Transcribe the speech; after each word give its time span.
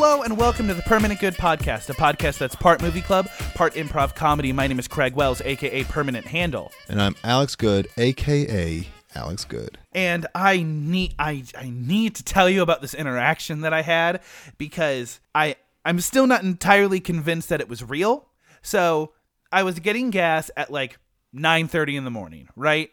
Hello 0.00 0.22
and 0.22 0.38
welcome 0.38 0.68
to 0.68 0.74
the 0.74 0.82
Permanent 0.82 1.18
Good 1.18 1.34
Podcast, 1.34 1.90
a 1.90 1.92
podcast 1.92 2.38
that's 2.38 2.54
part 2.54 2.80
movie 2.80 3.00
club, 3.00 3.28
part 3.56 3.74
improv 3.74 4.14
comedy. 4.14 4.52
My 4.52 4.68
name 4.68 4.78
is 4.78 4.86
Craig 4.86 5.14
Wells, 5.14 5.40
aka 5.40 5.82
Permanent 5.82 6.24
Handle, 6.24 6.70
And 6.88 7.02
I'm 7.02 7.16
Alex 7.24 7.56
Good, 7.56 7.88
aka 7.96 8.86
Alex 9.16 9.44
Good. 9.44 9.76
and 9.90 10.24
I 10.36 10.62
need 10.62 11.16
I 11.18 11.42
I 11.58 11.70
need 11.70 12.14
to 12.14 12.22
tell 12.22 12.48
you 12.48 12.62
about 12.62 12.80
this 12.80 12.94
interaction 12.94 13.62
that 13.62 13.72
I 13.74 13.82
had 13.82 14.20
because 14.56 15.18
I 15.34 15.56
I'm 15.84 15.98
still 15.98 16.28
not 16.28 16.44
entirely 16.44 17.00
convinced 17.00 17.48
that 17.48 17.60
it 17.60 17.68
was 17.68 17.82
real. 17.82 18.28
So 18.62 19.14
I 19.50 19.64
was 19.64 19.80
getting 19.80 20.10
gas 20.10 20.48
at 20.56 20.70
like 20.70 21.00
9:30 21.34 21.96
in 21.96 22.04
the 22.04 22.10
morning, 22.12 22.48
right? 22.54 22.92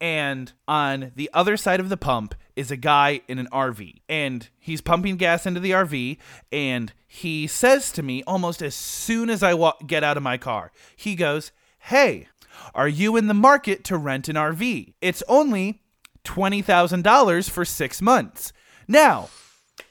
And 0.00 0.52
on 0.68 1.12
the 1.16 1.30
other 1.32 1.56
side 1.56 1.80
of 1.80 1.88
the 1.88 1.96
pump 1.96 2.34
is 2.54 2.70
a 2.70 2.76
guy 2.76 3.20
in 3.28 3.38
an 3.38 3.48
RV 3.52 4.00
and 4.08 4.48
he's 4.58 4.80
pumping 4.80 5.16
gas 5.16 5.46
into 5.46 5.60
the 5.60 5.70
RV 5.70 6.18
and 6.52 6.92
he 7.06 7.46
says 7.46 7.90
to 7.92 8.02
me 8.02 8.22
almost 8.26 8.60
as 8.62 8.74
soon 8.74 9.30
as 9.30 9.42
I 9.42 9.54
wa- 9.54 9.74
get 9.86 10.04
out 10.04 10.16
of 10.16 10.22
my 10.22 10.36
car 10.38 10.70
he 10.96 11.14
goes 11.14 11.50
hey 11.78 12.28
are 12.74 12.88
you 12.88 13.16
in 13.16 13.26
the 13.26 13.34
market 13.34 13.84
to 13.84 13.96
rent 13.96 14.28
an 14.28 14.36
RV 14.36 14.94
it's 15.00 15.22
only 15.28 15.80
$20,000 16.24 17.48
for 17.50 17.64
6 17.64 18.02
months. 18.02 18.52
Now 18.88 19.28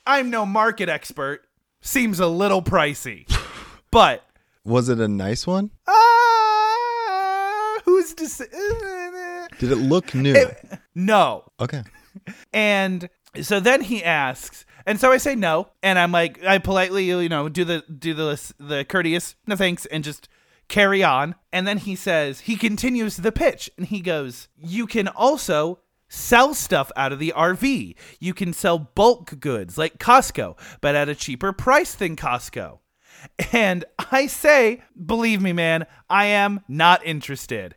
I'm 0.05 0.29
no 0.29 0.45
market 0.45 0.89
expert. 0.89 1.41
Seems 1.81 2.19
a 2.19 2.27
little 2.27 2.61
pricey 2.61 3.25
but 3.91 4.23
Was 4.63 4.89
it 4.89 4.99
a 4.99 5.07
nice 5.07 5.45
one? 5.47 5.71
uh, 5.87 5.93
who's 7.85 8.13
to 8.15 8.27
say 8.27 8.45
Did 9.59 9.71
it 9.71 9.77
look 9.77 10.13
new? 10.13 10.35
no 10.95 11.43
okay. 11.59 11.83
And 12.53 13.09
so 13.41 13.59
then 13.59 13.81
he 13.81 14.03
asks, 14.03 14.65
and 14.85 14.99
so 14.99 15.11
I 15.11 15.17
say 15.17 15.35
no, 15.35 15.69
and 15.83 15.99
I'm 15.99 16.11
like, 16.11 16.43
I 16.43 16.57
politely, 16.57 17.05
you 17.05 17.29
know, 17.29 17.49
do 17.49 17.65
the 17.65 17.81
do 17.81 18.13
the 18.13 18.53
the 18.59 18.85
courteous 18.85 19.35
no 19.47 19.55
thanks, 19.55 19.85
and 19.87 20.03
just 20.03 20.29
carry 20.67 21.03
on. 21.03 21.35
And 21.51 21.67
then 21.67 21.77
he 21.77 21.95
says, 21.95 22.41
he 22.41 22.55
continues 22.55 23.17
the 23.17 23.31
pitch, 23.31 23.69
and 23.77 23.87
he 23.87 23.99
goes, 23.99 24.47
you 24.57 24.87
can 24.87 25.07
also 25.07 25.79
sell 26.07 26.53
stuff 26.53 26.91
out 26.95 27.11
of 27.11 27.19
the 27.19 27.33
RV. 27.35 27.95
You 28.19 28.33
can 28.33 28.53
sell 28.53 28.79
bulk 28.79 29.39
goods 29.39 29.77
like 29.77 29.97
Costco, 29.97 30.57
but 30.81 30.95
at 30.95 31.09
a 31.09 31.15
cheaper 31.15 31.51
price 31.51 31.95
than 31.95 32.15
Costco. 32.15 32.79
And 33.51 33.85
I 34.11 34.27
say, 34.27 34.81
believe 35.05 35.41
me, 35.41 35.53
man, 35.53 35.85
I 36.09 36.25
am 36.25 36.61
not 36.67 37.05
interested. 37.05 37.75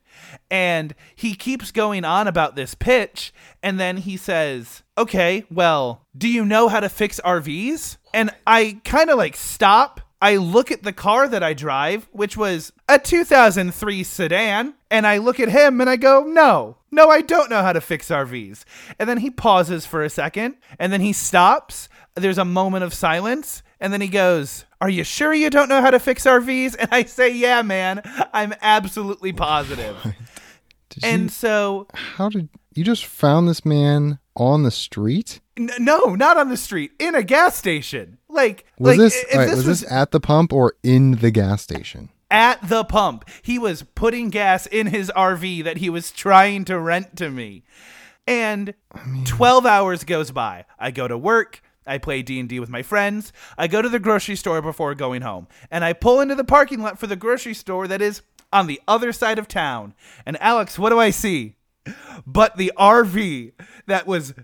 And 0.51 0.95
he 1.15 1.35
keeps 1.35 1.71
going 1.71 2.05
on 2.05 2.27
about 2.27 2.57
this 2.57 2.75
pitch. 2.75 3.33
And 3.63 3.79
then 3.79 3.99
he 3.99 4.17
says, 4.17 4.83
okay, 4.97 5.45
well, 5.51 6.07
do 6.17 6.29
you 6.29 6.45
know 6.45 6.69
how 6.69 6.81
to 6.81 6.89
fix 6.89 7.21
RVs? 7.25 7.97
And 8.13 8.31
I 8.47 8.81
kind 8.85 9.11
of 9.11 9.19
like 9.19 9.37
stop. 9.37 10.01
I 10.21 10.37
look 10.37 10.73
at 10.73 10.83
the 10.83 10.93
car 10.93 11.29
that 11.29 11.45
I 11.45 11.55
drive, 11.55 12.09
which 12.11 12.37
was 12.37 12.73
a 12.89 12.99
2003 12.99 14.03
sedan, 14.03 14.75
and 14.91 15.07
I 15.07 15.19
look 15.19 15.39
at 15.39 15.49
him 15.49 15.81
and 15.81 15.89
I 15.89 15.95
go, 15.95 16.25
no, 16.25 16.79
no, 16.91 17.09
I 17.09 17.21
don't 17.21 17.51
know 17.51 17.63
how 17.63 17.73
to 17.73 17.81
fix 17.81 18.09
RVs. 18.09 18.65
And 18.99 19.09
then 19.09 19.19
he 19.19 19.31
pauses 19.31 19.87
for 19.87 20.03
a 20.03 20.11
second, 20.11 20.57
and 20.79 20.93
then 20.93 21.03
he 21.03 21.13
stops. 21.13 21.89
There's 22.17 22.39
a 22.39 22.45
moment 22.45 22.83
of 22.83 22.95
silence, 22.95 23.63
and 23.81 23.93
then 23.93 24.01
he 24.01 24.09
goes, 24.09 24.65
Are 24.81 24.89
you 24.91 25.05
sure 25.05 25.33
you 25.35 25.51
don't 25.51 25.69
know 25.69 25.81
how 25.81 25.91
to 25.91 25.99
fix 25.99 26.25
RVs? 26.25 26.77
And 26.79 26.89
I 26.93 27.05
say, 27.05 27.33
Yeah, 27.35 27.63
man, 27.63 28.03
I'm 28.33 28.55
absolutely 28.63 29.33
positive. 29.33 29.97
And 31.03 31.25
you, 31.25 31.29
so, 31.29 31.87
how 31.93 32.29
did 32.29 32.49
you 32.75 32.83
just 32.83 33.05
found 33.05 33.47
this 33.47 33.65
man 33.65 34.19
on 34.35 34.63
the 34.63 34.71
street? 34.71 35.39
n- 35.57 35.71
no, 35.79 36.15
not 36.15 36.37
on 36.39 36.49
the 36.49 36.57
street, 36.57 36.93
in 36.99 37.15
a 37.15 37.23
gas 37.23 37.57
station. 37.57 38.19
Like, 38.29 38.65
Was 38.79 38.97
like 38.97 38.99
this, 38.99 39.25
right, 39.35 39.47
this 39.47 39.57
was 39.57 39.67
was 39.67 39.81
this 39.83 39.93
at 39.93 40.11
the 40.11 40.19
pump 40.19 40.53
or 40.53 40.75
in 40.83 41.13
the 41.13 41.31
gas 41.31 41.63
station? 41.63 42.09
at 42.31 42.59
the 42.69 42.85
pump. 42.85 43.29
He 43.43 43.59
was 43.59 43.83
putting 43.95 44.31
gas 44.31 44.67
in 44.67 44.89
his 44.89 45.11
RV 45.15 45.65
that 45.65 45.77
he 45.77 45.89
was 45.89 46.11
trying 46.11 46.65
to 46.67 46.79
rent 46.79 47.17
to 47.17 47.31
me. 47.31 47.63
And 48.27 48.75
12 49.25 49.65
hours 49.65 50.05
goes 50.05 50.31
by. 50.31 50.67
I 50.79 50.91
go 50.91 51.09
to 51.09 51.17
work, 51.17 51.63
I 51.89 51.99
play 51.99 52.23
D&D 52.23 52.61
with 52.61 52.69
my 52.69 52.83
friends. 52.83 53.33
I 53.57 53.67
go 53.67 53.83
to 53.83 53.89
the 53.89 53.99
grocery 53.99 54.37
store 54.37 54.63
before 54.63 54.95
going 54.95 55.23
home, 55.23 55.49
and 55.71 55.85
I 55.85 55.93
pull 55.93 56.21
into 56.21 56.35
the 56.35 56.45
parking 56.45 56.83
lot 56.83 56.99
for 56.99 57.07
the 57.07 57.17
grocery 57.17 57.55
store 57.55 57.89
that 57.89 58.03
is 58.03 58.23
on 58.53 58.67
the 58.67 58.81
other 58.87 59.13
side 59.13 59.39
of 59.39 59.49
town. 59.49 59.95
And 60.25 60.41
Alex, 60.41 60.79
what 60.79 60.91
do 60.91 60.99
I 60.99 61.11
see? 61.11 61.57
But 62.27 62.57
the 62.57 62.73
RV 62.77 63.53
that 63.87 64.07
was 64.07 64.35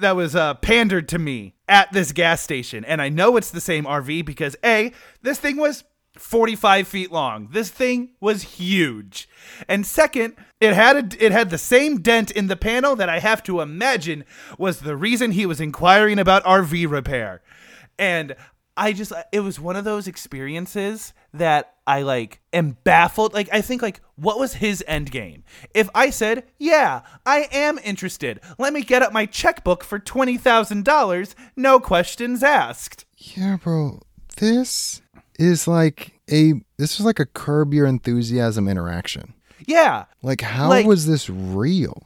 that 0.00 0.16
was 0.16 0.36
uh, 0.36 0.54
pandered 0.54 1.08
to 1.08 1.18
me 1.18 1.54
at 1.68 1.92
this 1.92 2.12
gas 2.12 2.40
station, 2.40 2.84
and 2.84 3.00
I 3.00 3.08
know 3.08 3.36
it's 3.36 3.50
the 3.50 3.60
same 3.60 3.84
RV 3.84 4.24
because 4.24 4.56
a 4.64 4.92
this 5.22 5.38
thing 5.38 5.56
was 5.56 5.84
45 6.18 6.88
feet 6.88 7.12
long. 7.12 7.48
This 7.52 7.70
thing 7.70 8.10
was 8.20 8.42
huge, 8.42 9.28
and 9.68 9.86
second, 9.86 10.34
it 10.60 10.74
had 10.74 10.96
a, 10.96 11.24
it 11.24 11.32
had 11.32 11.50
the 11.50 11.58
same 11.58 12.00
dent 12.00 12.30
in 12.30 12.48
the 12.48 12.56
panel 12.56 12.96
that 12.96 13.08
I 13.08 13.18
have 13.20 13.42
to 13.44 13.60
imagine 13.60 14.24
was 14.58 14.80
the 14.80 14.96
reason 14.96 15.32
he 15.32 15.46
was 15.46 15.60
inquiring 15.60 16.18
about 16.18 16.44
RV 16.44 16.90
repair, 16.90 17.42
and. 17.98 18.34
I 18.80 18.92
just 18.92 19.12
it 19.32 19.40
was 19.40 19.58
one 19.58 19.74
of 19.74 19.84
those 19.84 20.06
experiences 20.06 21.12
that 21.34 21.74
I 21.84 22.02
like 22.02 22.40
am 22.52 22.76
baffled. 22.84 23.34
Like 23.34 23.48
I 23.52 23.60
think 23.60 23.82
like 23.82 24.00
what 24.14 24.38
was 24.38 24.54
his 24.54 24.84
end 24.86 25.10
game? 25.10 25.42
If 25.74 25.90
I 25.96 26.10
said, 26.10 26.44
"Yeah, 26.58 27.00
I 27.26 27.48
am 27.50 27.80
interested. 27.82 28.40
Let 28.56 28.72
me 28.72 28.82
get 28.82 29.02
up 29.02 29.12
my 29.12 29.26
checkbook 29.26 29.82
for 29.82 29.98
$20,000." 29.98 31.34
No 31.56 31.80
questions 31.80 32.44
asked. 32.44 33.04
Yeah, 33.16 33.56
bro. 33.56 34.00
This 34.36 35.02
is 35.38 35.66
like 35.68 36.12
a 36.30 36.54
this 36.76 36.98
is 36.98 37.06
like 37.06 37.18
a 37.18 37.26
curb 37.26 37.72
your 37.74 37.86
enthusiasm 37.86 38.68
interaction. 38.68 39.34
Yeah, 39.66 40.04
Like 40.22 40.40
how 40.40 40.68
Like- 40.68 40.86
was 40.86 41.06
this 41.06 41.28
real? 41.30 42.04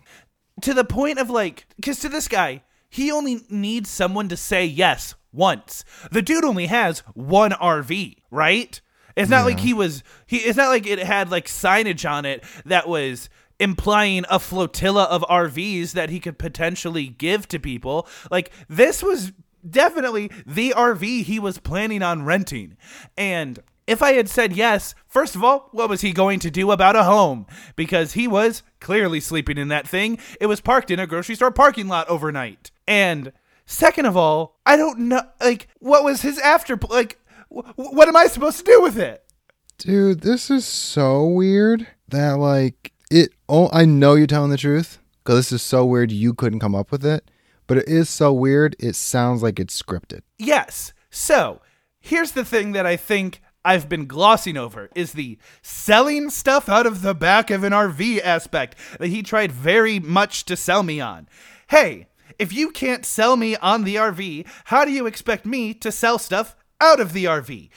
to 0.62 0.74
the 0.74 0.84
point 0.84 1.18
of 1.18 1.30
like 1.30 1.66
cuz 1.82 1.98
to 2.00 2.08
this 2.08 2.28
guy, 2.28 2.62
he 2.90 3.10
only 3.10 3.40
needs 3.48 3.88
someone 3.90 4.28
to 4.28 4.36
say 4.36 4.64
yes 4.64 5.14
once. 5.32 5.84
The 6.10 6.22
dude 6.22 6.44
only 6.44 6.66
has 6.66 7.00
one 7.14 7.52
RV, 7.52 8.16
right? 8.30 8.80
It's 9.16 9.30
not 9.30 9.44
like 9.44 9.60
he 9.60 9.72
was 9.74 10.02
he 10.26 10.38
it's 10.38 10.56
not 10.56 10.68
like 10.68 10.86
it 10.86 10.98
had 10.98 11.30
like 11.30 11.46
signage 11.46 12.08
on 12.10 12.24
it 12.24 12.44
that 12.64 12.88
was 12.88 13.28
implying 13.60 14.24
a 14.30 14.38
flotilla 14.38 15.04
of 15.04 15.22
RVs 15.22 15.92
that 15.92 16.10
he 16.10 16.18
could 16.20 16.38
potentially 16.38 17.06
give 17.08 17.46
to 17.48 17.58
people. 17.58 18.06
Like 18.30 18.50
this 18.68 19.02
was 19.02 19.32
definitely 19.68 20.30
the 20.46 20.74
RV 20.76 21.24
he 21.24 21.38
was 21.38 21.58
planning 21.58 22.02
on 22.02 22.24
renting. 22.24 22.76
And 23.16 23.58
if 23.86 24.02
I 24.02 24.12
had 24.12 24.28
said 24.28 24.52
yes, 24.52 24.94
first 25.08 25.34
of 25.34 25.42
all, 25.42 25.68
what 25.72 25.88
was 25.88 26.00
he 26.00 26.12
going 26.12 26.38
to 26.40 26.50
do 26.50 26.70
about 26.70 26.96
a 26.96 27.04
home? 27.04 27.46
Because 27.76 28.12
he 28.12 28.28
was 28.28 28.62
clearly 28.80 29.20
sleeping 29.20 29.58
in 29.58 29.68
that 29.68 29.88
thing. 29.88 30.18
It 30.40 30.46
was 30.46 30.60
parked 30.60 30.90
in 30.90 30.98
a 31.00 31.06
grocery 31.06 31.34
store 31.34 31.50
parking 31.50 31.88
lot 31.88 32.08
overnight. 32.08 32.70
And 32.86 33.32
second 33.66 34.06
of 34.06 34.16
all, 34.16 34.60
I 34.64 34.76
don't 34.76 35.00
know, 35.00 35.22
like, 35.40 35.68
what 35.80 36.04
was 36.04 36.22
his 36.22 36.38
after, 36.38 36.78
like, 36.90 37.18
wh- 37.48 37.76
what 37.76 38.08
am 38.08 38.16
I 38.16 38.26
supposed 38.26 38.58
to 38.58 38.64
do 38.64 38.82
with 38.82 38.98
it? 38.98 39.24
Dude, 39.78 40.20
this 40.20 40.50
is 40.50 40.64
so 40.64 41.24
weird 41.26 41.88
that 42.08 42.38
like 42.38 42.92
it 43.10 43.30
oh 43.48 43.68
I 43.72 43.84
know 43.84 44.14
you're 44.14 44.26
telling 44.28 44.50
the 44.50 44.56
truth 44.56 44.98
cuz 45.24 45.34
this 45.34 45.52
is 45.52 45.62
so 45.62 45.84
weird 45.84 46.12
you 46.12 46.34
couldn't 46.34 46.60
come 46.60 46.74
up 46.74 46.92
with 46.92 47.04
it, 47.04 47.28
but 47.66 47.78
it 47.78 47.88
is 47.88 48.08
so 48.08 48.32
weird 48.32 48.76
it 48.78 48.94
sounds 48.94 49.42
like 49.42 49.58
it's 49.58 49.80
scripted. 49.80 50.20
Yes. 50.38 50.92
So 51.10 51.60
here's 52.00 52.32
the 52.32 52.44
thing 52.44 52.72
that 52.72 52.86
I 52.86 52.96
think 52.96 53.40
I've 53.64 53.88
been 53.88 54.06
glossing 54.06 54.56
over 54.56 54.90
is 54.94 55.12
the 55.12 55.38
selling 55.62 56.30
stuff 56.30 56.68
out 56.68 56.86
of 56.86 57.02
the 57.02 57.14
back 57.14 57.50
of 57.50 57.62
an 57.62 57.72
RV 57.72 58.20
aspect 58.22 58.76
that 58.98 59.08
he 59.08 59.22
tried 59.22 59.52
very 59.52 60.00
much 60.00 60.44
to 60.46 60.56
sell 60.56 60.82
me 60.82 61.00
on. 61.00 61.28
Hey, 61.68 62.08
if 62.38 62.52
you 62.52 62.70
can't 62.70 63.04
sell 63.04 63.36
me 63.36 63.56
on 63.56 63.84
the 63.84 63.96
RV, 63.96 64.46
how 64.64 64.84
do 64.84 64.90
you 64.90 65.06
expect 65.06 65.46
me 65.46 65.74
to 65.74 65.92
sell 65.92 66.18
stuff 66.18 66.56
out 66.80 66.98
of 66.98 67.12
the 67.12 67.24
RV? 67.24 67.70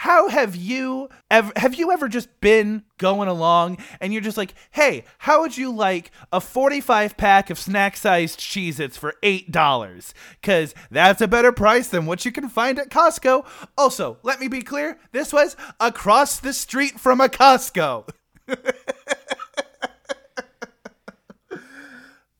How 0.00 0.28
have 0.28 0.56
you 0.56 1.10
ever 1.30 1.52
have 1.56 1.74
you 1.74 1.92
ever 1.92 2.08
just 2.08 2.40
been 2.40 2.84
going 2.96 3.28
along 3.28 3.76
and 4.00 4.14
you're 4.14 4.22
just 4.22 4.38
like, 4.38 4.54
hey, 4.70 5.04
how 5.18 5.42
would 5.42 5.58
you 5.58 5.70
like 5.70 6.10
a 6.32 6.40
45 6.40 7.18
pack 7.18 7.50
of 7.50 7.58
snack 7.58 7.98
sized 7.98 8.40
Cheez 8.40 8.80
Its 8.80 8.96
for 8.96 9.12
$8? 9.22 10.14
Because 10.40 10.74
that's 10.90 11.20
a 11.20 11.28
better 11.28 11.52
price 11.52 11.88
than 11.88 12.06
what 12.06 12.24
you 12.24 12.32
can 12.32 12.48
find 12.48 12.78
at 12.78 12.88
Costco. 12.88 13.44
Also, 13.76 14.16
let 14.22 14.40
me 14.40 14.48
be 14.48 14.62
clear, 14.62 14.98
this 15.12 15.34
was 15.34 15.54
across 15.78 16.40
the 16.40 16.54
street 16.54 16.98
from 16.98 17.20
a 17.20 17.28
Costco. 17.28 18.08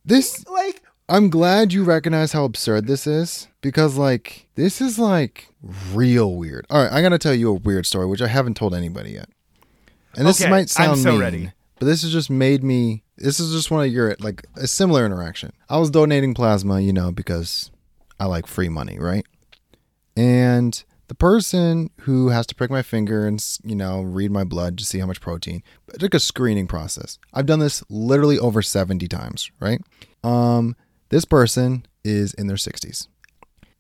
This 0.03 0.47
Like, 0.49 0.83
I'm 1.11 1.29
glad 1.29 1.73
you 1.73 1.83
recognize 1.83 2.33
how 2.33 2.45
absurd 2.45 2.87
this 2.87 3.07
is 3.07 3.49
because 3.61 3.97
like 3.97 4.47
this 4.55 4.81
is 4.81 4.99
like 4.99 5.49
real 5.93 6.37
weird. 6.37 6.67
All 6.71 6.83
right, 6.83 6.93
I 6.93 7.03
got 7.03 7.09
to 7.11 7.19
tell 7.19 7.35
you 7.35 7.49
a 7.51 7.55
weird 7.55 7.85
story 7.85 8.07
which 8.07 8.23
I 8.23 8.29
haven't 8.29 8.57
told 8.57 8.75
anybody 8.75 9.11
yet. 9.13 9.29
And 10.17 10.27
this 10.27 10.41
Okay, 10.41 10.51
might 10.51 10.61
I'm 10.79 10.95
sound 10.95 10.99
so 11.01 11.13
mean, 11.13 11.21
ready. 11.21 11.53
but 11.79 11.87
this 11.87 12.03
has 12.03 12.13
just 12.13 12.31
made 12.31 12.63
me 12.63 13.03
this 13.17 13.41
is 13.41 13.53
just 13.53 13.71
one 13.71 13.85
of 13.85 13.93
your 13.93 14.17
like 14.21 14.45
a 14.57 14.67
similar 14.67 15.05
interaction. 15.05 15.53
I 15.69 15.79
was 15.79 15.91
donating 15.91 16.33
plasma, 16.33 16.81
you 16.81 16.93
know, 16.93 17.11
because 17.13 17.71
I 18.21 18.27
like 18.27 18.47
free 18.47 18.69
money, 18.69 18.99
right? 18.99 19.27
And 20.17 20.83
the 21.09 21.15
person 21.17 21.91
who 22.03 22.29
has 22.29 22.47
to 22.47 22.55
prick 22.55 22.71
my 22.71 22.83
finger 22.83 23.27
and 23.27 23.45
you 23.65 23.75
know 23.75 24.01
read 24.01 24.31
my 24.31 24.45
blood 24.45 24.79
to 24.79 24.85
see 24.85 25.01
how 25.01 25.07
much 25.07 25.21
protein 25.21 25.61
it 25.93 25.99
took 25.99 26.15
a 26.15 26.21
screening 26.21 26.69
process 26.69 27.19
i've 27.35 27.47
done 27.47 27.59
this 27.59 27.83
literally 27.91 28.39
over 28.39 28.63
70 28.63 29.09
times 29.09 29.51
right 29.59 29.81
um 30.23 30.77
this 31.11 31.25
person 31.25 31.85
is 32.05 32.33
in 32.35 32.47
their 32.47 32.57
60s 32.57 33.07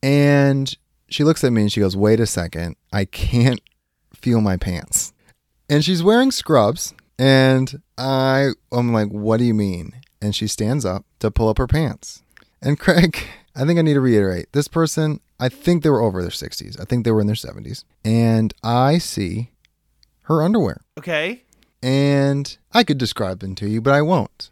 and 0.03 0.77
she 1.09 1.25
looks 1.25 1.43
at 1.43 1.53
me 1.53 1.62
and 1.62 1.73
she 1.73 1.81
goes 1.81 1.97
wait 1.97 2.21
a 2.21 2.27
second. 2.27 2.77
I 2.93 3.05
can't 3.05 3.61
feel 4.15 4.41
my 4.41 4.56
pants. 4.56 5.12
And 5.69 5.85
she's 5.85 6.03
wearing 6.03 6.31
scrubs 6.31 6.94
and 7.19 7.82
i 7.99 8.50
i'm 8.73 8.93
like 8.93 9.09
what 9.09 9.38
do 9.38 9.44
you 9.44 9.55
mean? 9.55 9.93
And 10.23 10.35
she 10.35 10.47
stands 10.47 10.85
up 10.85 11.05
to 11.21 11.31
pull 11.31 11.49
up 11.49 11.59
her 11.59 11.67
pants. 11.67 12.23
And 12.62 12.79
craig 12.79 13.17
i 13.56 13.65
think 13.65 13.79
i 13.79 13.82
need 13.82 13.94
to 13.94 14.00
reiterate 14.00 14.53
this 14.53 14.69
person 14.69 15.21
i 15.41 15.49
think 15.49 15.82
they 15.82 15.91
were 15.91 16.00
over 16.03 16.23
their 16.23 16.31
60s 16.31 16.81
i 16.81 16.85
think 16.85 17.05
they 17.05 17.11
were 17.11 17.21
in 17.21 17.27
their 17.27 17.35
70s 17.35 17.82
and 18.05 18.55
i 18.62 18.97
see 18.99 19.50
her 20.23 20.43
underwear. 20.43 20.82
Okay. 20.99 21.43
and 21.82 22.56
I 22.73 22.85
could 22.85 22.99
describe 22.99 23.41
them 23.41 23.56
to 23.56 23.67
you, 23.69 23.81
but 23.81 23.93
I 23.94 24.03
won't. 24.03 24.50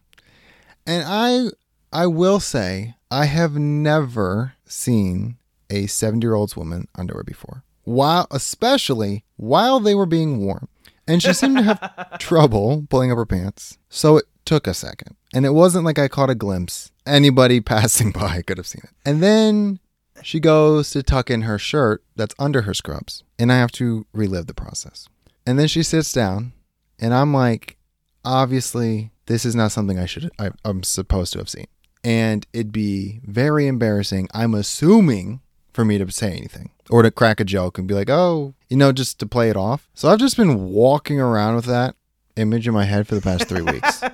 And 0.86 1.04
I 1.06 1.50
I 1.92 2.06
will 2.06 2.40
say 2.40 2.94
I 3.10 3.26
have 3.26 3.54
never 3.54 4.54
seen 4.66 5.38
a 5.70 5.84
70-year-old 5.84 6.56
woman 6.56 6.88
underwear 6.94 7.24
before. 7.24 7.62
While 7.84 8.26
especially 8.30 9.24
while 9.36 9.80
they 9.80 9.94
were 9.94 10.06
being 10.06 10.44
worn. 10.44 10.68
And 11.06 11.22
she 11.22 11.32
seemed 11.32 11.56
to 11.56 11.62
have 11.62 12.18
trouble 12.18 12.86
pulling 12.90 13.10
up 13.10 13.16
her 13.16 13.24
pants. 13.24 13.78
So 13.88 14.18
it 14.18 14.26
took 14.44 14.66
a 14.66 14.74
second. 14.74 15.16
And 15.32 15.46
it 15.46 15.50
wasn't 15.50 15.84
like 15.84 15.98
I 15.98 16.08
caught 16.08 16.30
a 16.30 16.34
glimpse. 16.34 16.92
Anybody 17.06 17.60
passing 17.62 18.12
by 18.12 18.42
could 18.42 18.58
have 18.58 18.66
seen 18.66 18.82
it. 18.84 18.90
And 19.06 19.22
then 19.22 19.80
she 20.22 20.40
goes 20.40 20.90
to 20.90 21.02
tuck 21.02 21.30
in 21.30 21.42
her 21.42 21.58
shirt 21.58 22.02
that's 22.16 22.34
under 22.38 22.62
her 22.62 22.74
scrubs. 22.74 23.22
And 23.38 23.50
I 23.50 23.56
have 23.56 23.72
to 23.72 24.06
relive 24.12 24.46
the 24.46 24.54
process. 24.54 25.08
And 25.46 25.58
then 25.58 25.68
she 25.68 25.82
sits 25.82 26.12
down, 26.12 26.52
and 26.98 27.14
I'm 27.14 27.32
like, 27.32 27.78
obviously, 28.22 29.12
this 29.26 29.46
is 29.46 29.54
not 29.54 29.72
something 29.72 29.98
I 29.98 30.04
should, 30.04 30.30
I, 30.38 30.50
I'm 30.62 30.82
supposed 30.82 31.32
to 31.32 31.38
have 31.38 31.48
seen. 31.48 31.66
And 32.04 32.46
it'd 32.52 32.72
be 32.72 33.20
very 33.24 33.66
embarrassing, 33.66 34.28
I'm 34.32 34.54
assuming, 34.54 35.40
for 35.72 35.84
me 35.84 35.98
to 35.98 36.10
say 36.10 36.32
anything 36.32 36.70
or 36.90 37.02
to 37.02 37.10
crack 37.10 37.40
a 37.40 37.44
joke 37.44 37.78
and 37.78 37.86
be 37.86 37.94
like, 37.94 38.10
oh, 38.10 38.54
you 38.68 38.76
know, 38.76 38.92
just 38.92 39.18
to 39.20 39.26
play 39.26 39.50
it 39.50 39.56
off. 39.56 39.88
So 39.94 40.08
I've 40.08 40.18
just 40.18 40.36
been 40.36 40.70
walking 40.70 41.20
around 41.20 41.56
with 41.56 41.66
that 41.66 41.94
image 42.36 42.66
in 42.66 42.74
my 42.74 42.84
head 42.84 43.06
for 43.06 43.14
the 43.14 43.20
past 43.20 43.48
three 43.48 43.62
weeks. 43.62 44.02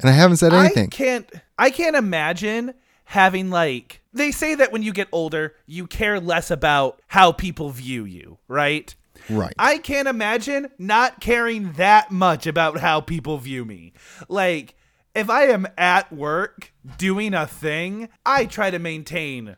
And 0.00 0.08
I 0.08 0.12
haven't 0.12 0.38
said 0.38 0.54
anything. 0.54 0.86
I 0.86 0.96
can't 0.96 1.30
I 1.58 1.70
can't 1.70 1.96
imagine 1.96 2.74
having 3.04 3.50
like 3.50 4.02
they 4.12 4.30
say 4.30 4.54
that 4.54 4.72
when 4.72 4.82
you 4.82 4.92
get 4.92 5.08
older, 5.12 5.54
you 5.66 5.86
care 5.86 6.18
less 6.18 6.50
about 6.50 7.00
how 7.06 7.32
people 7.32 7.70
view 7.70 8.04
you, 8.04 8.38
right? 8.48 8.94
Right. 9.28 9.52
I 9.58 9.78
can't 9.78 10.08
imagine 10.08 10.70
not 10.78 11.20
caring 11.20 11.72
that 11.72 12.10
much 12.10 12.46
about 12.46 12.78
how 12.78 13.00
people 13.00 13.36
view 13.36 13.64
me. 13.64 13.92
Like, 14.28 14.74
if 15.14 15.30
I 15.30 15.44
am 15.44 15.66
at 15.76 16.12
work 16.12 16.72
doing 16.98 17.34
a 17.34 17.46
thing, 17.46 18.08
I 18.24 18.46
try 18.46 18.70
to 18.70 18.78
maintain 18.78 19.56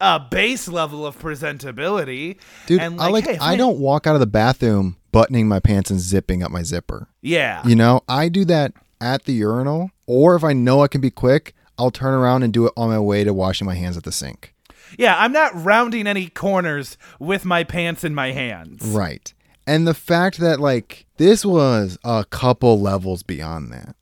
a 0.00 0.18
base 0.18 0.68
level 0.68 1.06
of 1.06 1.18
presentability. 1.18 2.38
Dude, 2.66 2.80
and 2.80 3.00
I 3.00 3.08
like 3.08 3.26
hey, 3.26 3.38
I 3.38 3.56
don't 3.56 3.78
walk 3.78 4.06
out 4.06 4.14
of 4.14 4.20
the 4.20 4.26
bathroom 4.26 4.96
buttoning 5.12 5.48
my 5.48 5.60
pants 5.60 5.90
and 5.90 6.00
zipping 6.00 6.42
up 6.42 6.50
my 6.50 6.62
zipper. 6.62 7.08
Yeah. 7.20 7.66
You 7.66 7.76
know, 7.76 8.02
I 8.08 8.28
do 8.28 8.44
that 8.46 8.72
at 9.00 9.24
the 9.24 9.32
urinal, 9.32 9.90
or 10.06 10.36
if 10.36 10.44
I 10.44 10.52
know 10.52 10.82
I 10.82 10.88
can 10.88 11.00
be 11.00 11.10
quick, 11.10 11.54
I'll 11.78 11.90
turn 11.90 12.14
around 12.14 12.42
and 12.42 12.52
do 12.52 12.66
it 12.66 12.72
on 12.76 12.90
my 12.90 13.00
way 13.00 13.24
to 13.24 13.32
washing 13.32 13.66
my 13.66 13.74
hands 13.74 13.96
at 13.96 14.04
the 14.04 14.12
sink. 14.12 14.54
Yeah, 14.98 15.16
I'm 15.18 15.32
not 15.32 15.52
rounding 15.54 16.06
any 16.06 16.28
corners 16.28 16.98
with 17.18 17.44
my 17.44 17.64
pants 17.64 18.04
in 18.04 18.14
my 18.14 18.32
hands. 18.32 18.82
Right. 18.84 19.32
And 19.66 19.86
the 19.86 19.94
fact 19.94 20.38
that 20.38 20.60
like 20.60 21.06
this 21.16 21.44
was 21.44 21.98
a 22.04 22.24
couple 22.28 22.80
levels 22.80 23.22
beyond 23.22 23.72
that. 23.72 23.94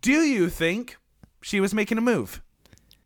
Do 0.00 0.22
you 0.22 0.48
think 0.48 0.96
she 1.42 1.60
was 1.60 1.74
making 1.74 1.98
a 1.98 2.02
move? 2.02 2.42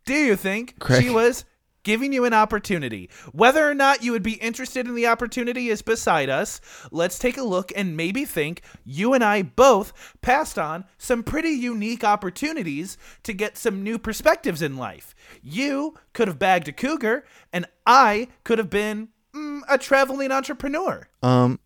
Do 0.05 0.14
you 0.14 0.37
think 0.37 0.79
Craig. 0.79 1.02
she 1.02 1.11
was 1.11 1.44
giving 1.82 2.12
you 2.12 2.25
an 2.25 2.35
opportunity? 2.35 3.11
Whether 3.32 3.69
or 3.69 3.75
not 3.75 4.02
you 4.02 4.12
would 4.12 4.23
be 4.23 4.35
interested 4.35 4.87
in 4.87 4.94
the 4.94 5.06
opportunity 5.06 5.69
is 5.69 5.82
beside 5.82 6.29
us. 6.29 6.61
Let's 6.91 7.19
take 7.19 7.37
a 7.37 7.43
look 7.43 7.73
and 7.76 7.96
maybe 7.96 8.25
think 8.25 8.62
you 8.85 9.14
and 9.14 9.23
I 9.23 9.43
both 9.43 9.93
passed 10.20 10.58
on 10.58 10.85
some 10.99 11.23
pretty 11.23 11.50
unique 11.50 12.05
opportunities 12.05 12.99
to 13.23 13.32
get 13.32 13.56
some 13.56 13.82
new 13.82 13.99
perspectives 13.99 14.62
in 14.62 14.76
life. 14.76 15.14
You 15.43 15.94
could 16.12 16.29
have 16.29 16.38
bagged 16.38 16.69
a 16.69 16.73
cougar, 16.73 17.25
and 17.52 17.67
I 17.87 18.29
could 18.44 18.58
have 18.58 18.70
been 18.70 19.08
mm, 19.35 19.61
a 19.69 19.79
traveling 19.79 20.32
entrepreneur. 20.32 21.08
Um 21.23 21.61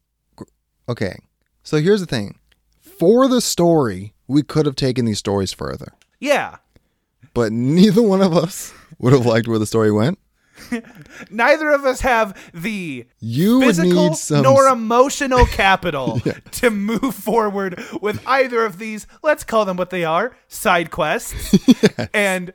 okay. 0.88 1.16
So 1.62 1.80
here's 1.80 2.00
the 2.00 2.06
thing. 2.06 2.38
For 2.80 3.28
the 3.28 3.40
story, 3.40 4.14
we 4.28 4.42
could 4.42 4.66
have 4.66 4.76
taken 4.76 5.06
these 5.06 5.18
stories 5.18 5.52
further. 5.52 5.92
Yeah. 6.20 6.56
But 7.34 7.52
neither 7.52 8.02
one 8.02 8.22
of 8.22 8.36
us 8.36 8.72
would 8.98 9.12
have 9.12 9.26
liked 9.26 9.48
where 9.48 9.58
the 9.58 9.66
story 9.66 9.90
went. 9.90 10.18
Neither 11.30 11.70
of 11.70 11.84
us 11.84 12.00
have 12.00 12.36
the 12.52 13.06
You 13.20 13.60
physical 13.60 14.08
need 14.08 14.16
some 14.16 14.42
nor 14.42 14.66
emotional 14.66 15.46
capital 15.52 16.20
to 16.52 16.70
move 16.70 17.14
forward 17.14 17.82
with 18.00 18.20
either 18.26 18.64
of 18.64 18.78
these 18.78 19.06
let's 19.22 19.44
call 19.44 19.64
them 19.64 19.76
what 19.76 19.90
they 19.90 20.04
are 20.04 20.36
side 20.48 20.90
quests 20.90 21.56
and 22.12 22.52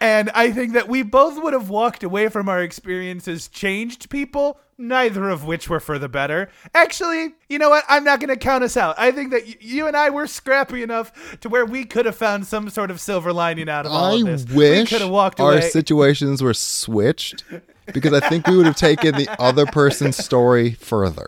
and 0.00 0.30
i 0.30 0.50
think 0.50 0.72
that 0.72 0.88
we 0.88 1.02
both 1.02 1.42
would 1.42 1.52
have 1.52 1.68
walked 1.68 2.02
away 2.02 2.28
from 2.28 2.48
our 2.48 2.62
experiences 2.62 3.46
changed 3.48 4.08
people 4.10 4.58
neither 4.76 5.28
of 5.28 5.44
which 5.44 5.68
were 5.68 5.80
for 5.80 5.98
the 5.98 6.08
better 6.08 6.48
actually 6.74 7.34
you 7.48 7.58
know 7.58 7.70
what 7.70 7.84
i'm 7.88 8.04
not 8.04 8.18
going 8.20 8.28
to 8.28 8.36
count 8.36 8.64
us 8.64 8.76
out 8.76 8.94
i 8.98 9.10
think 9.12 9.30
that 9.30 9.44
y- 9.46 9.56
you 9.60 9.86
and 9.86 9.96
i 9.96 10.10
were 10.10 10.26
scrappy 10.26 10.82
enough 10.82 11.38
to 11.40 11.48
where 11.48 11.64
we 11.64 11.84
could 11.84 12.06
have 12.06 12.16
found 12.16 12.46
some 12.46 12.68
sort 12.68 12.90
of 12.90 13.00
silver 13.00 13.32
lining 13.32 13.68
out 13.68 13.86
of 13.86 13.92
all 13.92 14.16
I 14.16 14.18
of 14.18 14.26
this 14.26 14.44
we 14.48 14.56
wish 14.56 14.88
could 14.90 15.00
have 15.00 15.10
walked 15.10 15.40
our 15.40 15.52
away 15.52 15.70
situations 15.70 16.42
were 16.42 16.54
switched 16.54 17.44
because 17.92 18.12
I 18.12 18.28
think 18.28 18.46
we 18.46 18.56
would 18.56 18.66
have 18.66 18.76
taken 18.76 19.14
the 19.14 19.28
other 19.40 19.66
person's 19.66 20.16
story 20.16 20.72
further 20.72 21.26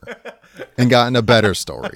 and 0.78 0.88
gotten 0.88 1.14
a 1.16 1.22
better 1.22 1.54
story. 1.54 1.94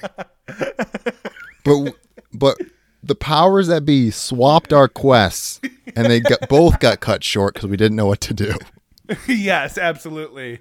But 1.63 1.95
but 2.33 2.57
the 3.03 3.15
powers 3.15 3.67
that 3.67 3.85
be 3.85 4.11
swapped 4.11 4.71
our 4.73 4.87
quests 4.87 5.59
and 5.95 6.05
they 6.05 6.19
got, 6.19 6.47
both 6.47 6.79
got 6.79 6.99
cut 6.99 7.23
short 7.23 7.55
because 7.55 7.69
we 7.69 7.77
didn't 7.77 7.95
know 7.95 8.05
what 8.05 8.21
to 8.21 8.33
do. 8.33 8.53
yes, 9.27 9.77
absolutely. 9.77 10.59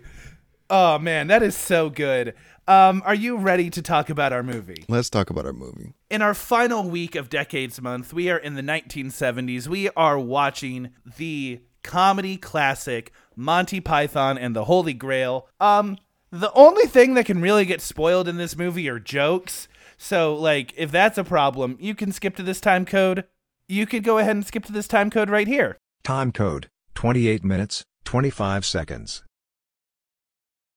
Oh 0.71 1.01
man, 1.01 1.27
that 1.27 1.43
is 1.43 1.57
so 1.57 1.91
good. 1.91 2.35
Um, 2.69 3.03
are 3.05 3.15
you 3.15 3.37
ready 3.37 3.69
to 3.71 3.83
talk 3.83 4.09
about 4.09 4.33
our 4.33 4.45
movie? 4.45 4.85
Let's 4.89 5.11
talk 5.11 5.29
about 5.29 5.45
our 5.45 5.53
movie. 5.53 5.95
In 6.09 6.23
our 6.23 6.35
final 6.35 6.89
week 6.89 7.17
of 7.17 7.29
Decades 7.29 7.81
Month, 7.83 8.13
we 8.13 8.31
are 8.31 8.39
in 8.39 8.55
the 8.55 8.63
1970s. 8.63 9.67
We 9.67 9.91
are 9.91 10.17
watching 10.17 10.91
the 11.17 11.61
comedy 11.83 12.37
classic 12.37 13.13
Monty 13.35 13.81
Python 13.81 14.39
and 14.39 14.55
the 14.55 14.67
Holy 14.67 14.93
Grail. 14.95 15.49
Um, 15.59 15.99
the 16.31 16.53
only 16.53 16.87
thing 16.87 17.15
that 17.15 17.27
can 17.27 17.41
really 17.41 17.65
get 17.65 17.81
spoiled 17.81 18.29
in 18.29 18.37
this 18.37 18.57
movie 18.57 18.89
are 18.89 19.01
jokes. 19.01 19.67
So, 19.99 20.35
like, 20.35 20.73
if 20.77 20.93
that's 20.93 21.19
a 21.19 21.25
problem, 21.25 21.77
you 21.81 21.97
can 21.97 22.13
skip 22.13 22.37
to 22.37 22.45
this 22.45 22.61
time 22.61 22.87
code. 22.87 23.25
You 23.67 23.85
could 23.87 24.05
go 24.05 24.19
ahead 24.19 24.37
and 24.37 24.47
skip 24.47 24.65
to 24.67 24.73
this 24.73 24.87
time 24.87 25.11
code 25.11 25.31
right 25.31 25.49
here. 25.49 25.77
Time 26.05 26.31
code 26.31 26.69
28 26.95 27.43
minutes, 27.43 27.83
25 28.05 28.65
seconds. 28.65 29.25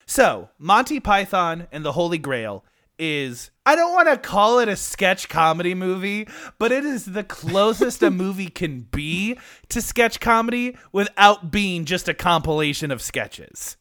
So, 0.06 0.50
Monty 0.60 1.00
Python 1.00 1.68
and 1.72 1.86
the 1.86 1.94
Holy 1.94 2.18
Grail 2.18 2.64
is 3.00 3.52
I 3.66 3.76
don't 3.76 3.94
want 3.94 4.10
to 4.10 4.18
call 4.18 4.60
it 4.60 4.68
a 4.68 4.76
sketch 4.76 5.30
comedy 5.30 5.74
movie, 5.74 6.28
but 6.60 6.72
it 6.72 6.86
is 6.86 7.06
the 7.06 7.24
closest 7.24 8.04
a 8.04 8.12
movie 8.12 8.50
can 8.50 8.82
be 8.82 9.38
to 9.70 9.82
sketch 9.82 10.20
comedy 10.20 10.78
without 10.92 11.52
being 11.52 11.86
just 11.86 12.08
a 12.08 12.14
compilation 12.14 12.92
of 12.92 13.02
sketches. 13.02 13.78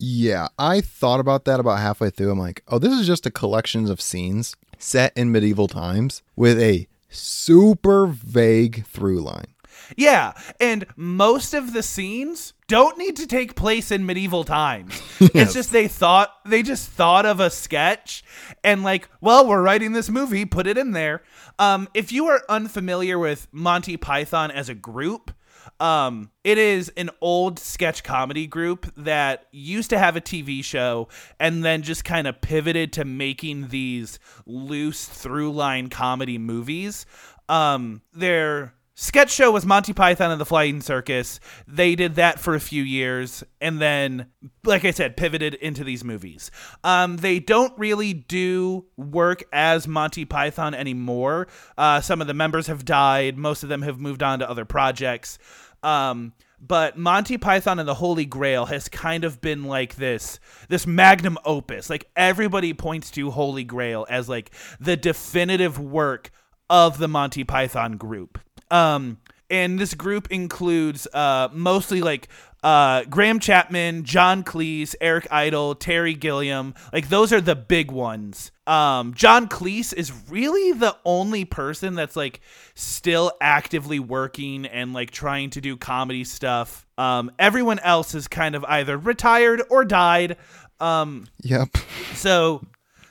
Yeah, 0.00 0.48
I 0.58 0.80
thought 0.80 1.20
about 1.20 1.44
that 1.46 1.60
about 1.60 1.80
halfway 1.80 2.10
through. 2.10 2.30
I'm 2.30 2.38
like, 2.38 2.62
oh, 2.68 2.78
this 2.78 2.92
is 2.92 3.06
just 3.06 3.26
a 3.26 3.30
collection 3.30 3.90
of 3.90 4.00
scenes 4.00 4.54
set 4.78 5.12
in 5.16 5.32
medieval 5.32 5.66
times 5.66 6.22
with 6.36 6.60
a 6.60 6.86
super 7.08 8.06
vague 8.06 8.86
through 8.86 9.20
line. 9.20 9.54
Yeah, 9.96 10.34
and 10.60 10.86
most 10.96 11.54
of 11.54 11.72
the 11.72 11.82
scenes 11.82 12.52
don't 12.66 12.98
need 12.98 13.16
to 13.16 13.26
take 13.26 13.56
place 13.56 13.90
in 13.90 14.06
medieval 14.06 14.44
times. 14.44 15.00
It's 15.34 15.52
just 15.54 15.72
they 15.72 15.88
thought 15.88 16.32
they 16.44 16.62
just 16.62 16.88
thought 16.88 17.26
of 17.26 17.40
a 17.40 17.50
sketch 17.50 18.22
and 18.62 18.82
like, 18.82 19.08
well, 19.20 19.46
we're 19.46 19.62
writing 19.62 19.92
this 19.92 20.08
movie, 20.08 20.44
put 20.44 20.66
it 20.66 20.78
in 20.78 20.92
there. 20.92 21.22
Um 21.58 21.88
if 21.94 22.12
you 22.12 22.26
are 22.26 22.42
unfamiliar 22.48 23.18
with 23.18 23.48
Monty 23.52 23.96
Python 23.96 24.50
as 24.50 24.68
a 24.68 24.74
group, 24.74 25.32
um 25.80 26.30
it 26.44 26.58
is 26.58 26.88
an 26.96 27.10
old 27.20 27.58
sketch 27.58 28.02
comedy 28.04 28.46
group 28.46 28.92
that 28.96 29.46
used 29.50 29.90
to 29.90 29.98
have 29.98 30.16
a 30.16 30.20
TV 30.20 30.62
show 30.64 31.08
and 31.40 31.64
then 31.64 31.82
just 31.82 32.04
kind 32.04 32.26
of 32.26 32.40
pivoted 32.40 32.92
to 32.94 33.04
making 33.04 33.68
these 33.68 34.18
loose 34.46 35.04
through 35.06 35.52
line 35.52 35.88
comedy 35.88 36.38
movies. 36.38 37.06
Um 37.48 38.02
they're 38.12 38.72
sketch 38.98 39.30
show 39.30 39.52
was 39.52 39.64
Monty 39.64 39.92
Python 39.92 40.32
and 40.32 40.40
the 40.40 40.44
Flying 40.44 40.80
Circus. 40.80 41.38
They 41.68 41.94
did 41.94 42.16
that 42.16 42.40
for 42.40 42.56
a 42.56 42.60
few 42.60 42.82
years 42.82 43.44
and 43.60 43.80
then, 43.80 44.26
like 44.64 44.84
I 44.84 44.90
said, 44.90 45.16
pivoted 45.16 45.54
into 45.54 45.84
these 45.84 46.02
movies. 46.02 46.50
Um, 46.82 47.16
they 47.18 47.38
don't 47.38 47.72
really 47.78 48.12
do 48.12 48.86
work 48.96 49.44
as 49.52 49.86
Monty 49.86 50.24
Python 50.24 50.74
anymore. 50.74 51.46
Uh, 51.76 52.00
some 52.00 52.20
of 52.20 52.26
the 52.26 52.34
members 52.34 52.66
have 52.66 52.84
died, 52.84 53.38
most 53.38 53.62
of 53.62 53.68
them 53.68 53.82
have 53.82 54.00
moved 54.00 54.22
on 54.22 54.40
to 54.40 54.50
other 54.50 54.64
projects. 54.64 55.38
Um, 55.84 56.32
but 56.60 56.98
Monty 56.98 57.38
Python 57.38 57.78
and 57.78 57.88
the 57.88 57.94
Holy 57.94 58.24
Grail 58.24 58.66
has 58.66 58.88
kind 58.88 59.22
of 59.22 59.40
been 59.40 59.62
like 59.64 59.94
this 59.94 60.40
this 60.68 60.88
magnum 60.88 61.38
opus. 61.44 61.88
Like 61.88 62.10
everybody 62.16 62.74
points 62.74 63.12
to 63.12 63.30
Holy 63.30 63.62
Grail 63.62 64.08
as 64.10 64.28
like 64.28 64.50
the 64.80 64.96
definitive 64.96 65.78
work 65.78 66.32
of 66.68 66.98
the 66.98 67.06
Monty 67.06 67.44
Python 67.44 67.96
group. 67.96 68.40
Um, 68.70 69.18
and 69.50 69.78
this 69.78 69.94
group 69.94 70.28
includes 70.30 71.06
uh, 71.12 71.48
mostly 71.52 72.02
like 72.02 72.28
uh, 72.62 73.04
Graham 73.04 73.38
Chapman, 73.40 74.04
John 74.04 74.42
Cleese, 74.44 74.94
Eric 75.00 75.26
Idle, 75.30 75.74
Terry 75.74 76.12
Gilliam. 76.14 76.74
Like 76.92 77.08
those 77.08 77.32
are 77.32 77.40
the 77.40 77.56
big 77.56 77.90
ones. 77.90 78.50
Um, 78.66 79.14
John 79.14 79.48
Cleese 79.48 79.94
is 79.94 80.12
really 80.28 80.72
the 80.72 80.94
only 81.04 81.44
person 81.46 81.94
that's 81.94 82.16
like 82.16 82.40
still 82.74 83.32
actively 83.40 83.98
working 84.00 84.66
and 84.66 84.92
like 84.92 85.10
trying 85.12 85.50
to 85.50 85.60
do 85.62 85.76
comedy 85.76 86.24
stuff. 86.24 86.86
Um, 86.98 87.30
everyone 87.38 87.78
else 87.78 88.14
is 88.14 88.28
kind 88.28 88.54
of 88.54 88.64
either 88.64 88.98
retired 88.98 89.62
or 89.70 89.84
died. 89.84 90.36
Um, 90.80 91.26
Yep. 91.42 91.76
so 92.14 92.62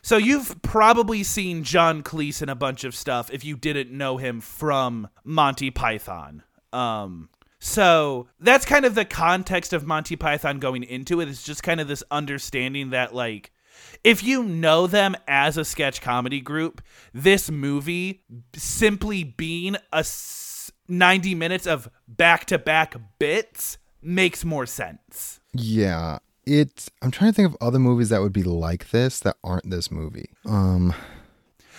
so 0.08 0.16
you've 0.16 0.62
probably 0.62 1.22
seen 1.22 1.64
John 1.64 2.02
Cleese 2.02 2.42
in 2.42 2.48
a 2.48 2.56
bunch 2.56 2.86
of 2.86 2.96
stuff 2.96 3.30
if 3.34 3.44
you 3.44 3.58
didn't 3.58 3.92
know 3.92 4.16
him 4.16 4.40
from 4.40 5.10
Monty 5.26 5.70
Python. 5.70 6.44
Um 6.72 7.30
so 7.60 8.30
that's 8.40 8.66
kind 8.66 8.86
of 8.86 8.96
the 8.96 9.04
context 9.04 9.74
of 9.74 9.86
Monty 9.86 10.16
Python 10.16 10.60
going 10.60 10.84
into 10.84 11.20
it. 11.20 11.28
It's 11.28 11.44
just 11.44 11.62
kind 11.62 11.82
of 11.82 11.90
this 11.90 12.04
understanding 12.10 12.92
that 12.92 13.14
like 13.14 13.52
if 14.02 14.24
you 14.24 14.44
know 14.44 14.88
them 14.88 15.14
as 15.28 15.58
a 15.58 15.66
sketch 15.66 16.00
comedy 16.00 16.40
group, 16.40 16.82
this 17.14 17.52
movie 17.52 18.24
simply 18.56 19.26
being 19.26 19.76
a 19.92 20.06
90 20.88 21.36
minutes 21.36 21.68
of 21.68 21.90
back-to-back 22.08 22.96
bits 23.20 23.78
makes 24.02 24.46
more 24.46 24.66
sense. 24.66 25.42
Yeah. 25.54 26.20
It's 26.48 26.90
I'm 27.02 27.12
trying 27.12 27.32
to 27.32 27.36
think 27.36 27.50
of 27.50 27.58
other 27.60 27.78
movies 27.80 28.10
that 28.10 28.22
would 28.22 28.34
be 28.34 28.44
like 28.44 28.90
this 28.92 29.20
that 29.20 29.36
aren't 29.44 29.70
this 29.70 29.92
movie. 29.92 30.30
Um 30.46 30.94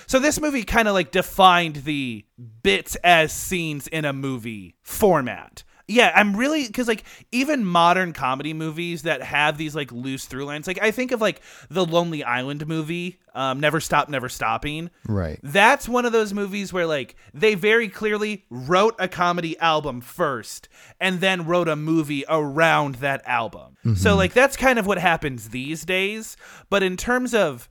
So 0.07 0.19
this 0.19 0.41
movie 0.41 0.63
kind 0.65 0.89
of 0.89 0.95
like 0.95 1.11
defined 1.11 1.77
the 1.77 2.25
bits 2.63 2.95
as 2.97 3.33
scenes 3.33 3.89
in 3.89 4.05
a 4.05 4.13
movie 4.13 4.75
format. 4.83 5.65
Yeah, 5.89 6.13
I'm 6.15 6.37
really 6.37 6.67
because 6.67 6.87
like 6.87 7.05
even 7.33 7.65
modern 7.65 8.13
comedy 8.13 8.53
movies 8.53 9.03
that 9.03 9.23
have 9.23 9.57
these 9.57 9.75
like 9.75 9.91
loose 9.91 10.27
through 10.27 10.45
lines, 10.45 10.67
like 10.67 10.81
I 10.83 10.91
think 10.91 11.13
of 11.13 11.21
like 11.23 11.41
the 11.71 11.85
Lonely 11.85 12.23
Island 12.23 12.67
movie, 12.67 13.19
um, 13.35 13.59
Never 13.59 13.81
Stop, 13.81 14.11
Never 14.11 14.29
Stopping. 14.29 14.91
right. 15.07 15.41
That's 15.43 15.89
one 15.89 16.05
of 16.05 16.13
those 16.13 16.35
movies 16.35 16.73
where 16.75 16.87
like 16.87 17.17
they 17.33 17.55
very 17.55 17.89
clearly 17.89 18.45
wrote 18.51 18.97
a 18.99 19.09
comedy 19.09 19.59
album 19.61 20.03
first 20.03 20.69
and 21.01 21.21
then 21.21 21.47
wrote 21.47 21.69
a 21.69 21.77
movie 21.77 22.25
around 22.29 22.97
that 22.97 23.23
album. 23.27 23.77
So 23.97 24.15
like 24.15 24.35
that's 24.35 24.57
kind 24.59 24.79
of 24.79 24.87
what 24.87 24.99
happens 24.99 25.49
these 25.49 25.87
days, 25.87 26.37
but 26.69 26.83
in 26.83 26.99
terms 26.99 27.33
of 27.33 27.71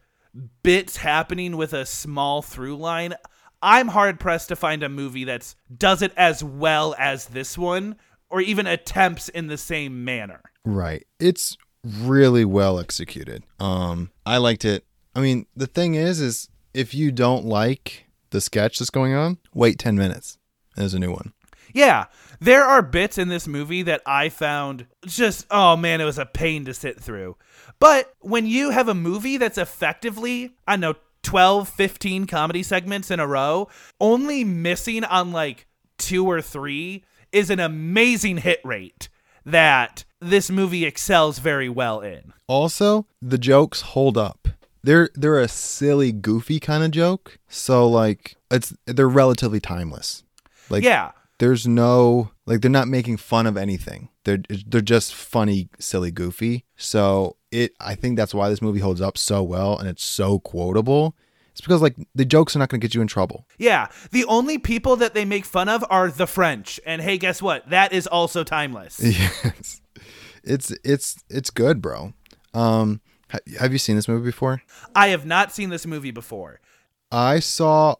bits 0.63 0.97
happening 0.97 1.55
with 1.55 1.73
a 1.73 1.85
small 1.85 2.41
through 2.41 2.77
line, 2.77 3.13
I'm 3.61 3.87
hard 3.89 4.19
pressed 4.19 4.49
to 4.49 4.55
find 4.55 4.83
a 4.83 4.89
movie 4.89 5.23
that's 5.23 5.55
does 5.75 6.01
it 6.01 6.13
as 6.17 6.43
well 6.43 6.95
as 6.97 7.25
this 7.27 7.57
one 7.57 7.95
or 8.29 8.41
even 8.41 8.67
attempts 8.67 9.29
in 9.29 9.47
the 9.47 9.57
same 9.57 10.03
manner. 10.03 10.41
Right. 10.65 11.05
It's 11.19 11.57
really 11.83 12.45
well 12.45 12.79
executed. 12.79 13.43
Um 13.59 14.11
I 14.25 14.37
liked 14.37 14.65
it. 14.65 14.85
I 15.15 15.21
mean, 15.21 15.45
the 15.55 15.67
thing 15.67 15.95
is 15.95 16.19
is 16.19 16.49
if 16.73 16.93
you 16.93 17.11
don't 17.11 17.45
like 17.45 18.05
the 18.29 18.41
sketch 18.41 18.79
that's 18.79 18.89
going 18.89 19.13
on, 19.13 19.37
wait 19.53 19.79
10 19.79 19.95
minutes. 19.95 20.37
There's 20.75 20.93
a 20.93 20.99
new 20.99 21.11
one. 21.11 21.33
Yeah, 21.73 22.05
there 22.39 22.63
are 22.63 22.81
bits 22.81 23.17
in 23.17 23.27
this 23.29 23.47
movie 23.47 23.83
that 23.83 24.01
I 24.05 24.29
found 24.29 24.87
just, 25.05 25.45
oh 25.51 25.75
man, 25.75 26.01
it 26.01 26.05
was 26.05 26.17
a 26.17 26.25
pain 26.25 26.65
to 26.65 26.73
sit 26.73 26.99
through. 26.99 27.35
But 27.79 28.13
when 28.19 28.45
you 28.45 28.71
have 28.71 28.87
a 28.87 28.93
movie 28.93 29.37
that's 29.37 29.57
effectively, 29.57 30.55
I 30.67 30.73
don't 30.73 30.81
know, 30.81 30.95
12, 31.23 31.67
15 31.67 32.25
comedy 32.25 32.63
segments 32.63 33.11
in 33.11 33.19
a 33.19 33.27
row, 33.27 33.67
only 33.99 34.43
missing 34.43 35.03
on 35.03 35.31
like 35.31 35.67
two 35.97 36.25
or 36.25 36.41
three 36.41 37.03
is 37.31 37.49
an 37.49 37.59
amazing 37.59 38.37
hit 38.37 38.59
rate 38.63 39.09
that 39.45 40.03
this 40.19 40.49
movie 40.49 40.85
excels 40.85 41.39
very 41.39 41.69
well 41.69 42.01
in. 42.01 42.33
Also, 42.47 43.07
the 43.21 43.37
jokes 43.37 43.81
hold 43.81 44.17
up. 44.17 44.47
They're 44.83 45.09
they're 45.15 45.39
a 45.39 45.47
silly, 45.47 46.11
goofy 46.11 46.59
kind 46.59 46.83
of 46.83 46.91
joke. 46.91 47.39
So 47.47 47.87
like 47.87 48.35
it's 48.51 48.73
they're 48.85 49.07
relatively 49.07 49.59
timeless. 49.59 50.23
Like 50.69 50.83
yeah. 50.83 51.11
there's 51.39 51.67
no 51.67 52.31
like 52.45 52.61
they're 52.61 52.71
not 52.71 52.87
making 52.87 53.17
fun 53.17 53.47
of 53.47 53.57
anything. 53.57 54.09
They're 54.23 54.39
they're 54.65 54.81
just 54.81 55.13
funny, 55.13 55.69
silly, 55.79 56.11
goofy. 56.11 56.65
So 56.75 57.37
it 57.51 57.73
I 57.79 57.95
think 57.95 58.17
that's 58.17 58.33
why 58.33 58.49
this 58.49 58.61
movie 58.61 58.79
holds 58.79 59.01
up 59.01 59.17
so 59.17 59.43
well 59.43 59.77
and 59.77 59.89
it's 59.89 60.03
so 60.03 60.39
quotable. 60.39 61.15
It's 61.57 61.61
because 61.65 61.81
like 61.81 61.95
the 62.13 62.23
jokes 62.23 62.55
are 62.55 62.59
not 62.59 62.69
going 62.69 62.79
to 62.79 62.87
get 62.87 62.93
you 62.93 63.01
in 63.01 63.07
trouble. 63.07 63.47
Yeah, 63.57 63.87
the 64.11 64.25
only 64.25 64.59
people 64.59 64.95
that 64.97 65.15
they 65.15 65.25
make 65.25 65.43
fun 65.43 65.67
of 65.67 65.83
are 65.89 66.11
the 66.11 66.27
French. 66.27 66.79
And 66.85 67.01
hey, 67.01 67.17
guess 67.17 67.41
what? 67.41 67.67
That 67.71 67.93
is 67.93 68.05
also 68.05 68.43
timeless. 68.43 68.99
Yes. 69.03 69.81
It's 70.43 70.71
it's 70.83 71.23
it's 71.29 71.49
good, 71.49 71.81
bro. 71.81 72.13
Um 72.53 73.01
ha- 73.31 73.39
have 73.59 73.73
you 73.73 73.79
seen 73.79 73.95
this 73.95 74.07
movie 74.07 74.27
before? 74.27 74.61
I 74.95 75.07
have 75.07 75.25
not 75.25 75.51
seen 75.51 75.71
this 75.71 75.85
movie 75.87 76.11
before. 76.11 76.61
I 77.11 77.39
saw 77.39 77.95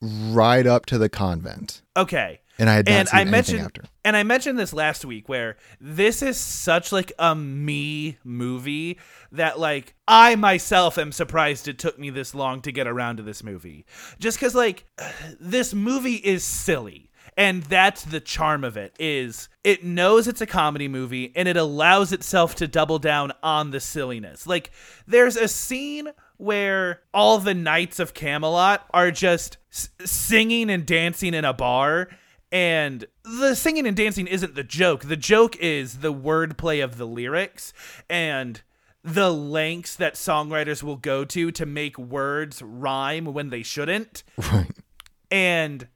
right 0.00 0.66
up 0.66 0.86
to 0.86 0.98
the 0.98 1.08
convent. 1.10 1.82
Okay. 1.96 2.40
And 2.58 2.68
I 2.68 2.74
had 2.74 2.86
not 2.86 2.94
And 2.94 3.08
I 3.12 3.24
mentioned 3.24 3.60
after. 3.62 3.82
and 4.04 4.16
I 4.16 4.22
mentioned 4.22 4.58
this 4.58 4.72
last 4.72 5.04
week 5.04 5.28
where 5.28 5.56
this 5.80 6.22
is 6.22 6.38
such 6.38 6.92
like 6.92 7.12
a 7.18 7.34
me 7.34 8.18
movie 8.24 8.98
that 9.32 9.58
like 9.58 9.94
I 10.06 10.36
myself 10.36 10.98
am 10.98 11.12
surprised 11.12 11.66
it 11.68 11.78
took 11.78 11.98
me 11.98 12.10
this 12.10 12.34
long 12.34 12.60
to 12.62 12.72
get 12.72 12.86
around 12.86 13.16
to 13.16 13.22
this 13.22 13.42
movie. 13.42 13.86
Just 14.18 14.38
cuz 14.38 14.54
like 14.54 14.84
this 15.40 15.72
movie 15.74 16.16
is 16.16 16.44
silly. 16.44 17.08
And 17.34 17.62
that's 17.62 18.04
the 18.04 18.20
charm 18.20 18.62
of 18.62 18.76
it 18.76 18.94
is 18.98 19.48
it 19.64 19.82
knows 19.82 20.28
it's 20.28 20.42
a 20.42 20.46
comedy 20.46 20.86
movie 20.88 21.32
and 21.34 21.48
it 21.48 21.56
allows 21.56 22.12
itself 22.12 22.54
to 22.56 22.68
double 22.68 22.98
down 22.98 23.32
on 23.42 23.70
the 23.70 23.80
silliness. 23.80 24.46
Like 24.46 24.70
there's 25.06 25.36
a 25.36 25.48
scene 25.48 26.08
where 26.36 27.00
all 27.14 27.38
the 27.38 27.54
knights 27.54 27.98
of 28.00 28.12
Camelot 28.12 28.84
are 28.92 29.10
just 29.10 29.56
s- 29.72 29.88
singing 30.04 30.68
and 30.68 30.84
dancing 30.84 31.32
in 31.32 31.46
a 31.46 31.54
bar 31.54 32.08
and 32.52 33.06
the 33.24 33.54
singing 33.54 33.86
and 33.86 33.96
dancing 33.96 34.26
isn't 34.26 34.54
the 34.54 34.62
joke. 34.62 35.04
The 35.04 35.16
joke 35.16 35.56
is 35.56 35.98
the 35.98 36.12
wordplay 36.12 36.84
of 36.84 36.98
the 36.98 37.06
lyrics 37.06 37.72
and 38.10 38.60
the 39.02 39.32
lengths 39.32 39.96
that 39.96 40.14
songwriters 40.14 40.82
will 40.82 40.96
go 40.96 41.24
to 41.24 41.50
to 41.50 41.66
make 41.66 41.98
words 41.98 42.62
rhyme 42.62 43.24
when 43.24 43.50
they 43.50 43.62
shouldn't. 43.62 44.22
Right. 44.36 44.70
And 45.30 45.88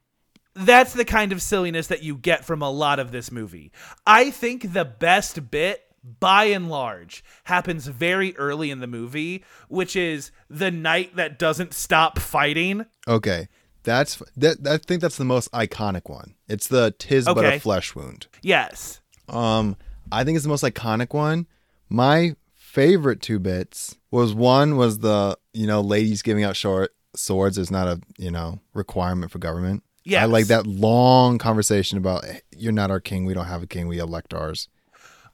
that's 0.55 0.93
the 0.93 1.05
kind 1.05 1.31
of 1.31 1.41
silliness 1.41 1.87
that 1.87 2.01
you 2.01 2.17
get 2.17 2.43
from 2.43 2.63
a 2.63 2.71
lot 2.71 2.99
of 2.99 3.11
this 3.11 3.31
movie. 3.31 3.71
I 4.05 4.31
think 4.31 4.73
the 4.73 4.83
best 4.83 5.51
bit, 5.51 5.83
by 6.19 6.45
and 6.45 6.69
large, 6.69 7.23
happens 7.43 7.85
very 7.87 8.35
early 8.35 8.71
in 8.71 8.79
the 8.79 8.87
movie, 8.87 9.43
which 9.69 9.95
is 9.95 10.31
the 10.49 10.71
knight 10.71 11.15
that 11.15 11.37
doesn't 11.37 11.73
stop 11.73 12.17
fighting. 12.17 12.87
Okay. 13.07 13.47
That's 13.87 14.21
that 14.35 14.57
I 14.67 14.77
think 14.77 15.01
that's 15.01 15.15
the 15.17 15.23
most 15.25 15.49
iconic 15.53 16.09
one. 16.09 16.35
It's 16.49 16.67
the 16.67 16.93
tis 16.99 17.23
but 17.25 17.37
Okay. 17.37 17.55
a 17.55 17.59
flesh 17.59 17.95
wound. 17.95 18.27
Yes. 18.41 18.99
Um 19.29 19.77
I 20.11 20.23
think 20.25 20.35
it's 20.35 20.43
the 20.43 20.49
most 20.49 20.63
iconic 20.65 21.13
one. 21.13 21.47
My 21.89 22.35
favorite 22.53 23.21
two 23.21 23.39
bits 23.39 23.95
was 24.11 24.33
one 24.33 24.75
was 24.75 24.99
the, 24.99 25.37
you 25.53 25.65
know, 25.67 25.79
ladies 25.81 26.21
giving 26.21 26.43
out 26.43 26.55
short 26.57 26.93
swords 27.15 27.57
is 27.57 27.71
not 27.71 27.87
a, 27.87 28.01
you 28.17 28.29
know, 28.29 28.59
requirement 28.73 29.31
for 29.31 29.39
government. 29.39 29.83
Yes. 30.03 30.21
I 30.23 30.25
like 30.25 30.47
that 30.47 30.67
long 30.67 31.37
conversation 31.37 31.97
about 31.97 32.25
"Eh, 32.25 32.39
you're 32.55 32.71
not 32.73 32.91
our 32.91 32.99
king, 32.99 33.25
we 33.25 33.33
don't 33.33 33.45
have 33.47 33.63
a 33.63 33.67
king, 33.67 33.87
we 33.87 33.99
elect 33.99 34.33
ours. 34.33 34.67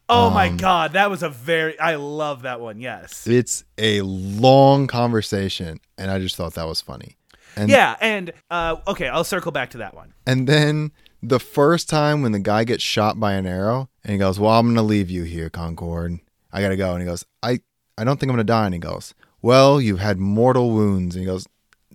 Oh 0.08 0.30
my 0.30 0.48
Um, 0.48 0.56
god, 0.58 0.92
that 0.92 1.10
was 1.10 1.22
a 1.24 1.28
very 1.28 1.78
I 1.80 1.96
love 1.96 2.42
that 2.42 2.60
one. 2.60 2.78
Yes. 2.80 3.26
It's 3.26 3.64
a 3.78 4.00
long 4.02 4.86
conversation 4.86 5.80
and 5.98 6.10
I 6.10 6.18
just 6.20 6.36
thought 6.36 6.54
that 6.54 6.66
was 6.68 6.80
funny. 6.80 7.16
And 7.56 7.70
Yeah, 7.70 7.96
and 8.00 8.32
uh 8.50 8.76
okay, 8.86 9.08
I'll 9.08 9.24
circle 9.24 9.52
back 9.52 9.70
to 9.70 9.78
that 9.78 9.94
one. 9.94 10.12
And 10.26 10.46
then 10.46 10.92
the 11.22 11.40
first 11.40 11.88
time 11.88 12.22
when 12.22 12.32
the 12.32 12.38
guy 12.38 12.64
gets 12.64 12.82
shot 12.82 13.18
by 13.18 13.32
an 13.34 13.46
arrow 13.46 13.88
and 14.02 14.12
he 14.12 14.18
goes, 14.18 14.38
Well, 14.38 14.52
I'm 14.58 14.66
gonna 14.68 14.82
leave 14.82 15.10
you 15.10 15.22
here, 15.24 15.50
Concorde. 15.50 16.18
I 16.52 16.60
gotta 16.60 16.76
go. 16.76 16.92
And 16.92 17.02
he 17.02 17.06
goes, 17.06 17.24
I, 17.42 17.60
I 17.96 18.04
don't 18.04 18.18
think 18.20 18.30
I'm 18.30 18.34
gonna 18.34 18.44
die. 18.44 18.66
And 18.66 18.74
he 18.74 18.80
goes, 18.80 19.14
Well, 19.42 19.80
you've 19.80 20.00
had 20.00 20.18
mortal 20.18 20.70
wounds. 20.70 21.14
And 21.16 21.22
he 21.22 21.26
goes, 21.26 21.46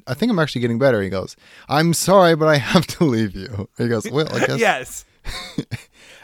I 0.08 0.16
think 0.16 0.32
I'm 0.32 0.40
actually 0.40 0.62
getting 0.62 0.80
better. 0.80 1.02
He 1.04 1.10
goes, 1.10 1.36
I'm 1.68 1.94
sorry, 1.94 2.36
but 2.36 2.48
I 2.48 2.58
have 2.74 2.88
to 2.88 3.04
leave 3.04 3.36
you. 3.36 3.70
He 3.78 3.88
goes, 3.88 4.10
well, 4.10 4.28
I 4.34 4.46
guess. 4.46 4.60
yes. 4.60 5.06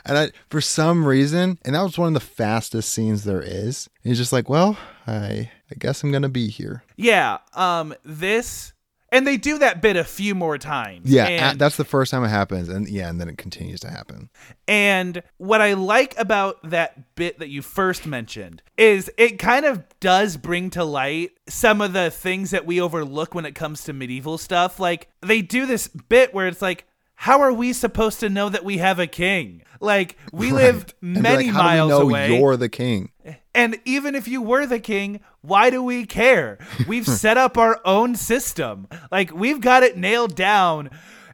And 0.07 0.17
I, 0.19 0.31
for 0.49 0.61
some 0.61 1.03
reason, 1.07 1.57
and 1.65 1.73
that 1.73 1.81
was 1.81 1.97
one 1.97 2.09
of 2.09 2.13
the 2.13 2.19
fastest 2.19 2.91
scenes 2.91 3.23
there 3.23 3.41
is. 3.41 3.89
He's 4.03 4.19
just 4.19 4.31
like, 4.31 4.47
well, 4.47 4.77
I, 5.07 5.49
I 5.71 5.75
guess 5.79 6.03
I'm 6.03 6.11
gonna 6.11 6.29
be 6.29 6.47
here. 6.47 6.83
Yeah. 6.95 7.39
Um. 7.55 7.95
This 8.03 8.73
and 9.11 9.25
they 9.25 9.37
do 9.37 9.57
that 9.59 9.81
bit 9.81 9.95
a 9.95 10.03
few 10.03 10.35
more 10.35 10.57
times. 10.57 11.09
Yeah, 11.09 11.25
And, 11.25 11.59
that's 11.59 11.77
the 11.77 11.85
first 11.85 12.11
time 12.11 12.23
it 12.23 12.29
happens, 12.29 12.69
and 12.69 12.87
yeah, 12.89 13.09
and 13.09 13.19
then 13.19 13.29
it 13.29 13.37
continues 13.37 13.79
to 13.81 13.89
happen. 13.89 14.29
and 14.67 15.21
what 15.37 15.61
I 15.61 15.73
like 15.73 16.17
about 16.17 16.69
that 16.69 17.15
bit 17.15 17.39
that 17.39 17.49
you 17.49 17.61
first 17.61 18.05
mentioned 18.05 18.61
is 18.77 19.11
it 19.17 19.39
kind 19.39 19.65
of 19.65 19.83
does 19.99 20.37
bring 20.37 20.69
to 20.71 20.83
light 20.83 21.31
some 21.47 21.81
of 21.81 21.93
the 21.93 22.09
things 22.11 22.51
that 22.51 22.65
we 22.65 22.81
overlook 22.81 23.33
when 23.35 23.45
it 23.45 23.55
comes 23.55 23.83
to 23.85 23.93
medieval 23.93 24.37
stuff. 24.37 24.79
Like 24.79 25.09
they 25.21 25.41
do 25.41 25.65
this 25.65 25.87
bit 25.87 26.33
where 26.33 26.47
it's 26.47 26.61
like. 26.61 26.85
How 27.17 27.39
are 27.39 27.53
we 27.53 27.71
supposed 27.71 28.19
to 28.19 28.29
know 28.29 28.49
that 28.49 28.65
we 28.65 28.79
have 28.79 28.99
a 28.99 29.07
king? 29.07 29.63
Like 29.79 30.17
we 30.33 30.51
live 30.51 30.75
Right. 30.75 30.99
Be 30.99 31.21
many 31.21 31.45
like, 31.45 31.53
How 31.53 31.63
miles 31.63 31.91
do 31.91 32.05
we 32.07 32.13
know 32.13 32.19
away. 32.19 32.37
You're 32.37 32.57
the 32.57 32.67
king. 32.67 33.11
Eh, 33.23 33.35
And 33.55 33.79
even 33.85 34.13
if 34.13 34.27
you 34.27 34.41
were 34.41 34.65
the 34.67 34.79
king, 34.79 35.21
why 35.41 35.69
do 35.69 35.81
we 35.81 36.05
care? 36.05 36.59
We've 36.87 37.07
set 37.23 37.37
up 37.37 37.57
our 37.57 37.79
own 37.85 38.15
system. 38.15 38.87
Like 39.11 39.33
we've 39.33 39.61
got 39.61 39.81
it 39.83 39.97
nailed 39.97 40.35
down. 40.35 40.89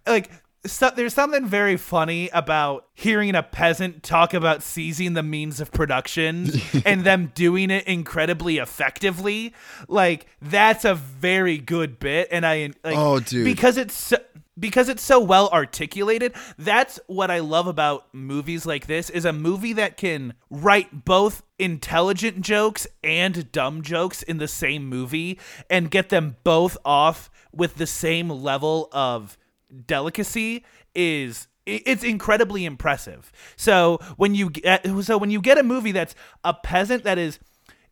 Like 0.08 0.30
so, 0.64 0.92
there's 0.96 1.16
something 1.16 1.48
very 1.48 1.76
funny 1.76 2.30
about 2.32 2.86
hearing 2.94 3.34
a 3.34 3.42
peasant 3.42 4.04
talk 4.04 4.36
about 4.36 4.62
seizing 4.62 5.14
the 5.14 5.24
means 5.24 5.60
of 5.60 5.72
production 5.72 6.52
and 6.86 7.04
them 7.04 7.32
doing 7.34 7.72
it 7.72 7.88
incredibly 7.88 8.60
effectively. 8.60 9.56
Like 9.88 10.28
that's 10.40 10.86
a 10.86 10.94
very 10.94 11.58
good 11.58 11.98
bit, 12.00 12.28
and 12.32 12.46
I 12.46 12.74
like 12.84 12.96
Oh, 12.96 13.20
dude. 13.20 13.44
because 13.44 13.78
it's 13.78 13.96
so, 13.96 14.18
because 14.62 14.88
it's 14.88 15.04
so 15.04 15.20
well 15.20 15.50
articulated 15.50 16.34
that's 16.58 17.00
what 17.08 17.30
i 17.30 17.40
love 17.40 17.68
about 17.68 18.08
movies 18.14 18.66
like 18.66 18.88
this 18.88 19.10
is 19.10 19.26
a 19.26 19.34
movie 19.34 19.74
that 19.74 19.98
can 19.98 20.34
write 20.50 21.04
both 21.04 21.44
intelligent 21.60 22.40
jokes 22.40 22.88
and 23.04 23.52
dumb 23.52 23.82
jokes 23.82 24.24
in 24.24 24.38
the 24.38 24.48
same 24.48 24.88
movie 24.88 25.38
and 25.70 25.92
get 25.92 26.08
them 26.08 26.38
both 26.46 26.78
off 26.86 27.30
with 27.52 27.76
the 27.76 27.88
same 27.88 28.30
level 28.30 28.88
of 28.94 29.38
delicacy 29.86 30.66
is 30.96 31.48
it's 31.66 32.04
incredibly 32.04 32.66
impressive. 32.66 33.32
So 33.56 34.00
when 34.18 34.34
you 34.36 34.50
get 34.50 34.86
so 35.04 35.18
when 35.18 35.30
you 35.30 35.42
get 35.42 35.58
a 35.58 35.64
movie 35.64 35.92
that's 35.92 36.16
a 36.44 36.54
peasant 36.54 37.04
that 37.04 37.18
is 37.18 37.40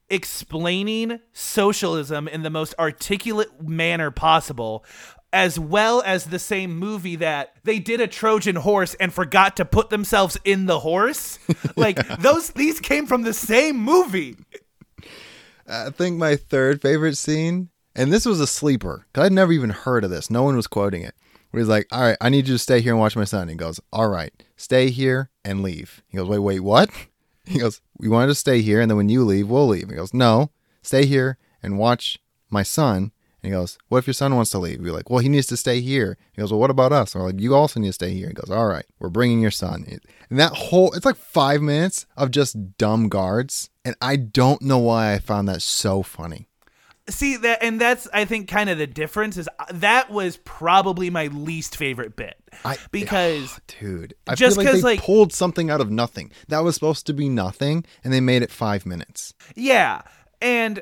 explaining 0.10 1.20
socialism 1.34 2.28
in 2.28 2.42
the 2.42 2.50
most 2.50 2.74
articulate 2.80 3.62
manner 3.62 4.10
possible 4.10 4.84
as 5.32 5.60
well 5.60 6.02
as 6.06 6.26
the 6.26 6.40
same 6.40 6.78
movie 6.78 7.16
that 7.18 7.54
they 7.64 7.80
did 7.80 8.02
a 8.02 8.08
trojan 8.08 8.56
horse 8.56 8.96
and 8.96 9.14
forgot 9.14 9.56
to 9.58 9.66
put 9.66 9.90
themselves 9.90 10.38
in 10.44 10.66
the 10.66 10.80
horse 10.80 11.38
like 11.76 12.06
those 12.20 12.50
these 12.52 12.80
came 12.80 13.06
from 13.06 13.22
the 13.22 13.34
same 13.34 13.78
movie 13.78 14.36
uh, 15.70 15.86
I 15.88 15.90
think 15.92 16.18
my 16.18 16.36
third 16.36 16.82
favorite 16.82 17.16
scene, 17.16 17.70
and 17.96 18.12
this 18.12 18.26
was 18.26 18.40
a 18.40 18.48
sleeper 18.48 19.06
because 19.08 19.28
I'd 19.28 19.32
never 19.32 19.52
even 19.52 19.70
heard 19.70 20.04
of 20.04 20.10
this. 20.10 20.32
No 20.32 20.42
one 20.44 20.56
was 20.56 20.68
quoting 20.68 21.04
it. 21.04 21.14
Where 21.52 21.62
he's 21.62 21.70
like, 21.70 21.88
"All 21.92 22.02
right, 22.02 22.18
I 22.20 22.30
need 22.30 22.48
you 22.48 22.56
to 22.56 22.60
stay 22.60 22.82
here 22.82 22.94
and 22.94 23.00
watch 23.00 23.16
my 23.16 23.24
son." 23.24 23.48
He 23.50 23.56
goes, 23.56 23.80
"All 23.94 24.10
right, 24.10 24.34
stay 24.58 24.90
here 24.90 25.30
and 25.46 25.62
leave." 25.62 26.02
He 26.08 26.18
goes, 26.18 26.28
"Wait, 26.28 26.40
wait, 26.40 26.62
what?" 26.62 26.90
He 27.46 27.58
goes, 27.58 27.82
"We 27.98 28.10
wanted 28.10 28.28
to 28.28 28.36
stay 28.36 28.62
here, 28.62 28.80
and 28.80 28.92
then 28.92 28.98
when 28.98 29.10
you 29.10 29.24
leave, 29.24 29.50
we'll 29.50 29.68
leave." 29.68 29.90
He 29.90 29.96
goes, 29.96 30.14
"No, 30.14 30.52
stay 30.84 31.06
here 31.06 31.38
and 31.64 31.80
watch 31.80 32.20
my 32.50 32.64
son." 32.64 33.12
And 33.42 33.52
he 33.54 33.58
goes, 33.58 33.78
"What 33.88 34.00
if 34.00 34.08
your 34.08 34.14
son 34.14 34.36
wants 34.36 34.52
to 34.52 34.60
leave?" 34.60 34.82
We're 34.82 34.92
like, 34.94 35.10
"Well, 35.10 35.20
he 35.20 35.30
needs 35.30 35.48
to 35.48 35.58
stay 35.58 35.80
here." 35.82 36.18
He 36.34 36.42
goes, 36.42 36.52
"Well, 36.52 36.60
what 36.60 36.70
about 36.70 36.92
us?" 36.92 37.14
And 37.16 37.24
we're 37.24 37.32
like, 37.32 37.40
"You 37.42 37.56
also 37.56 37.80
need 37.80 37.88
to 37.88 37.94
stay 37.94 38.14
here." 38.14 38.28
He 38.28 38.34
goes, 38.34 38.50
"All 38.50 38.68
right, 38.68 38.86
we're 39.00 39.10
bringing 39.10 39.42
your 39.42 39.52
son." 39.52 39.86
And 40.30 40.40
that 40.40 40.54
whole 40.54 40.92
it's 40.94 41.06
like 41.06 41.16
five 41.16 41.62
minutes 41.62 42.06
of 42.18 42.32
just 42.32 42.78
dumb 42.78 43.08
guards, 43.10 43.70
and 43.86 43.96
I 44.02 44.16
don't 44.18 44.62
know 44.62 44.80
why 44.80 45.14
I 45.14 45.20
found 45.20 45.48
that 45.48 45.62
so 45.62 46.04
funny. 46.04 46.48
see 47.10 47.38
that 47.38 47.58
and 47.64 47.82
that's 47.82 48.08
i 48.14 48.24
think 48.24 48.48
kind 48.48 48.70
of 48.70 48.78
the 48.78 48.86
difference 48.86 49.36
is 49.36 49.50
uh, 49.58 49.66
that 49.74 50.12
was 50.12 50.38
probably 50.44 51.10
my 51.10 51.26
least 51.26 51.76
favorite 51.76 52.16
bit 52.16 52.36
I 52.64 52.78
because 52.92 53.60
dude, 53.80 54.14
I 54.28 54.36
Just 54.36 54.58
feel 54.58 54.66
like 54.66 54.74
they 54.76 54.82
like- 54.82 55.00
pulled 55.02 55.34
something 55.34 55.72
out 55.72 55.82
of 55.82 55.90
nothing. 55.90 56.32
That 56.50 56.60
was 56.60 56.76
supposed 56.76 57.08
to 57.08 57.14
be 57.14 57.28
nothing, 57.30 57.84
and 58.04 58.14
they 58.14 58.22
made 58.22 58.44
it 58.44 58.52
five 58.52 58.86
minutes. 58.86 59.34
Yeah. 59.56 60.02
And 60.42 60.82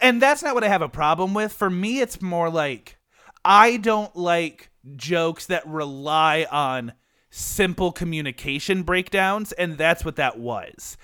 and 0.00 0.20
that's 0.20 0.42
not 0.42 0.54
what 0.54 0.64
I 0.64 0.68
have 0.68 0.82
a 0.82 0.88
problem 0.88 1.34
with. 1.34 1.52
For 1.52 1.70
me 1.70 2.00
it's 2.00 2.20
more 2.20 2.50
like 2.50 2.98
I 3.44 3.76
don't 3.76 4.14
like 4.16 4.70
jokes 4.96 5.46
that 5.46 5.66
rely 5.66 6.46
on 6.50 6.92
simple 7.30 7.92
communication 7.92 8.82
breakdowns 8.82 9.52
and 9.52 9.76
that's 9.76 10.04
what 10.04 10.16
that 10.16 10.38
was. 10.38 10.96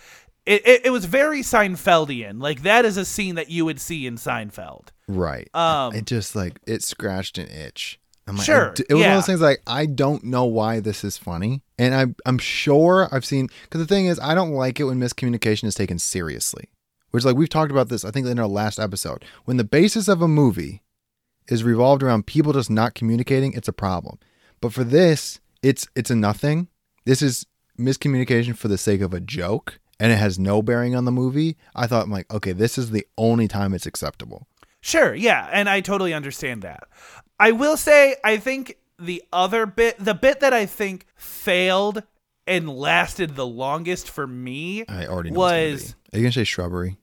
It, 0.44 0.66
it, 0.66 0.86
it 0.86 0.90
was 0.90 1.04
very 1.04 1.40
Seinfeldian. 1.42 2.42
Like 2.42 2.62
that 2.62 2.84
is 2.84 2.96
a 2.96 3.04
scene 3.04 3.36
that 3.36 3.50
you 3.50 3.64
would 3.64 3.80
see 3.80 4.06
in 4.06 4.16
Seinfeld. 4.16 4.88
Right. 5.06 5.48
Um, 5.54 5.94
it 5.94 6.06
just 6.06 6.34
like 6.34 6.58
it 6.66 6.82
scratched 6.82 7.38
an 7.38 7.48
itch. 7.48 8.00
I'm 8.26 8.36
like, 8.36 8.46
Sure, 8.46 8.70
I 8.70 8.74
d- 8.74 8.84
it 8.88 8.94
was 8.94 9.02
one 9.02 9.10
of 9.10 9.16
those 9.16 9.26
things 9.26 9.40
like 9.40 9.62
I 9.66 9.86
don't 9.86 10.24
know 10.24 10.44
why 10.44 10.80
this 10.80 11.02
is 11.02 11.18
funny, 11.18 11.62
and 11.76 11.92
I'm 11.94 12.16
I'm 12.24 12.38
sure 12.38 13.08
I've 13.10 13.24
seen 13.24 13.48
because 13.64 13.80
the 13.80 13.86
thing 13.86 14.06
is 14.06 14.20
I 14.20 14.34
don't 14.34 14.52
like 14.52 14.78
it 14.78 14.84
when 14.84 15.00
miscommunication 15.00 15.64
is 15.64 15.74
taken 15.74 15.98
seriously. 15.98 16.68
Which 17.12 17.24
like 17.24 17.36
we've 17.36 17.48
talked 17.48 17.70
about 17.70 17.88
this 17.88 18.04
I 18.04 18.10
think 18.10 18.26
in 18.26 18.38
our 18.38 18.46
last 18.46 18.78
episode. 18.78 19.24
When 19.44 19.56
the 19.56 19.64
basis 19.64 20.08
of 20.08 20.20
a 20.20 20.28
movie 20.28 20.82
is 21.48 21.64
revolved 21.64 22.02
around 22.02 22.26
people 22.26 22.52
just 22.52 22.70
not 22.70 22.94
communicating, 22.94 23.52
it's 23.52 23.68
a 23.68 23.72
problem. 23.72 24.18
But 24.60 24.72
for 24.72 24.84
this, 24.84 25.40
it's 25.62 25.86
it's 25.94 26.10
a 26.10 26.16
nothing. 26.16 26.68
This 27.04 27.22
is 27.22 27.46
miscommunication 27.78 28.56
for 28.56 28.68
the 28.68 28.78
sake 28.78 29.00
of 29.00 29.14
a 29.14 29.20
joke, 29.20 29.80
and 29.98 30.12
it 30.12 30.16
has 30.16 30.38
no 30.38 30.62
bearing 30.62 30.94
on 30.94 31.04
the 31.04 31.12
movie. 31.12 31.56
I 31.74 31.86
thought, 31.86 32.04
I'm 32.04 32.10
like, 32.10 32.32
okay, 32.32 32.52
this 32.52 32.78
is 32.78 32.90
the 32.90 33.06
only 33.18 33.48
time 33.48 33.74
it's 33.74 33.86
acceptable. 33.86 34.46
Sure, 34.80 35.14
yeah, 35.14 35.48
and 35.52 35.68
I 35.68 35.80
totally 35.80 36.12
understand 36.12 36.62
that. 36.62 36.84
I 37.38 37.52
will 37.52 37.76
say, 37.76 38.16
I 38.24 38.36
think 38.36 38.76
the 38.98 39.22
other 39.32 39.66
bit, 39.66 39.96
the 39.98 40.14
bit 40.14 40.40
that 40.40 40.52
I 40.52 40.66
think 40.66 41.06
failed 41.14 42.02
and 42.46 42.68
lasted 42.68 43.36
the 43.36 43.46
longest 43.46 44.10
for 44.10 44.26
me 44.26 44.84
I 44.88 45.06
already 45.06 45.30
know. 45.30 45.38
what 45.38 45.56
it's 45.56 45.82
was. 45.82 45.94
Are 46.12 46.18
you 46.18 46.24
gonna 46.24 46.32
say 46.32 46.44
shrubbery? 46.44 46.98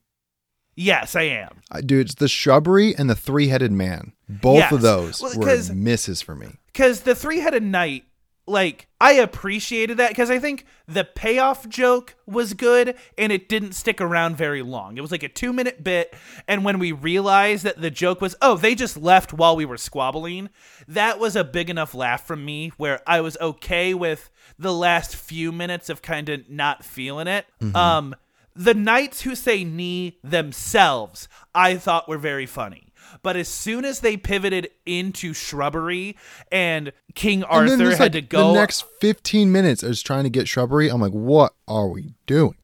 Yes, 0.76 1.14
I 1.16 1.22
am. 1.22 1.60
Uh, 1.70 1.80
dude, 1.80 2.06
it's 2.06 2.14
the 2.14 2.28
shrubbery 2.28 2.94
and 2.96 3.08
the 3.10 3.14
three-headed 3.14 3.72
man. 3.72 4.12
Both 4.28 4.56
Yes. 4.58 4.72
of 4.72 4.80
those 4.82 5.22
Well, 5.22 5.34
were 5.38 5.74
misses 5.74 6.22
for 6.22 6.34
me. 6.36 6.58
because 6.66 7.00
the 7.02 7.14
three-headed 7.14 7.62
knight 7.62 8.04
like 8.46 8.88
i 9.00 9.12
appreciated 9.12 9.98
that 9.98 10.08
because 10.08 10.28
i 10.30 10.38
think 10.38 10.64
the 10.88 11.04
payoff 11.04 11.68
joke 11.68 12.16
was 12.26 12.54
good 12.54 12.96
and 13.16 13.30
it 13.30 13.48
didn't 13.48 13.74
stick 13.74 14.00
around 14.00 14.34
very 14.36 14.62
long 14.62 14.96
it 14.96 15.00
was 15.02 15.12
like 15.12 15.22
a 15.22 15.28
two 15.28 15.52
minute 15.52 15.84
bit 15.84 16.12
and 16.48 16.64
when 16.64 16.78
we 16.80 16.90
realized 16.90 17.62
that 17.64 17.80
the 17.80 17.90
joke 17.90 18.20
was 18.20 18.34
oh 18.42 18.56
they 18.56 18.74
just 18.74 18.96
left 18.96 19.32
while 19.32 19.54
we 19.54 19.64
were 19.64 19.76
squabbling 19.76 20.48
that 20.88 21.20
was 21.20 21.36
a 21.36 21.44
big 21.44 21.70
enough 21.70 21.94
laugh 21.94 22.26
from 22.26 22.44
me 22.44 22.72
where 22.76 23.00
i 23.06 23.20
was 23.20 23.36
okay 23.40 23.94
with 23.94 24.30
the 24.58 24.72
last 24.72 25.14
few 25.14 25.52
minutes 25.52 25.88
of 25.88 26.02
kind 26.02 26.28
of 26.28 26.48
not 26.48 26.82
feeling 26.84 27.28
it 27.28 27.46
um 27.76 28.16
the 28.54 28.74
knights 28.74 29.22
who 29.22 29.34
say 29.34 29.64
Ni 29.64 30.18
themselves 30.22 31.28
i 31.54 31.76
thought 31.76 32.08
were 32.08 32.18
very 32.18 32.46
funny 32.46 32.90
but 33.22 33.36
as 33.36 33.48
soon 33.48 33.84
as 33.84 34.00
they 34.00 34.16
pivoted 34.16 34.70
into 34.86 35.34
shrubbery 35.34 36.16
and 36.52 36.92
King 37.14 37.42
and 37.42 37.50
Arthur 37.50 37.76
there's, 37.76 37.98
had 37.98 38.00
like, 38.00 38.12
to 38.12 38.20
go, 38.20 38.52
The 38.52 38.60
next 38.60 38.84
15 39.00 39.50
minutes 39.50 39.82
is 39.82 40.00
trying 40.02 40.24
to 40.24 40.30
get 40.30 40.46
shrubbery. 40.46 40.88
I'm 40.88 41.00
like, 41.00 41.12
what 41.12 41.54
are 41.66 41.88
we 41.88 42.14
doing? 42.26 42.54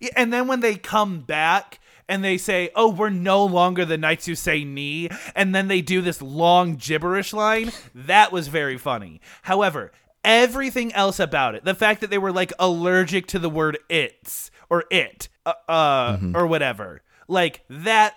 Yeah, 0.00 0.10
and 0.16 0.32
then 0.32 0.46
when 0.46 0.60
they 0.60 0.74
come 0.74 1.20
back 1.20 1.80
and 2.08 2.22
they 2.22 2.36
say, 2.36 2.70
"Oh, 2.74 2.90
we're 2.90 3.08
no 3.10 3.44
longer 3.44 3.84
the 3.84 3.96
knights 3.96 4.26
who 4.26 4.34
say 4.34 4.64
Ni," 4.64 5.08
and 5.34 5.54
then 5.54 5.68
they 5.68 5.80
do 5.80 6.02
this 6.02 6.20
long 6.20 6.76
gibberish 6.76 7.32
line, 7.32 7.72
that 7.94 8.32
was 8.32 8.48
very 8.48 8.76
funny. 8.76 9.20
However, 9.42 9.92
everything 10.22 10.92
else 10.92 11.18
about 11.18 11.54
it, 11.54 11.64
the 11.64 11.74
fact 11.74 12.00
that 12.00 12.10
they 12.10 12.18
were 12.18 12.32
like 12.32 12.52
allergic 12.58 13.26
to 13.28 13.38
the 13.38 13.48
word 13.48 13.78
"it's" 13.88 14.50
or 14.70 14.84
"it" 14.90 15.28
uh, 15.46 15.52
uh 15.68 16.18
or 16.34 16.46
whatever, 16.46 17.02
like 17.28 17.64
that 17.68 18.14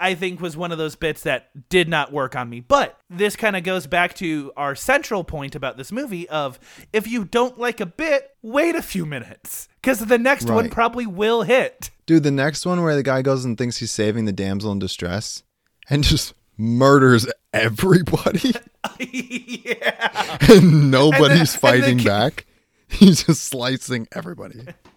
I 0.00 0.14
think 0.14 0.40
was 0.40 0.56
one 0.56 0.72
of 0.72 0.78
those 0.78 0.96
bits 0.96 1.22
that 1.24 1.68
did 1.68 1.86
not 1.86 2.10
work 2.10 2.34
on 2.34 2.48
me. 2.48 2.60
But 2.60 2.98
this 3.10 3.36
kind 3.36 3.54
of 3.54 3.62
goes 3.62 3.86
back 3.86 4.14
to 4.14 4.50
our 4.56 4.74
central 4.74 5.22
point 5.24 5.54
about 5.54 5.76
this 5.76 5.92
movie 5.92 6.26
of 6.30 6.58
if 6.92 7.06
you 7.06 7.26
don't 7.26 7.58
like 7.58 7.80
a 7.80 7.86
bit, 7.86 8.30
wait 8.40 8.74
a 8.74 8.82
few 8.82 9.04
minutes 9.04 9.68
cuz 9.82 9.98
the 9.98 10.18
next 10.18 10.48
one 10.48 10.70
probably 10.70 11.06
will 11.06 11.42
hit. 11.42 11.90
Dude, 12.06 12.22
the 12.22 12.30
next 12.30 12.64
one 12.64 12.82
where 12.82 12.96
the 12.96 13.02
guy 13.02 13.20
goes 13.20 13.44
and 13.44 13.58
thinks 13.58 13.76
he's 13.76 13.92
saving 13.92 14.24
the 14.24 14.32
damsel 14.32 14.72
in 14.72 14.78
distress 14.78 15.42
and 15.90 16.02
just 16.02 16.32
murders 16.56 17.26
everybody 17.52 18.52
yeah. 18.98 20.38
and 20.48 20.90
nobody's 20.90 21.62
and 21.62 21.98
the 22.00 22.04
back. 22.04 22.46
He's 22.88 23.24
just 23.24 23.44
slicing 23.44 24.08
everybody. 24.12 24.66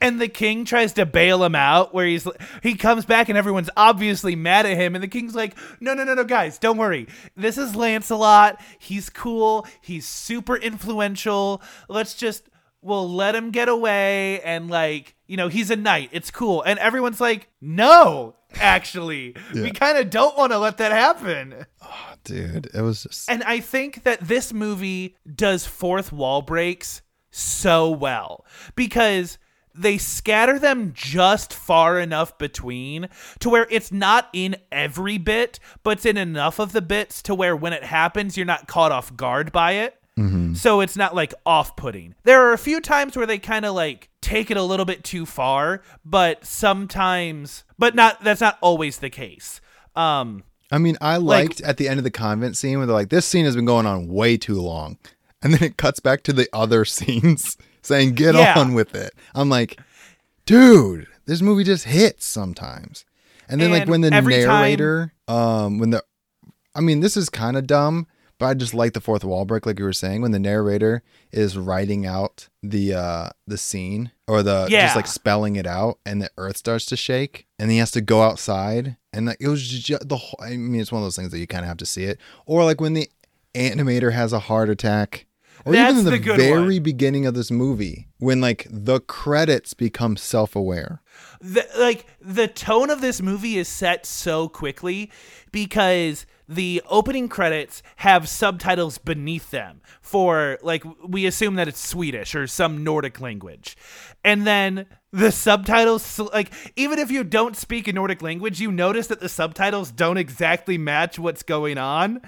and 0.00 0.20
the 0.20 0.28
king 0.28 0.64
tries 0.64 0.92
to 0.94 1.06
bail 1.06 1.42
him 1.42 1.54
out 1.54 1.94
where 1.94 2.06
he's 2.06 2.26
he 2.62 2.74
comes 2.74 3.04
back 3.04 3.28
and 3.28 3.38
everyone's 3.38 3.70
obviously 3.76 4.36
mad 4.36 4.66
at 4.66 4.76
him. 4.76 4.94
And 4.94 5.02
the 5.02 5.08
king's 5.08 5.34
like 5.34 5.56
no 5.80 5.94
no 5.94 6.04
no 6.04 6.14
no 6.14 6.24
guys 6.24 6.58
don't 6.58 6.78
worry. 6.78 7.08
This 7.36 7.58
is 7.58 7.76
lancelot. 7.76 8.60
He's 8.78 9.10
cool. 9.10 9.66
He's 9.80 10.06
super 10.06 10.56
influential. 10.56 11.62
Let's 11.88 12.14
just 12.14 12.48
we'll 12.80 13.08
let 13.08 13.34
him 13.34 13.50
get 13.50 13.68
away 13.68 14.40
and 14.40 14.70
like 14.70 15.14
you 15.26 15.36
know 15.36 15.48
he's 15.48 15.70
a 15.70 15.76
knight. 15.76 16.10
It's 16.12 16.30
cool. 16.30 16.62
And 16.62 16.78
everyone's 16.78 17.20
like 17.20 17.48
no 17.60 18.36
actually. 18.54 19.34
We 19.54 19.70
kind 19.70 19.98
of 19.98 20.10
don't 20.10 20.36
want 20.36 20.52
to 20.52 20.58
let 20.58 20.78
that 20.78 20.92
happen. 20.92 21.66
Oh, 21.80 22.14
Dude, 22.24 22.70
it 22.72 22.82
was 22.82 23.02
just 23.02 23.30
and 23.30 23.42
I 23.42 23.60
think 23.60 24.04
that 24.04 24.20
this 24.20 24.52
movie 24.52 25.16
does 25.34 25.66
fourth 25.66 26.12
wall 26.12 26.42
breaks 26.42 27.02
so 27.30 27.90
well 27.90 28.44
because 28.76 29.38
they 29.74 29.98
scatter 29.98 30.58
them 30.58 30.92
just 30.94 31.52
far 31.52 31.98
enough 31.98 32.36
between 32.38 33.08
to 33.40 33.48
where 33.50 33.66
it's 33.70 33.90
not 33.92 34.28
in 34.32 34.56
every 34.70 35.18
bit, 35.18 35.58
but 35.82 35.98
it's 35.98 36.06
in 36.06 36.16
enough 36.16 36.58
of 36.58 36.72
the 36.72 36.82
bits 36.82 37.22
to 37.22 37.34
where 37.34 37.56
when 37.56 37.72
it 37.72 37.84
happens, 37.84 38.36
you're 38.36 38.46
not 38.46 38.66
caught 38.66 38.92
off 38.92 39.16
guard 39.16 39.52
by 39.52 39.72
it. 39.72 39.96
So 40.54 40.80
it's 40.82 40.96
not 40.96 41.14
like 41.16 41.32
off 41.46 41.74
putting. 41.74 42.14
There 42.24 42.40
are 42.42 42.52
a 42.52 42.58
few 42.58 42.80
times 42.82 43.16
where 43.16 43.26
they 43.26 43.38
kind 43.38 43.64
of 43.64 43.74
like 43.74 44.08
take 44.20 44.50
it 44.52 44.56
a 44.58 44.62
little 44.62 44.84
bit 44.84 45.02
too 45.02 45.24
far, 45.26 45.80
but 46.04 46.44
sometimes, 46.44 47.64
but 47.78 47.94
not, 47.94 48.22
that's 48.22 48.40
not 48.40 48.58
always 48.60 48.98
the 48.98 49.10
case. 49.10 49.60
Um, 49.96 50.44
I 50.70 50.78
mean, 50.78 50.96
I 51.00 51.16
Like- 51.16 51.48
liked 51.48 51.60
at 51.62 51.76
the 51.76 51.88
end 51.88 51.98
of 51.98 52.04
the 52.04 52.10
convent 52.10 52.56
scene 52.56 52.78
where 52.78 52.86
they're 52.86 52.94
like, 52.94 53.08
this 53.08 53.26
scene 53.26 53.44
has 53.46 53.56
been 53.56 53.64
going 53.64 53.86
on 53.86 54.06
way 54.08 54.36
too 54.36 54.60
long. 54.60 54.98
And 55.42 55.52
then 55.54 55.62
it 55.62 55.76
cuts 55.76 55.98
back 55.98 56.22
to 56.24 56.32
the 56.32 56.48
other 56.52 56.84
scenes 56.96 57.56
saying, 57.82 58.14
get 58.14 58.34
Yeah. 58.34 58.58
on 58.58 58.74
with 58.74 58.94
it. 58.94 59.12
I'm 59.34 59.48
like, 59.48 59.78
dude, 60.46 61.06
this 61.26 61.42
movie 61.42 61.64
just 61.64 61.84
hits 61.84 62.24
sometimes. 62.26 63.04
And 63.48 63.60
then, 63.60 63.70
like, 63.70 63.88
when 63.88 64.00
the 64.00 64.12
every 64.12 64.34
time- 64.44 64.48
narrator, 64.48 65.12
um, 65.28 65.78
when 65.78 65.90
the, 65.90 66.02
I 66.74 66.80
mean, 66.80 67.00
this 67.00 67.16
is 67.16 67.28
kind 67.28 67.56
of 67.56 67.66
dumb, 67.66 68.06
but 68.38 68.46
I 68.46 68.54
just 68.54 68.72
like 68.72 68.94
the 68.94 69.00
fourth 69.00 69.24
wall 69.24 69.44
break, 69.44 69.66
like 69.66 69.78
you 69.78 69.84
were 69.84 69.92
saying, 69.92 70.22
when 70.22 70.30
the 70.30 70.38
narrator 70.38 71.02
is 71.32 71.56
writing 71.58 72.06
out 72.06 72.48
the, 72.62 72.94
uh, 72.94 73.28
the 73.46 73.58
scene 73.58 74.10
or 74.26 74.42
the, 74.42 74.66
Yeah. 74.70 74.86
just 74.86 74.96
like 74.96 75.06
spelling 75.06 75.56
it 75.56 75.66
out 75.66 75.98
and 76.06 76.22
the 76.22 76.30
earth 76.38 76.56
starts 76.56 76.86
to 76.86 76.96
shake 76.96 77.46
and 77.58 77.70
he 77.70 77.76
has 77.78 77.90
to 77.92 78.00
go 78.00 78.22
outside. 78.22 78.96
And 79.12 79.26
like, 79.26 79.36
it 79.38 79.48
was 79.48 79.68
just 79.68 80.08
the 80.08 80.16
whole, 80.16 80.40
I 80.42 80.56
mean, 80.56 80.80
it's 80.80 80.90
one 80.90 81.02
of 81.02 81.06
those 81.06 81.16
things 81.16 81.30
that 81.30 81.38
you 81.38 81.46
kind 81.46 81.62
of 81.64 81.68
have 81.68 81.76
to 81.78 81.86
see 81.86 82.04
it. 82.04 82.18
Or 82.46 82.64
like 82.64 82.80
when 82.80 82.94
the 82.94 83.08
animator 83.54 84.12
has 84.12 84.32
a 84.32 84.38
heart 84.38 84.70
attack. 84.70 85.26
Or 85.64 85.72
That's 85.72 85.92
even 85.98 86.12
in 86.12 86.22
the, 86.22 86.28
the 86.28 86.36
very 86.36 86.76
one. 86.76 86.82
beginning 86.82 87.26
of 87.26 87.34
this 87.34 87.50
movie, 87.50 88.08
when 88.18 88.40
like 88.40 88.66
the 88.70 89.00
credits 89.00 89.74
become 89.74 90.16
self-aware. 90.16 91.00
the, 91.40 91.66
like 91.78 92.06
the 92.20 92.48
tone 92.48 92.90
of 92.90 93.00
this 93.00 93.22
movie 93.22 93.58
is 93.58 93.68
set 93.68 94.04
so 94.06 94.48
quickly 94.48 95.10
because 95.52 96.26
the 96.54 96.82
opening 96.88 97.28
credits 97.28 97.82
have 97.96 98.28
subtitles 98.28 98.98
beneath 98.98 99.50
them 99.50 99.80
for 100.00 100.58
like 100.62 100.84
we 101.06 101.26
assume 101.26 101.54
that 101.54 101.68
it's 101.68 101.80
Swedish 101.80 102.34
or 102.34 102.46
some 102.46 102.84
Nordic 102.84 103.20
language. 103.20 103.76
And 104.24 104.46
then 104.46 104.86
the 105.12 105.32
subtitles 105.32 106.18
like 106.18 106.52
even 106.76 106.98
if 106.98 107.10
you 107.10 107.24
don't 107.24 107.56
speak 107.56 107.88
a 107.88 107.92
Nordic 107.92 108.22
language, 108.22 108.60
you 108.60 108.70
notice 108.70 109.06
that 109.08 109.20
the 109.20 109.28
subtitles 109.28 109.90
don't 109.90 110.16
exactly 110.16 110.78
match 110.78 111.18
what's 111.18 111.42
going 111.42 111.78
on 111.78 112.20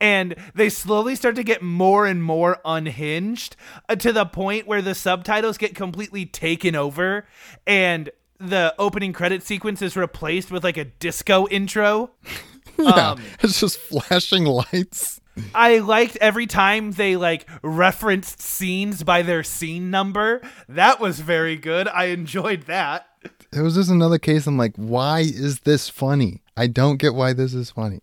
and 0.00 0.34
they 0.54 0.68
slowly 0.68 1.14
start 1.14 1.36
to 1.36 1.44
get 1.44 1.62
more 1.62 2.06
and 2.06 2.22
more 2.22 2.58
unhinged 2.64 3.56
uh, 3.88 3.96
to 3.96 4.12
the 4.12 4.26
point 4.26 4.66
where 4.66 4.82
the 4.82 4.94
subtitles 4.94 5.58
get 5.58 5.74
completely 5.74 6.26
taken 6.26 6.74
over 6.74 7.26
and 7.66 8.10
the 8.40 8.74
opening 8.78 9.12
credit 9.12 9.42
sequence 9.42 9.82
is 9.82 9.96
replaced 9.96 10.50
with 10.50 10.64
like 10.64 10.78
a 10.78 10.84
disco 10.86 11.46
intro. 11.48 12.10
Yeah, 12.96 13.10
Um, 13.12 13.22
it's 13.40 13.60
just 13.60 13.78
flashing 13.78 14.44
lights. 14.44 15.20
I 15.54 15.78
liked 15.78 16.16
every 16.20 16.46
time 16.46 16.92
they 16.92 17.16
like 17.16 17.48
referenced 17.62 18.40
scenes 18.42 19.02
by 19.02 19.22
their 19.22 19.42
scene 19.42 19.90
number. 19.90 20.42
That 20.68 21.00
was 21.00 21.20
very 21.20 21.56
good. 21.56 21.88
I 21.88 22.06
enjoyed 22.06 22.62
that. 22.66 23.06
It 23.52 23.62
was 23.62 23.74
just 23.74 23.90
another 23.90 24.18
case. 24.18 24.46
I'm 24.46 24.58
like, 24.58 24.74
why 24.76 25.20
is 25.20 25.60
this 25.60 25.88
funny? 25.88 26.42
I 26.56 26.66
don't 26.66 26.98
get 26.98 27.14
why 27.14 27.32
this 27.32 27.54
is 27.54 27.70
funny. 27.70 28.00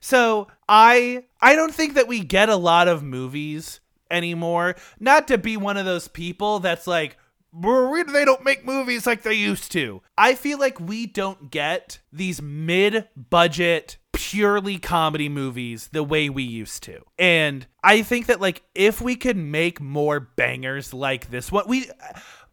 So 0.00 0.48
I 0.68 1.24
I 1.40 1.54
don't 1.54 1.74
think 1.74 1.94
that 1.94 2.08
we 2.08 2.20
get 2.20 2.48
a 2.48 2.56
lot 2.56 2.88
of 2.88 3.02
movies 3.02 3.80
anymore. 4.10 4.76
Not 5.00 5.28
to 5.28 5.38
be 5.38 5.56
one 5.56 5.76
of 5.76 5.84
those 5.86 6.08
people 6.08 6.60
that's 6.60 6.86
like 6.86 7.16
"Well, 7.54 7.90
we- 7.90 8.02
they 8.02 8.24
don't 8.24 8.44
make 8.44 8.64
movies 8.64 9.06
like 9.06 9.22
they 9.22 9.34
used 9.34 9.70
to. 9.72 10.02
I 10.18 10.34
feel 10.34 10.58
like 10.58 10.80
we 10.80 11.06
don't 11.06 11.50
get 11.50 12.00
these 12.12 12.42
mid-budget 12.42 13.98
purely 14.12 14.78
comedy 14.78 15.28
movies 15.28 15.88
the 15.92 16.02
way 16.02 16.28
we 16.28 16.42
used 16.42 16.82
to. 16.84 17.00
And 17.18 17.66
I 17.82 18.02
think 18.02 18.26
that 18.26 18.40
like 18.40 18.62
if 18.74 19.00
we 19.00 19.16
could 19.16 19.36
make 19.36 19.80
more 19.80 20.20
bangers 20.20 20.94
like 20.94 21.30
this 21.30 21.50
one 21.50 21.64
we 21.66 21.90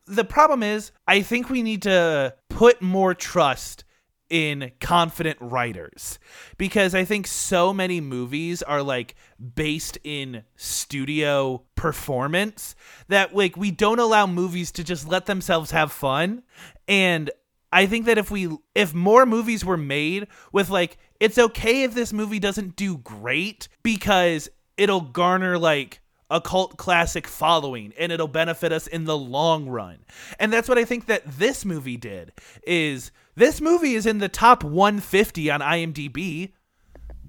the 0.08 0.24
problem 0.26 0.64
is 0.64 0.92
I 1.08 1.22
think 1.22 1.50
we 1.50 1.62
need 1.62 1.84
to 1.84 2.34
put 2.50 2.82
more 2.82 3.14
trust 3.14 3.84
in 4.32 4.72
confident 4.80 5.38
writers 5.42 6.18
because 6.58 6.96
I 6.96 7.04
think 7.04 7.28
so 7.28 7.74
many 7.74 8.00
movies 8.00 8.64
are 8.64 8.82
like 8.82 9.16
based 9.56 9.98
in 10.06 10.44
studio 10.56 11.64
performance 11.76 12.74
that 13.10 13.36
like 13.36 13.58
we 13.58 13.72
don't 13.72 14.00
allow 14.00 14.26
movies 14.26 14.72
to 14.72 14.86
just 14.86 15.06
let 15.08 15.26
themselves 15.26 15.72
have 15.72 15.92
fun 15.92 16.44
and 16.88 17.30
I 17.74 17.86
think 17.86 18.06
that 18.06 18.18
if 18.18 18.32
we 18.32 18.58
if 18.74 18.94
more 18.94 19.26
movies 19.26 19.66
were 19.66 19.78
made 19.78 20.28
with 20.54 20.70
like 20.70 20.98
it's 21.20 21.38
okay 21.38 21.84
if 21.84 21.94
this 21.94 22.14
movie 22.14 22.40
doesn't 22.40 22.78
do 22.78 22.98
great 22.98 23.68
because 23.84 24.50
it'll 24.78 25.02
garner 25.02 25.58
like 25.58 26.02
a 26.30 26.40
cult 26.40 26.78
classic 26.78 27.28
following 27.28 27.94
and 28.00 28.12
it'll 28.12 28.28
benefit 28.28 28.72
us 28.72 28.88
in 28.88 29.04
the 29.04 29.18
long 29.18 29.68
run. 29.68 30.00
And 30.40 30.52
that's 30.52 30.70
what 30.70 30.78
I 30.78 30.86
think 30.86 31.08
that 31.08 31.24
this 31.26 31.66
movie 31.66 31.98
did 31.98 32.32
is 32.66 33.12
this 33.36 33.62
movie 33.62 33.96
is 33.96 34.06
in 34.06 34.20
the 34.20 34.30
top 34.30 34.64
150 34.64 35.50
on 35.52 35.62
IMDb 35.62 36.52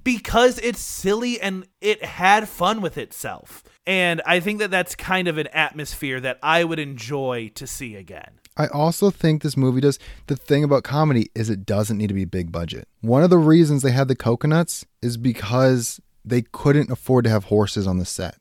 because 0.05 0.59
it's 0.59 0.81
silly 0.81 1.41
and 1.41 1.67
it 1.81 2.05
had 2.05 2.49
fun 2.49 2.81
with 2.81 2.99
itself. 2.99 3.63
And 3.87 4.23
I 4.27 4.41
think 4.41 4.59
that 4.61 4.71
that's 4.71 4.95
kind 4.95 5.29
of 5.29 5.39
an 5.39 5.49
atmosphere 5.49 6.21
that 6.21 6.39
I 6.43 6.65
would 6.65 6.79
enjoy 6.79 7.51
to 7.55 7.67
see 7.67 7.97
again. 7.97 8.39
I 8.57 8.67
also 8.67 9.11
think 9.11 9.43
this 9.43 9.57
movie 9.57 9.81
does 9.81 9.99
the 10.27 10.37
thing 10.37 10.63
about 10.63 10.85
comedy 10.85 11.31
is 11.35 11.49
it 11.49 11.65
doesn't 11.65 11.97
need 11.97 12.09
to 12.09 12.15
be 12.15 12.25
big 12.25 12.53
budget. 12.53 12.87
One 13.01 13.23
of 13.23 13.31
the 13.31 13.39
reasons 13.39 13.83
they 13.83 13.93
had 13.93 14.09
the 14.09 14.17
coconuts 14.17 14.85
is 15.01 15.17
because 15.17 16.01
they 16.25 16.43
couldn't 16.43 16.91
afford 16.91 17.25
to 17.25 17.31
have 17.31 17.45
horses 17.45 17.87
on 17.87 17.99
the 17.99 18.05
set. 18.05 18.37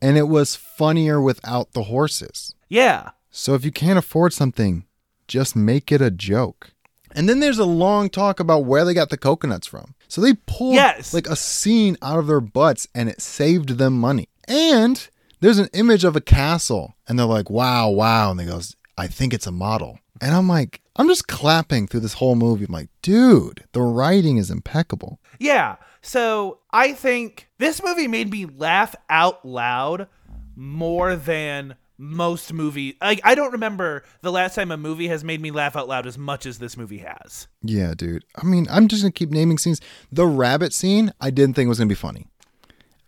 And 0.00 0.16
it 0.16 0.28
was 0.28 0.54
funnier 0.54 1.20
without 1.20 1.72
the 1.72 1.84
horses. 1.84 2.54
Yeah. 2.68 3.10
So 3.30 3.54
if 3.54 3.64
you 3.64 3.72
can't 3.72 3.98
afford 3.98 4.32
something, 4.32 4.84
just 5.26 5.56
make 5.56 5.90
it 5.90 6.00
a 6.00 6.10
joke. 6.10 6.70
And 7.14 7.28
then 7.28 7.40
there's 7.40 7.58
a 7.58 7.64
long 7.64 8.08
talk 8.10 8.40
about 8.40 8.64
where 8.64 8.84
they 8.84 8.94
got 8.94 9.10
the 9.10 9.16
coconuts 9.16 9.66
from. 9.66 9.94
So 10.08 10.20
they 10.20 10.34
pulled 10.46 10.74
Yes. 10.74 11.12
like 11.12 11.26
a 11.26 11.36
scene 11.36 11.96
out 12.02 12.18
of 12.18 12.26
their 12.26 12.40
butts 12.40 12.86
and 12.94 13.08
it 13.08 13.20
saved 13.20 13.70
them 13.70 13.98
money. 13.98 14.28
And 14.46 15.08
there's 15.40 15.58
an 15.58 15.68
image 15.72 16.04
of 16.04 16.16
a 16.16 16.20
castle 16.20 16.96
and 17.06 17.18
they're 17.18 17.26
like, 17.26 17.50
wow, 17.50 17.90
wow. 17.90 18.30
And 18.30 18.40
they 18.40 18.44
goes, 18.46 18.74
I 18.96 19.06
think 19.06 19.32
it's 19.34 19.46
a 19.46 19.52
model. 19.52 19.98
And 20.20 20.34
I'm 20.34 20.48
like, 20.48 20.80
I'm 20.96 21.06
just 21.08 21.28
clapping 21.28 21.86
through 21.86 22.00
this 22.00 22.14
whole 22.14 22.34
movie. 22.34 22.64
I'm 22.66 22.72
like, 22.72 22.88
dude, 23.02 23.64
the 23.72 23.82
writing 23.82 24.36
is 24.36 24.50
impeccable. 24.50 25.20
Yeah. 25.38 25.76
So 26.02 26.58
I 26.72 26.92
think 26.92 27.48
this 27.58 27.82
movie 27.84 28.08
made 28.08 28.30
me 28.30 28.46
laugh 28.46 28.96
out 29.08 29.44
loud 29.44 30.08
more 30.56 31.14
than 31.16 31.76
most 32.00 32.52
movie 32.52 32.96
Like 33.00 33.20
I 33.24 33.34
don't 33.34 33.52
remember 33.52 34.04
the 34.22 34.30
last 34.30 34.54
time 34.54 34.70
a 34.70 34.76
movie 34.76 35.08
has 35.08 35.24
made 35.24 35.40
me 35.40 35.50
laugh 35.50 35.74
out 35.74 35.88
loud 35.88 36.06
as 36.06 36.16
much 36.16 36.46
as 36.46 36.58
this 36.60 36.76
movie 36.76 36.98
has. 36.98 37.48
Yeah, 37.62 37.92
dude. 37.96 38.24
I 38.36 38.44
mean, 38.44 38.66
I'm 38.70 38.86
just 38.88 39.02
gonna 39.02 39.10
keep 39.12 39.30
naming 39.30 39.58
scenes. 39.58 39.80
The 40.12 40.26
rabbit 40.26 40.72
scene, 40.72 41.12
I 41.20 41.30
didn't 41.30 41.56
think 41.56 41.68
was 41.68 41.78
gonna 41.78 41.88
be 41.88 41.94
funny. 41.96 42.26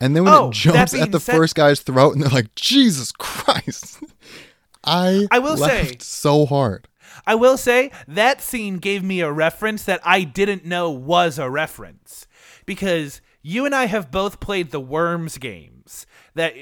And 0.01 0.17
then 0.17 0.25
when 0.25 0.33
Oh, 0.33 0.49
it 0.49 0.55
jumps 0.55 0.95
at 0.95 1.13
the 1.13 1.21
said- 1.21 1.37
first 1.37 1.55
guy's 1.55 1.81
throat, 1.81 2.15
and 2.15 2.23
they're 2.23 2.31
like, 2.31 2.55
"Jesus 2.55 3.13
Christ!" 3.13 3.99
I 4.85 5.27
I 5.31 5.39
will 5.39 5.57
say- 5.57 5.97
so 6.01 6.47
hard. 6.47 6.89
I 7.27 7.35
will 7.35 7.59
say 7.59 7.91
that 8.09 8.41
scene 8.41 8.79
gave 8.79 9.03
me 9.05 9.21
a 9.21 9.31
reference 9.31 9.85
that 9.85 10.01
I 10.05 10.25
didn't 10.25 10.65
know 10.65 10.91
was 10.91 11.39
a 11.39 11.51
reference 11.51 12.27
because 12.67 13.21
you 13.43 13.67
and 13.67 13.75
I 13.75 13.87
have 13.87 14.11
both 14.11 14.41
played 14.41 14.71
the 14.71 14.81
Worms 14.81 15.37
games. 15.39 16.07
That 16.35 16.55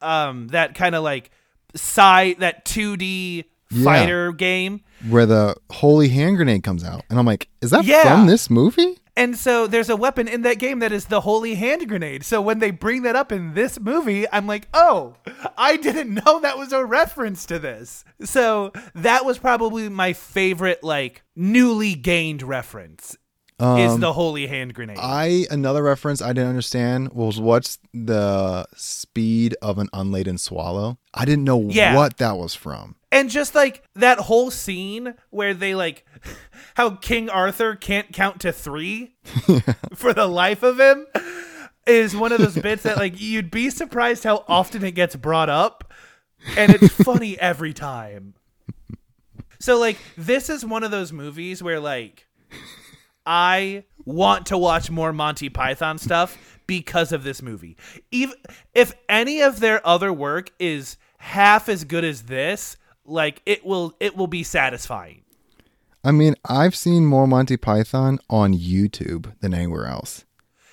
um 0.00 0.48
that 0.48 0.74
kind 0.74 0.94
of 0.94 1.02
like 1.02 1.30
side 1.74 2.36
that 2.40 2.64
2D 2.64 3.44
Yeah. 3.70 3.84
fighter 3.84 4.32
game. 4.32 4.80
Where 5.08 5.26
the 5.26 5.54
holy 5.70 6.08
hand 6.08 6.36
grenade 6.38 6.62
comes 6.62 6.82
out, 6.82 7.02
and 7.10 7.18
I'm 7.18 7.26
like, 7.26 7.48
"Is 7.60 7.70
that 7.70 7.84
Yeah. 7.84 8.02
from 8.02 8.26
this 8.26 8.48
movie?" 8.50 8.98
And 9.16 9.36
so 9.36 9.66
there's 9.66 9.88
a 9.90 9.96
weapon 9.96 10.28
in 10.28 10.42
that 10.42 10.60
game 10.60 10.78
that 10.78 10.92
is 10.92 11.06
the 11.06 11.22
holy 11.22 11.56
hand 11.56 11.88
grenade. 11.88 12.24
So 12.24 12.40
when 12.40 12.60
they 12.60 12.70
bring 12.70 13.02
that 13.02 13.16
up 13.16 13.32
in 13.32 13.54
this 13.54 13.80
movie, 13.80 14.26
I'm 14.32 14.46
like, 14.46 14.68
oh, 14.72 15.16
I 15.56 15.76
didn't 15.76 16.14
know 16.24 16.38
that 16.40 16.56
was 16.56 16.72
a 16.72 16.84
reference 16.84 17.44
to 17.46 17.58
this. 17.58 18.04
So 18.22 18.72
that 18.94 19.24
was 19.24 19.38
probably 19.38 19.88
my 19.88 20.12
favorite, 20.12 20.84
like, 20.84 21.22
newly 21.34 21.96
gained 21.96 22.44
reference. 22.44 23.16
Is 23.60 23.92
um, 23.94 24.00
the 24.00 24.12
holy 24.12 24.46
hand 24.46 24.72
grenade. 24.74 24.98
I 25.00 25.46
another 25.50 25.82
reference 25.82 26.22
I 26.22 26.28
didn't 26.28 26.48
understand 26.50 27.12
was 27.12 27.40
what's 27.40 27.78
the 27.92 28.66
speed 28.76 29.56
of 29.60 29.78
an 29.78 29.88
unladen 29.92 30.38
swallow. 30.38 30.98
I 31.12 31.24
didn't 31.24 31.44
know 31.44 31.60
Yeah. 31.68 31.96
what 31.96 32.18
that 32.18 32.36
was 32.36 32.54
from. 32.54 32.94
And 33.10 33.30
just 33.30 33.54
like 33.54 33.82
that 33.94 34.18
whole 34.18 34.50
scene 34.50 35.14
where 35.30 35.54
they 35.54 35.74
like 35.74 36.04
how 36.74 36.90
King 36.90 37.28
Arthur 37.30 37.74
can't 37.74 38.12
count 38.12 38.40
to 38.42 38.52
three 38.52 39.16
for 39.94 40.12
the 40.12 40.26
life 40.28 40.62
of 40.62 40.78
him 40.78 41.06
is 41.86 42.14
one 42.14 42.30
of 42.32 42.38
those 42.38 42.54
bits 42.54 42.82
that 42.84 42.96
like 42.98 43.20
you'd 43.20 43.50
be 43.50 43.70
surprised 43.70 44.22
how 44.22 44.44
often 44.46 44.84
it 44.84 44.92
gets 44.92 45.16
brought 45.16 45.48
up 45.48 45.90
and 46.56 46.72
it's 46.74 46.94
funny 47.02 47.36
every 47.40 47.72
time. 47.72 48.34
So 49.58 49.78
like 49.80 49.98
this 50.16 50.48
is 50.48 50.64
one 50.64 50.84
of 50.84 50.92
those 50.92 51.12
movies 51.12 51.60
where 51.62 51.80
like 51.80 52.27
I 53.30 53.84
want 54.06 54.46
to 54.46 54.56
watch 54.56 54.90
more 54.90 55.12
Monty 55.12 55.50
Python 55.50 55.98
stuff 55.98 56.38
because 56.66 57.12
of 57.12 57.24
this 57.24 57.42
movie. 57.42 57.76
Even 58.10 58.34
if 58.74 58.94
any 59.06 59.42
of 59.42 59.60
their 59.60 59.86
other 59.86 60.10
work 60.12 60.50
is 60.58 60.96
half 61.18 61.68
as 61.68 61.84
good 61.84 62.04
as 62.04 62.22
this, 62.22 62.78
like 63.04 63.42
it 63.44 63.66
will 63.66 63.94
it 64.00 64.16
will 64.16 64.28
be 64.28 64.42
satisfying. 64.42 65.22
I 66.02 66.10
mean, 66.12 66.36
I've 66.48 66.74
seen 66.74 67.04
more 67.04 67.26
Monty 67.26 67.58
Python 67.58 68.18
on 68.30 68.54
YouTube 68.54 69.34
than 69.40 69.52
anywhere 69.52 69.86
else. 69.86 70.24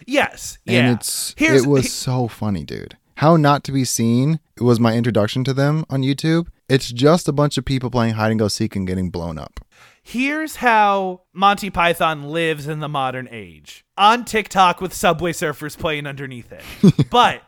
Yes. 0.07 0.57
And 0.65 0.75
yeah. 0.87 0.93
it's 0.93 1.33
Here's- 1.37 1.63
it 1.63 1.67
was 1.67 1.83
he- 1.83 1.89
so 1.89 2.27
funny, 2.29 2.63
dude. 2.63 2.95
How 3.17 3.35
not 3.37 3.63
to 3.65 3.71
be 3.71 3.85
seen 3.85 4.39
was 4.59 4.79
my 4.79 4.93
introduction 4.95 5.43
to 5.45 5.53
them 5.53 5.85
on 5.89 6.03
YouTube. 6.03 6.47
It's 6.69 6.91
just 6.91 7.27
a 7.27 7.33
bunch 7.33 7.57
of 7.57 7.65
people 7.65 7.89
playing 7.89 8.13
hide 8.15 8.31
and 8.31 8.39
go 8.39 8.47
seek 8.47 8.75
and 8.75 8.85
getting 8.87 9.09
blown 9.09 9.37
up. 9.37 9.64
Here's 10.07 10.57
how 10.57 11.21
Monty 11.33 11.71
Python 11.71 12.29
lives 12.29 12.67
in 12.67 12.79
the 12.79 12.87
modern 12.87 13.27
age. 13.31 13.83
On 13.97 14.23
TikTok 14.23 14.79
with 14.79 14.93
Subway 14.93 15.31
Surfers 15.31 15.75
playing 15.75 16.05
underneath 16.05 16.51
it. 16.51 16.61
but 17.09 17.41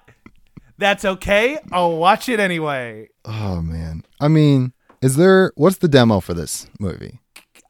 that's 0.80 1.06
okay. 1.06 1.60
I'll 1.72 1.98
watch 1.98 2.28
it 2.30 2.39
anyway. 2.39 3.10
Oh 3.26 3.62
man. 3.62 4.04
I 4.20 4.28
mean, 4.28 4.74
is 5.04 5.17
there 5.17 5.52
what's 5.54 5.78
the 5.78 5.88
demo 5.88 6.20
for 6.20 6.34
this 6.34 6.67
movie? 6.80 7.20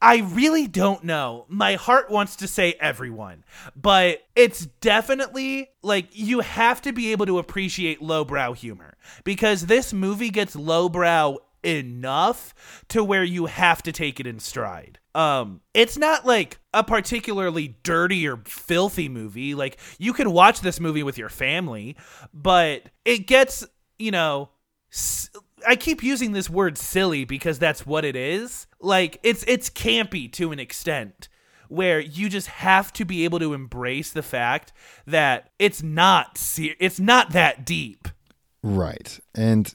I 0.02 0.20
really 0.20 0.68
don't 0.68 1.04
know. 1.04 1.46
My 1.50 1.76
heart 1.76 2.10
wants 2.10 2.38
to 2.38 2.48
say 2.48 2.76
everyone, 2.80 3.44
but 3.76 4.24
it's 4.38 4.68
definitely 4.80 5.70
like 5.82 6.08
you 6.12 6.40
have 6.40 6.82
to 6.84 6.94
be 6.94 7.12
able 7.12 7.26
to 7.26 7.40
appreciate 7.40 8.02
lowbrow 8.02 8.54
humor 8.54 8.96
because 9.26 9.66
this 9.66 9.92
movie 9.92 10.30
gets 10.30 10.56
lowbrow 10.56 11.40
enough 11.64 12.54
to 12.90 13.04
where 13.04 13.24
you 13.24 13.46
have 13.48 13.82
to 13.84 13.92
take 13.92 14.20
it 14.20 14.28
in 14.28 14.40
stride. 14.40 15.00
Um, 15.16 15.62
it's 15.74 15.98
not 15.98 16.26
like 16.26 16.60
a 16.74 16.84
particularly 16.84 17.78
dirty 17.84 18.28
or 18.28 18.38
filthy 18.46 19.10
movie. 19.10 19.56
Like 19.56 19.78
you 19.98 20.14
can 20.14 20.32
watch 20.32 20.62
this 20.62 20.80
movie 20.80 21.04
with 21.04 21.18
your 21.18 21.30
family, 21.30 21.96
but 22.34 22.84
it 23.06 23.28
gets, 23.28 23.66
you 23.98 24.12
know, 24.12 24.50
s- 24.94 25.30
I 25.68 25.76
keep 25.76 26.04
using 26.04 26.34
this 26.34 26.50
word 26.50 26.78
silly 26.78 27.26
because 27.26 27.58
that's 27.58 27.86
what 27.86 28.06
it 28.06 28.16
is. 28.16 28.68
Like 28.80 29.20
it's 29.24 29.44
it's 29.48 29.70
campy 29.70 30.32
to 30.34 30.52
an 30.52 30.60
extent 30.60 31.30
where 31.68 32.00
you 32.00 32.30
just 32.30 32.48
have 32.48 32.94
to 32.94 33.04
be 33.04 33.26
able 33.26 33.40
to 33.40 33.54
embrace 33.54 34.12
the 34.12 34.24
fact 34.24 34.72
that 35.06 35.50
it's 35.60 35.82
not 35.84 36.38
ser- 36.38 36.76
it's 36.80 37.00
not 37.00 37.32
that 37.32 37.66
deep. 37.66 38.08
Right. 38.64 39.20
And 39.36 39.74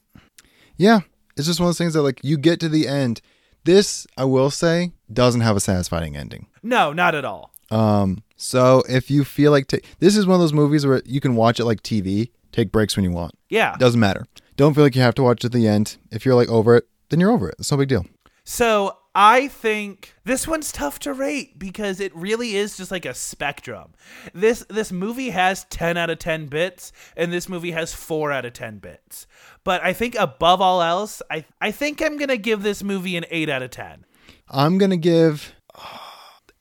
yeah, 0.77 1.01
it's 1.37 1.47
just 1.47 1.61
one 1.61 1.67
of 1.67 1.69
those 1.71 1.79
things 1.79 1.95
that 1.95 2.03
like 2.03 2.21
you 2.23 2.37
get 2.37 2.61
to 2.61 2.69
the 2.69 2.89
end. 2.89 3.21
This, 3.65 4.07
I 4.17 4.25
will 4.25 4.51
say, 4.51 4.93
doesn't 5.13 5.41
have 5.43 5.57
a 5.57 5.61
satisfying 5.61 6.17
ending. 6.17 6.49
No, 6.63 6.93
not 6.93 7.15
at 7.15 7.25
all. 7.25 7.53
Um, 7.71 8.23
so 8.37 8.83
if 8.89 9.11
you 9.11 9.25
feel 9.25 9.53
like 9.53 9.69
ta- 9.69 9.79
this 10.01 10.17
is 10.17 10.27
one 10.27 10.35
of 10.35 10.41
those 10.41 10.53
movies 10.53 10.85
where 10.85 11.01
you 11.07 11.21
can 11.21 11.37
watch 11.37 11.61
it 11.61 11.65
like 11.65 11.83
TV, 11.83 12.31
take 12.51 12.73
breaks 12.73 12.97
when 12.97 13.05
you 13.05 13.13
want. 13.13 13.35
Yeah. 13.49 13.77
Doesn't 13.79 14.01
matter. 14.01 14.27
Don't 14.57 14.75
feel 14.75 14.83
like 14.85 14.97
you 14.97 15.03
have 15.03 15.15
to 15.15 15.23
watch 15.23 15.39
it 15.45 15.51
to 15.53 15.59
the 15.59 15.69
end. 15.69 15.97
If 16.11 16.27
you're 16.27 16.35
like 16.35 16.49
over 16.49 16.77
it, 16.77 16.89
then 17.09 17.21
you're 17.21 17.31
over 17.31 17.49
it. 17.49 17.55
It's 17.61 17.71
no 17.71 17.79
big 17.79 17.89
deal. 17.89 18.05
So 18.45 18.97
I 19.15 19.49
think 19.49 20.15
this 20.25 20.49
one's 20.49 20.73
tough 20.73 20.99
to 21.01 21.13
rate 21.13 21.59
because 21.59 22.01
it 22.01 22.15
really 22.17 22.57
is 22.57 22.77
just 22.77 22.91
like 22.91 23.05
a 23.05 23.15
spectrum. 23.15 23.93
This 24.33 24.65
this 24.71 24.91
movie 24.91 25.31
has 25.31 25.65
10 25.65 25.97
out 25.97 26.09
of 26.11 26.19
10 26.19 26.47
bits 26.47 26.93
and 27.17 27.33
this 27.33 27.49
movie 27.49 27.73
has 27.73 27.93
4 27.93 28.33
out 28.33 28.45
of 28.47 28.55
10 28.55 28.79
bits. 28.79 29.27
But 29.65 29.83
I 29.83 29.93
think 29.93 30.15
above 30.19 30.61
all 30.61 30.81
else, 30.81 31.21
I 31.31 31.45
I 31.61 31.71
think 31.73 32.01
I'm 32.01 32.17
going 32.17 32.29
to 32.29 32.39
give 32.39 32.63
this 32.63 32.83
movie 32.83 33.17
an 33.17 33.27
8 33.31 33.49
out 33.51 33.63
of 33.63 33.71
10. 33.71 34.07
I'm 34.53 34.79
gonna 34.79 34.97
give 34.97 35.55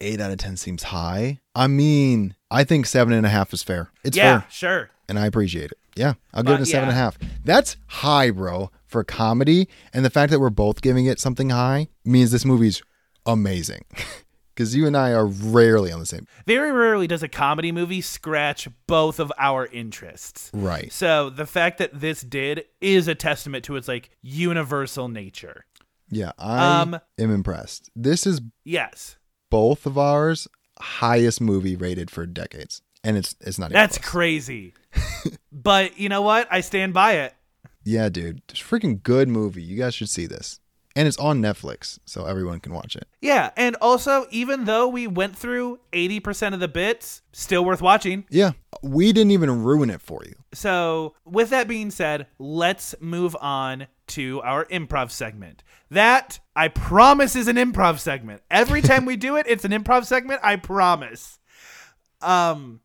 eight 0.02 0.20
out 0.20 0.32
of 0.32 0.38
ten 0.38 0.58
seems 0.58 0.84
high. 0.84 1.40
I 1.54 1.68
mean, 1.68 2.36
I 2.50 2.64
think 2.64 2.86
seven 2.86 3.14
and 3.14 3.26
a 3.26 3.30
half 3.30 3.54
is 3.54 3.64
fair. 3.64 3.92
It's 4.04 4.18
yeah, 4.18 4.42
fair, 4.42 4.50
sure. 4.50 4.90
and 5.10 5.20
I 5.20 5.26
appreciate 5.26 5.72
it. 5.72 5.78
Yeah, 5.96 6.14
I'll 6.34 6.44
give 6.44 6.56
it 6.56 6.62
a 6.62 6.66
seven 6.66 6.90
and 6.90 6.98
a 6.98 7.00
half. 7.00 7.18
That's 7.44 7.76
high, 7.88 8.32
bro, 8.32 8.72
for 8.92 9.04
comedy. 9.04 9.68
And 9.94 10.06
the 10.06 10.10
fact 10.10 10.32
that 10.32 10.40
we're 10.40 10.50
both 10.50 10.82
giving 10.82 11.06
it 11.08 11.20
something 11.20 11.50
high 11.50 11.88
means 12.06 12.32
this 12.32 12.46
movie's 12.46 12.82
amazing. 13.26 13.86
Because 14.54 14.76
you 14.76 14.86
and 14.86 14.98
I 14.98 15.12
are 15.14 15.26
rarely 15.26 15.94
on 15.94 16.02
the 16.02 16.06
same. 16.06 16.28
Very 16.46 16.74
rarely 16.74 17.08
does 17.08 17.24
a 17.24 17.30
comedy 17.30 17.72
movie 17.72 18.02
scratch 18.02 18.68
both 18.86 19.18
of 19.18 19.32
our 19.40 19.66
interests. 19.68 20.52
Right. 20.54 20.92
So 20.92 21.30
the 21.30 21.46
fact 21.46 21.78
that 21.78 22.02
this 22.02 22.22
did 22.22 22.66
is 22.82 23.08
a 23.08 23.16
testament 23.16 23.64
to 23.66 23.78
its 23.78 23.88
like 23.88 24.10
universal 24.22 25.08
nature. 25.08 25.66
Yeah, 26.10 26.34
I 26.38 26.82
Um, 26.82 27.00
am 27.18 27.32
impressed. 27.34 27.90
This 27.96 28.28
is 28.28 28.42
Yes. 28.66 29.16
both 29.50 29.86
of 29.86 29.98
ours 29.98 30.50
highest 30.80 31.40
movie 31.40 31.78
rated 31.78 32.12
for 32.12 32.26
decades, 32.26 32.82
and 33.06 33.16
it's 33.18 33.36
it's 33.40 33.58
not. 33.58 33.68
even 33.72 33.76
That's 33.82 33.98
close. 33.98 34.12
crazy. 34.12 34.74
but 35.54 35.98
you 35.98 36.10
know 36.10 36.22
what? 36.24 36.50
I 36.52 36.60
stand 36.60 36.94
by 36.94 37.14
it. 37.14 37.34
Yeah, 37.84 38.10
dude, 38.10 38.42
it's 38.50 38.62
a 38.62 38.64
freaking 38.64 39.02
good 39.02 39.28
movie. 39.28 39.64
You 39.64 39.78
guys 39.78 39.96
should 39.96 40.10
see 40.10 40.26
this, 40.26 40.60
and 40.96 41.08
it's 41.08 41.18
on 41.18 41.42
Netflix, 41.42 42.00
so 42.06 42.26
everyone 42.26 42.60
can 42.60 42.74
watch 42.74 42.96
it. 42.96 43.08
Yeah, 43.22 43.52
and 43.58 43.76
also 43.78 44.28
even 44.30 44.66
though 44.66 44.88
we 44.88 45.08
went 45.08 45.36
through 45.36 45.80
80% 45.92 46.54
of 46.54 46.60
the 46.60 46.68
bits, 46.68 47.22
still 47.34 47.66
worth 47.66 47.82
watching. 47.82 48.26
Yeah, 48.30 48.52
we 48.84 49.12
didn't 49.14 49.32
even 49.32 49.64
ruin 49.64 49.90
it 49.90 50.02
for 50.02 50.22
you. 50.26 50.36
So, 50.54 51.16
with 51.26 51.50
that 51.50 51.68
being 51.68 51.92
said, 51.92 52.28
let's 52.38 52.94
move 53.00 53.36
on 53.40 53.88
to 54.08 54.42
our 54.42 54.66
improv 54.66 55.10
segment. 55.12 55.64
That 55.90 56.40
I 56.56 56.68
promise 56.68 57.36
is 57.36 57.48
an 57.48 57.56
improv 57.56 58.00
segment. 58.00 58.42
Every 58.52 58.82
time 58.82 59.06
we 59.06 59.16
do 59.16 59.38
it, 59.38 59.46
it's 59.48 59.66
an 59.66 59.72
improv 59.72 60.06
segment, 60.06 60.42
I 60.44 60.56
promise. 60.58 61.40
Um 62.22 62.82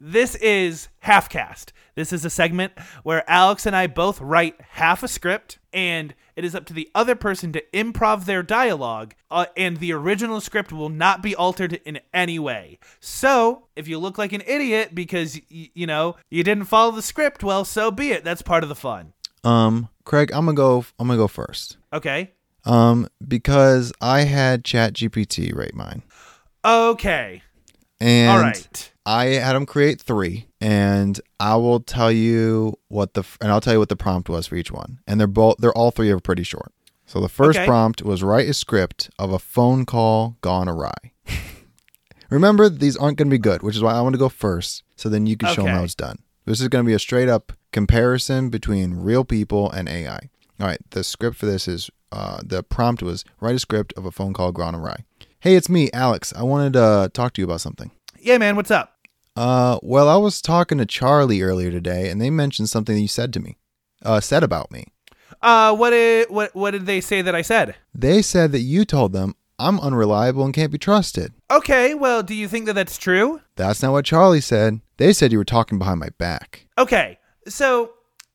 this 0.00 0.34
is 0.36 0.88
half 1.00 1.28
cast. 1.28 1.72
This 1.94 2.12
is 2.12 2.24
a 2.24 2.30
segment 2.30 2.72
where 3.02 3.28
Alex 3.28 3.66
and 3.66 3.74
I 3.74 3.88
both 3.88 4.20
write 4.20 4.54
half 4.70 5.02
a 5.02 5.08
script, 5.08 5.58
and 5.72 6.14
it 6.36 6.44
is 6.44 6.54
up 6.54 6.64
to 6.66 6.72
the 6.72 6.88
other 6.94 7.16
person 7.16 7.50
to 7.52 7.62
improv 7.74 8.24
their 8.24 8.44
dialogue, 8.44 9.14
uh, 9.32 9.46
and 9.56 9.78
the 9.78 9.92
original 9.92 10.40
script 10.40 10.72
will 10.72 10.90
not 10.90 11.22
be 11.22 11.34
altered 11.34 11.80
in 11.84 11.98
any 12.14 12.38
way. 12.38 12.78
So, 13.00 13.66
if 13.74 13.88
you 13.88 13.98
look 13.98 14.16
like 14.16 14.32
an 14.32 14.42
idiot 14.46 14.94
because, 14.94 15.40
y- 15.50 15.70
you 15.74 15.86
know, 15.88 16.14
you 16.30 16.44
didn't 16.44 16.66
follow 16.66 16.92
the 16.92 17.02
script, 17.02 17.42
well, 17.42 17.64
so 17.64 17.90
be 17.90 18.12
it. 18.12 18.22
That's 18.22 18.42
part 18.42 18.62
of 18.62 18.68
the 18.68 18.76
fun. 18.76 19.12
Um, 19.42 19.88
Craig, 20.04 20.30
I'm 20.32 20.44
gonna 20.44 20.54
go. 20.56 20.84
I'm 21.00 21.08
gonna 21.08 21.16
go 21.18 21.26
first. 21.28 21.78
Okay. 21.92 22.32
Um, 22.64 23.08
because 23.26 23.92
I 24.00 24.20
had 24.20 24.62
ChatGPT 24.62 25.54
rate 25.54 25.74
mine, 25.74 26.02
Okay. 26.64 27.42
And 28.00 28.30
All 28.30 28.38
right. 28.38 28.92
I 29.06 29.24
had 29.26 29.56
him 29.56 29.64
create 29.66 30.00
three, 30.00 30.48
and 30.60 31.20
I 31.40 31.56
will 31.56 31.80
tell 31.80 32.12
you 32.12 32.78
what 32.88 33.14
the 33.14 33.24
and 33.40 33.50
I'll 33.50 33.60
tell 33.60 33.72
you 33.74 33.78
what 33.78 33.88
the 33.88 33.96
prompt 33.96 34.28
was 34.28 34.46
for 34.46 34.56
each 34.56 34.70
one, 34.70 34.98
and 35.06 35.18
they're 35.18 35.26
both 35.26 35.56
they're 35.58 35.72
all 35.76 35.90
three 35.90 36.10
are 36.10 36.20
pretty 36.20 36.42
short. 36.42 36.72
So 37.06 37.20
the 37.20 37.28
first 37.28 37.58
Okay. 37.58 37.66
prompt 37.66 38.02
was 38.02 38.22
write 38.22 38.48
a 38.48 38.54
script 38.54 39.08
of 39.18 39.32
a 39.32 39.38
phone 39.38 39.86
call 39.86 40.36
gone 40.42 40.68
awry. 40.68 40.92
Remember, 42.30 42.68
these 42.68 42.96
aren't 42.96 43.16
going 43.16 43.28
to 43.28 43.34
be 43.34 43.38
good, 43.38 43.62
which 43.62 43.74
is 43.76 43.82
why 43.82 43.94
I 43.94 44.02
want 44.02 44.12
to 44.14 44.18
go 44.18 44.28
first, 44.28 44.82
so 44.96 45.08
then 45.08 45.26
you 45.26 45.36
can 45.36 45.48
show 45.54 45.62
them 45.62 45.70
how 45.78 45.84
it's 45.84 45.94
done. 45.94 46.18
This 46.44 46.60
is 46.60 46.68
going 46.68 46.84
to 46.84 46.86
be 46.86 46.92
a 46.94 46.98
straight 46.98 47.28
up 47.28 47.52
comparison 47.72 48.50
between 48.50 48.94
real 48.94 49.24
people 49.24 49.70
and 49.70 49.88
AI. 49.88 50.18
All 50.60 50.66
right, 50.66 50.80
the 50.90 51.02
script 51.02 51.36
for 51.38 51.46
this 51.46 51.66
is 51.66 51.88
uh, 52.12 52.40
the 52.44 52.62
prompt 52.62 53.02
was 53.02 53.24
write 53.40 53.54
a 53.54 53.58
script 53.58 53.94
of 53.96 54.04
a 54.04 54.10
phone 54.10 54.34
call 54.34 54.52
gone 54.52 54.74
awry. 54.74 55.04
Hey, 55.40 55.54
it's 55.54 55.68
me, 55.68 55.88
Alex. 55.92 56.32
I 56.34 56.42
wanted 56.42 56.72
to 56.72 57.12
talk 57.14 57.32
to 57.34 57.40
you 57.40 57.44
about 57.44 57.60
something. 57.60 57.92
Yeah, 58.18 58.38
man, 58.38 58.56
what's 58.56 58.72
up? 58.72 58.94
Uh, 59.36 59.78
well, 59.84 60.08
I 60.08 60.16
was 60.16 60.42
talking 60.42 60.78
to 60.78 60.86
Charlie 60.86 61.42
earlier 61.42 61.70
today, 61.70 62.10
and 62.10 62.20
they 62.20 62.28
mentioned 62.28 62.68
something 62.68 62.96
that 62.96 63.00
you 63.00 63.06
said 63.06 63.32
to 63.34 63.40
me, 63.40 63.56
uh, 64.04 64.18
said 64.18 64.42
about 64.42 64.72
me. 64.72 64.86
Uh, 65.40 65.76
what 65.76 65.90
did 65.90 66.28
what 66.28 66.52
what 66.56 66.72
did 66.72 66.86
they 66.86 67.00
say 67.00 67.22
that 67.22 67.36
I 67.36 67.42
said? 67.42 67.76
They 67.94 68.20
said 68.20 68.50
that 68.50 68.62
you 68.62 68.84
told 68.84 69.12
them 69.12 69.36
I'm 69.60 69.78
unreliable 69.78 70.44
and 70.44 70.52
can't 70.52 70.72
be 70.72 70.78
trusted. 70.78 71.32
Okay, 71.52 71.94
well, 71.94 72.24
do 72.24 72.34
you 72.34 72.48
think 72.48 72.66
that 72.66 72.72
that's 72.72 72.98
true? 72.98 73.40
That's 73.54 73.80
not 73.80 73.92
what 73.92 74.04
Charlie 74.04 74.40
said. 74.40 74.80
They 74.96 75.12
said 75.12 75.30
you 75.30 75.38
were 75.38 75.44
talking 75.44 75.78
behind 75.78 76.00
my 76.00 76.08
back. 76.18 76.66
Okay, 76.76 77.18
so 77.46 77.92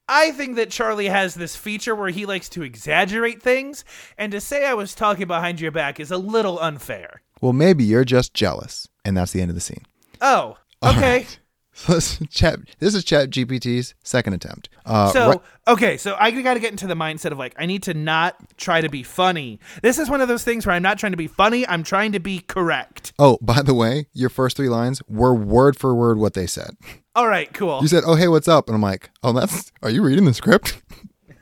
I 0.08 0.32
think 0.32 0.56
that 0.58 0.70
Charlie 0.70 1.08
has 1.08 1.34
this 1.34 1.56
feature 1.56 1.96
where 1.96 2.10
he 2.10 2.26
likes 2.26 2.50
to 2.50 2.64
exaggerate 2.64 3.42
things, 3.42 3.86
and 4.18 4.32
to 4.32 4.42
say 4.42 4.66
I 4.66 4.74
was 4.74 4.94
talking 4.94 5.28
behind 5.28 5.62
your 5.62 5.72
back 5.72 6.00
is 6.00 6.12
a 6.12 6.18
little 6.18 6.60
unfair. 6.60 7.22
Well, 7.42 7.54
maybe 7.54 7.84
you're 7.84 8.06
just 8.06 8.34
jealous. 8.34 8.88
And 9.06 9.18
that's 9.18 9.32
the 9.32 9.42
end 9.42 9.50
of 9.50 9.56
the 9.56 9.62
scene. 9.62 9.86
Oh, 10.22 10.58
okay. 10.82 11.02
right. 11.02 11.40
This 11.88 12.22
is 12.22 12.28
chat. 12.30 12.60
This 12.80 12.94
is 12.96 13.04
ChatGPT's 13.04 13.96
second 14.04 14.34
attempt. 14.34 14.70
Uh, 14.86 15.12
So 15.12 15.30
ri- 15.32 15.38
okay, 15.68 15.98
so 15.98 16.16
I 16.20 16.30
got 16.32 16.54
to 16.54 16.60
get 16.60 16.72
into 16.72 16.88
the 16.88 16.94
mindset 16.96 17.32
of 17.32 17.38
like 17.40 17.56
I 17.58 17.66
need 17.66 17.84
to 17.84 17.94
not 17.94 18.36
try 18.58 18.82
to 18.82 18.90
be 18.90 19.02
funny. 19.04 19.60
This 19.82 19.98
is 19.98 20.10
one 20.10 20.22
of 20.22 20.28
those 20.28 20.44
things 20.44 20.66
where 20.66 20.76
I'm 20.76 20.84
not 20.84 21.00
trying 21.00 21.14
to 21.14 21.18
be 21.18 21.28
funny. 21.28 21.68
I'm 21.68 21.84
trying 21.84 22.12
to 22.12 22.20
be 22.20 22.40
correct. 22.40 23.14
oh, 23.18 23.38
by 23.42 23.62
the 23.62 23.74
way, 23.74 24.08
your 24.14 24.30
first 24.30 24.56
three 24.58 24.70
lines 24.70 25.02
were 25.08 25.34
word 25.34 25.76
for 25.78 25.96
word 25.96 26.18
what 26.20 26.34
they 26.36 26.46
said. 26.48 26.78
All 27.16 27.28
right, 27.28 27.52
cool. 27.54 27.80
You 27.82 27.88
said, 27.88 28.04
"Oh, 28.06 28.16
hey, 28.16 28.28
what's 28.28 28.48
up?" 28.48 28.68
And 28.68 28.76
I'm 28.76 28.82
like, 28.82 29.10
"Oh, 29.24 29.34
that's. 29.34 29.72
Are 29.82 29.90
you 29.90 30.04
reading 30.04 30.26
the 30.26 30.34
script?" 30.34 30.82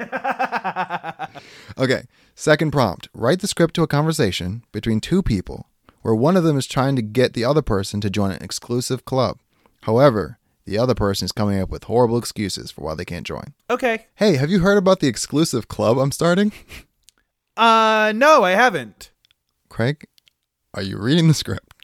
okay. 1.78 2.04
Second 2.34 2.70
prompt: 2.70 3.08
Write 3.14 3.40
the 3.40 3.46
script 3.46 3.74
to 3.74 3.82
a 3.82 3.86
conversation 3.86 4.64
between 4.72 5.00
two 5.00 5.22
people 5.22 5.66
where 6.02 6.14
one 6.14 6.36
of 6.36 6.44
them 6.44 6.56
is 6.56 6.66
trying 6.66 6.96
to 6.96 7.02
get 7.02 7.34
the 7.34 7.44
other 7.44 7.62
person 7.62 8.00
to 8.00 8.08
join 8.10 8.30
an 8.30 8.42
exclusive 8.42 9.04
club. 9.04 9.38
However, 9.82 10.38
the 10.66 10.78
other 10.78 10.94
person 10.94 11.24
is 11.24 11.32
coming 11.32 11.58
up 11.60 11.70
with 11.70 11.84
horrible 11.84 12.18
excuses 12.18 12.70
for 12.70 12.82
why 12.82 12.94
they 12.94 13.04
can't 13.04 13.26
join. 13.26 13.54
Okay. 13.68 14.06
Hey, 14.16 14.36
have 14.36 14.50
you 14.50 14.60
heard 14.60 14.78
about 14.78 15.00
the 15.00 15.08
exclusive 15.08 15.68
club 15.68 15.98
I'm 15.98 16.12
starting? 16.12 16.52
Uh, 17.56 18.12
no, 18.16 18.42
I 18.42 18.52
haven't. 18.52 19.10
Craig, 19.68 20.06
are 20.72 20.80
you 20.82 20.96
reading 20.98 21.28
the 21.28 21.34
script? 21.34 21.74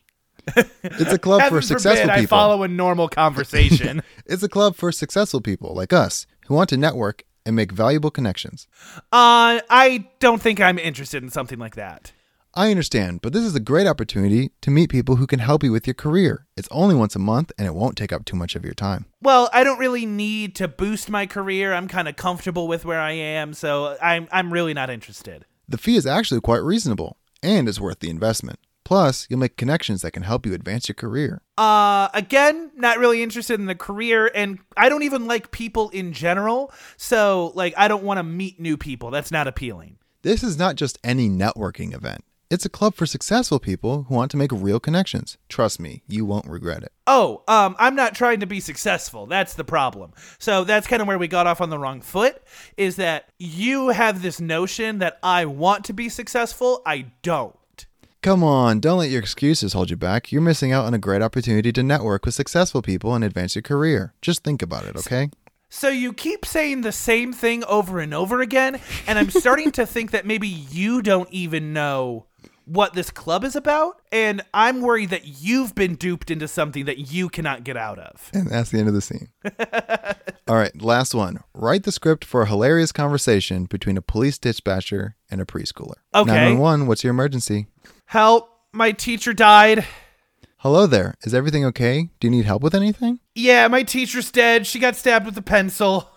It's 0.84 1.12
a 1.12 1.18
club 1.18 1.42
for 1.50 1.60
successful 1.60 2.02
forbid 2.06 2.10
I 2.10 2.20
people. 2.20 2.38
follow 2.38 2.62
a 2.62 2.68
normal 2.68 3.08
conversation. 3.08 4.02
It's 4.26 4.42
a 4.42 4.48
club 4.48 4.76
for 4.76 4.90
successful 4.90 5.40
people 5.42 5.74
like 5.74 5.92
us 5.92 6.26
who 6.46 6.54
want 6.54 6.70
to 6.70 6.76
network 6.78 7.24
and 7.44 7.54
make 7.54 7.72
valuable 7.72 8.10
connections. 8.10 8.66
uh, 9.12 9.60
I 9.68 10.08
don't 10.20 10.40
think 10.40 10.60
I'm 10.60 10.78
interested 10.78 11.22
in 11.22 11.28
something 11.30 11.58
like 11.58 11.74
that. 11.74 12.12
I 12.56 12.70
understand, 12.70 13.20
but 13.20 13.34
this 13.34 13.44
is 13.44 13.54
a 13.54 13.60
great 13.60 13.86
opportunity 13.86 14.50
to 14.62 14.70
meet 14.70 14.88
people 14.88 15.16
who 15.16 15.26
can 15.26 15.40
help 15.40 15.62
you 15.62 15.70
with 15.70 15.86
your 15.86 15.92
career. 15.92 16.46
It's 16.56 16.68
only 16.70 16.94
once 16.94 17.14
a 17.14 17.18
month 17.18 17.52
and 17.58 17.66
it 17.66 17.74
won't 17.74 17.98
take 17.98 18.14
up 18.14 18.24
too 18.24 18.34
much 18.34 18.56
of 18.56 18.64
your 18.64 18.72
time. 18.72 19.04
Well, 19.20 19.50
I 19.52 19.62
don't 19.62 19.78
really 19.78 20.06
need 20.06 20.54
to 20.56 20.66
boost 20.66 21.10
my 21.10 21.26
career. 21.26 21.74
I'm 21.74 21.86
kind 21.86 22.08
of 22.08 22.16
comfortable 22.16 22.66
with 22.66 22.86
where 22.86 22.98
I 22.98 23.12
am, 23.12 23.52
so 23.52 23.98
I'm 24.00 24.26
I'm 24.32 24.50
really 24.50 24.72
not 24.72 24.88
interested. 24.88 25.44
The 25.68 25.76
fee 25.76 25.96
is 25.96 26.06
actually 26.06 26.40
quite 26.40 26.62
reasonable 26.62 27.18
and 27.42 27.68
is 27.68 27.78
worth 27.78 28.00
the 28.00 28.08
investment. 28.08 28.58
Plus, 28.86 29.26
you'll 29.28 29.40
make 29.40 29.58
connections 29.58 30.00
that 30.00 30.12
can 30.12 30.22
help 30.22 30.46
you 30.46 30.54
advance 30.54 30.88
your 30.88 30.94
career. 30.94 31.42
Uh, 31.58 32.08
again, 32.14 32.70
not 32.74 32.98
really 32.98 33.22
interested 33.22 33.60
in 33.60 33.66
the 33.66 33.74
career, 33.74 34.30
and 34.34 34.60
I 34.78 34.88
don't 34.88 35.02
even 35.02 35.26
like 35.26 35.50
people 35.50 35.90
in 35.90 36.12
general. 36.12 36.72
So, 36.96 37.52
like, 37.54 37.74
I 37.76 37.88
don't 37.88 38.04
want 38.04 38.18
to 38.18 38.22
meet 38.22 38.60
new 38.60 38.76
people. 38.76 39.10
That's 39.10 39.32
not 39.32 39.48
appealing. 39.48 39.98
This 40.22 40.42
is 40.42 40.56
not 40.56 40.76
just 40.76 40.98
any 41.04 41.28
networking 41.28 41.94
event. 41.94 42.24
It's 42.48 42.64
a 42.64 42.68
club 42.68 42.94
for 42.94 43.06
successful 43.06 43.58
people 43.58 44.04
who 44.04 44.14
want 44.14 44.30
to 44.30 44.36
make 44.36 44.52
real 44.52 44.78
connections. 44.78 45.36
Trust 45.48 45.80
me, 45.80 46.04
you 46.06 46.24
won't 46.24 46.46
regret 46.46 46.84
it. 46.84 46.92
Oh, 47.04 47.42
um, 47.48 47.74
I'm 47.76 47.96
not 47.96 48.14
trying 48.14 48.38
to 48.38 48.46
be 48.46 48.60
successful. 48.60 49.26
That's 49.26 49.54
the 49.54 49.64
problem. 49.64 50.12
So 50.38 50.62
that's 50.62 50.86
kind 50.86 51.02
of 51.02 51.08
where 51.08 51.18
we 51.18 51.26
got 51.26 51.48
off 51.48 51.60
on 51.60 51.70
the 51.70 51.78
wrong 51.78 52.00
foot. 52.00 52.40
Is 52.76 52.96
that 52.96 53.30
you 53.38 53.88
have 53.88 54.22
this 54.22 54.40
notion 54.40 54.98
that 54.98 55.18
I 55.24 55.44
want 55.46 55.84
to 55.86 55.92
be 55.92 56.08
successful? 56.08 56.82
I 56.86 57.06
don't. 57.22 57.56
Come 58.22 58.44
on, 58.44 58.78
don't 58.78 59.00
let 59.00 59.10
your 59.10 59.20
excuses 59.20 59.72
hold 59.72 59.90
you 59.90 59.96
back. 59.96 60.30
You're 60.30 60.40
missing 60.40 60.70
out 60.70 60.84
on 60.84 60.94
a 60.94 60.98
great 60.98 61.22
opportunity 61.22 61.72
to 61.72 61.82
network 61.82 62.24
with 62.24 62.34
successful 62.34 62.80
people 62.80 63.12
and 63.12 63.24
advance 63.24 63.56
your 63.56 63.62
career. 63.62 64.14
Just 64.22 64.44
think 64.44 64.62
about 64.62 64.84
it, 64.84 64.96
okay? 64.96 65.30
So 65.68 65.88
you 65.88 66.12
keep 66.12 66.46
saying 66.46 66.82
the 66.82 66.92
same 66.92 67.32
thing 67.32 67.64
over 67.64 67.98
and 67.98 68.14
over 68.14 68.40
again, 68.40 68.80
and 69.06 69.18
I'm 69.18 69.30
starting 69.30 69.72
to 69.72 69.84
think 69.84 70.12
that 70.12 70.24
maybe 70.24 70.48
you 70.48 71.02
don't 71.02 71.30
even 71.32 71.72
know 71.72 72.26
what 72.66 72.94
this 72.94 73.10
club 73.10 73.44
is 73.44 73.56
about, 73.56 74.02
and 74.12 74.42
I'm 74.52 74.80
worried 74.80 75.10
that 75.10 75.24
you've 75.40 75.74
been 75.74 75.94
duped 75.94 76.30
into 76.30 76.48
something 76.48 76.84
that 76.84 77.12
you 77.12 77.28
cannot 77.28 77.64
get 77.64 77.76
out 77.76 77.98
of. 77.98 78.30
And 78.36 78.48
that's 78.50 78.70
the 78.70 78.78
end 78.78 78.88
of 78.88 78.94
the 78.94 79.00
scene. 79.00 79.28
All 80.46 80.56
right, 80.56 80.80
last 80.82 81.14
one. 81.14 81.42
Write 81.54 81.84
the 81.84 81.92
script 81.92 82.24
for 82.24 82.42
a 82.42 82.46
hilarious 82.46 82.92
conversation 82.92 83.64
between 83.64 83.96
a 83.96 84.02
police 84.02 84.36
dispatcher 84.38 85.16
and 85.30 85.40
a 85.40 85.44
preschooler. 85.44 85.94
Okay. 86.14 86.30
911, 86.30 86.86
what's 86.86 87.02
your 87.02 87.12
emergency? 87.12 87.66
Help, 88.06 88.50
my 88.72 88.92
teacher 88.92 89.32
died. 89.32 89.86
Hello 90.58 90.86
there. 90.86 91.14
Is 91.22 91.34
everything 91.34 91.64
okay? 91.66 92.10
Do 92.20 92.26
you 92.26 92.30
need 92.30 92.44
help 92.44 92.62
with 92.62 92.74
anything? 92.74 93.20
Yeah, 93.34 93.68
my 93.68 93.82
teacher's 93.84 94.30
dead. 94.30 94.66
She 94.66 94.78
got 94.78 94.96
stabbed 94.96 95.24
with 95.26 95.38
a 95.38 95.42
pencil. 95.42 96.10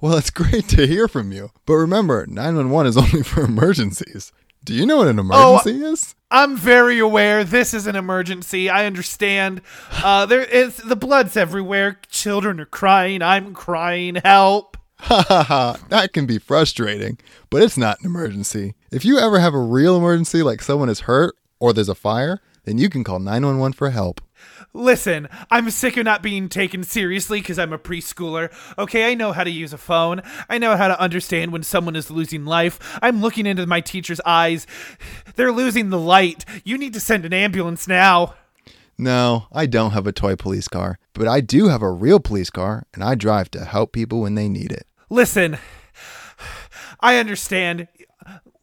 Well, 0.00 0.16
it's 0.16 0.30
great 0.30 0.68
to 0.70 0.86
hear 0.86 1.08
from 1.08 1.32
you. 1.32 1.50
But 1.66 1.74
remember, 1.74 2.26
911 2.26 2.88
is 2.88 2.96
only 2.96 3.22
for 3.22 3.42
emergencies. 3.44 4.32
Do 4.64 4.74
you 4.74 4.86
know 4.86 4.98
what 4.98 5.08
an 5.08 5.18
emergency 5.18 5.82
is? 5.82 6.14
I'm 6.30 6.56
very 6.56 6.98
aware 6.98 7.42
this 7.42 7.74
is 7.74 7.86
an 7.86 7.96
emergency. 7.96 8.68
I 8.68 8.86
understand. 8.86 9.62
Uh, 9.90 10.26
there 10.26 10.44
is 10.44 10.76
the 10.76 10.96
blood's 10.96 11.36
everywhere. 11.36 11.98
Children 12.08 12.60
are 12.60 12.66
crying. 12.66 13.22
I'm 13.22 13.52
crying. 13.54 14.16
Help. 14.16 14.76
Ha 14.98 15.24
ha 15.26 15.42
ha. 15.42 15.76
That 15.88 16.12
can 16.12 16.26
be 16.26 16.38
frustrating, 16.38 17.18
but 17.48 17.62
it's 17.62 17.78
not 17.78 17.98
an 18.00 18.06
emergency. 18.06 18.74
If 18.92 19.04
you 19.04 19.18
ever 19.18 19.40
have 19.40 19.54
a 19.54 19.58
real 19.58 19.96
emergency, 19.96 20.42
like 20.42 20.60
someone 20.60 20.90
is 20.90 21.00
hurt 21.00 21.34
or 21.58 21.72
there's 21.72 21.88
a 21.88 21.94
fire, 21.94 22.38
then 22.64 22.76
you 22.76 22.90
can 22.90 23.02
call 23.02 23.18
911 23.18 23.72
for 23.72 23.90
help. 23.90 24.20
Listen, 24.72 25.28
I'm 25.50 25.70
sick 25.70 25.96
of 25.96 26.04
not 26.04 26.22
being 26.22 26.48
taken 26.48 26.84
seriously 26.84 27.40
because 27.40 27.58
I'm 27.58 27.72
a 27.72 27.78
preschooler. 27.78 28.52
Okay, 28.78 29.10
I 29.10 29.14
know 29.14 29.32
how 29.32 29.44
to 29.44 29.50
use 29.50 29.72
a 29.72 29.78
phone. 29.78 30.22
I 30.48 30.58
know 30.58 30.76
how 30.76 30.88
to 30.88 31.00
understand 31.00 31.52
when 31.52 31.62
someone 31.62 31.96
is 31.96 32.10
losing 32.10 32.44
life. 32.44 32.98
I'm 33.02 33.20
looking 33.20 33.46
into 33.46 33.66
my 33.66 33.80
teacher's 33.80 34.20
eyes. 34.24 34.66
They're 35.36 35.52
losing 35.52 35.90
the 35.90 35.98
light. 35.98 36.44
You 36.64 36.78
need 36.78 36.92
to 36.94 37.00
send 37.00 37.24
an 37.24 37.32
ambulance 37.32 37.88
now. 37.88 38.34
No, 39.00 39.46
I 39.50 39.64
don't 39.64 39.92
have 39.92 40.06
a 40.06 40.12
toy 40.12 40.36
police 40.36 40.68
car, 40.68 40.98
but 41.14 41.26
I 41.26 41.40
do 41.40 41.68
have 41.68 41.80
a 41.80 41.90
real 41.90 42.20
police 42.20 42.50
car, 42.50 42.86
and 42.92 43.02
I 43.02 43.14
drive 43.14 43.50
to 43.52 43.64
help 43.64 43.92
people 43.92 44.20
when 44.20 44.34
they 44.34 44.46
need 44.46 44.70
it. 44.72 44.86
Listen, 45.08 45.56
I 47.00 47.16
understand. 47.16 47.88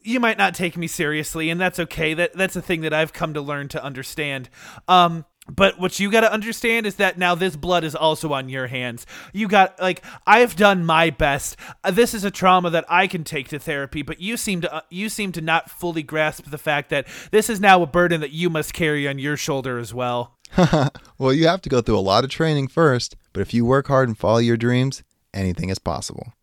You 0.01 0.19
might 0.19 0.37
not 0.37 0.53
take 0.53 0.77
me 0.77 0.85
seriously, 0.85 1.49
and 1.49 1.59
that's 1.59 1.79
okay. 1.79 2.13
That 2.13 2.33
that's 2.33 2.55
a 2.55 2.61
thing 2.61 2.81
that 2.81 2.93
I've 2.93 3.13
come 3.13 3.33
to 3.33 3.41
learn 3.41 3.67
to 3.69 3.83
understand. 3.83 4.47
Um, 4.87 5.25
but 5.49 5.79
what 5.79 5.99
you 5.99 6.11
got 6.11 6.21
to 6.21 6.31
understand 6.31 6.85
is 6.85 6.95
that 6.95 7.17
now 7.17 7.35
this 7.35 7.55
blood 7.55 7.83
is 7.83 7.95
also 7.95 8.33
on 8.33 8.49
your 8.49 8.67
hands. 8.67 9.05
You 9.33 9.47
got 9.47 9.79
like 9.79 10.03
I've 10.25 10.55
done 10.55 10.85
my 10.85 11.09
best. 11.09 11.57
Uh, 11.83 11.91
This 11.91 12.13
is 12.13 12.23
a 12.23 12.31
trauma 12.31 12.69
that 12.69 12.85
I 12.89 13.07
can 13.07 13.23
take 13.23 13.47
to 13.49 13.59
therapy, 13.59 14.01
but 14.01 14.19
you 14.19 14.37
seem 14.37 14.61
to 14.61 14.73
uh, 14.73 14.81
you 14.89 15.09
seem 15.09 15.31
to 15.33 15.41
not 15.41 15.69
fully 15.69 16.03
grasp 16.03 16.49
the 16.49 16.57
fact 16.57 16.89
that 16.89 17.07
this 17.31 17.49
is 17.49 17.59
now 17.59 17.81
a 17.81 17.87
burden 17.87 18.21
that 18.21 18.31
you 18.31 18.49
must 18.49 18.73
carry 18.73 19.07
on 19.07 19.19
your 19.19 19.37
shoulder 19.37 19.77
as 19.77 19.93
well. 19.93 20.37
well, 21.17 21.33
you 21.33 21.47
have 21.47 21.61
to 21.61 21.69
go 21.69 21.81
through 21.81 21.97
a 21.97 21.99
lot 21.99 22.23
of 22.23 22.29
training 22.29 22.67
first, 22.67 23.15
but 23.33 23.41
if 23.41 23.53
you 23.53 23.65
work 23.65 23.87
hard 23.87 24.07
and 24.07 24.17
follow 24.17 24.37
your 24.37 24.57
dreams, 24.57 25.03
anything 25.33 25.69
is 25.69 25.79
possible. 25.79 26.33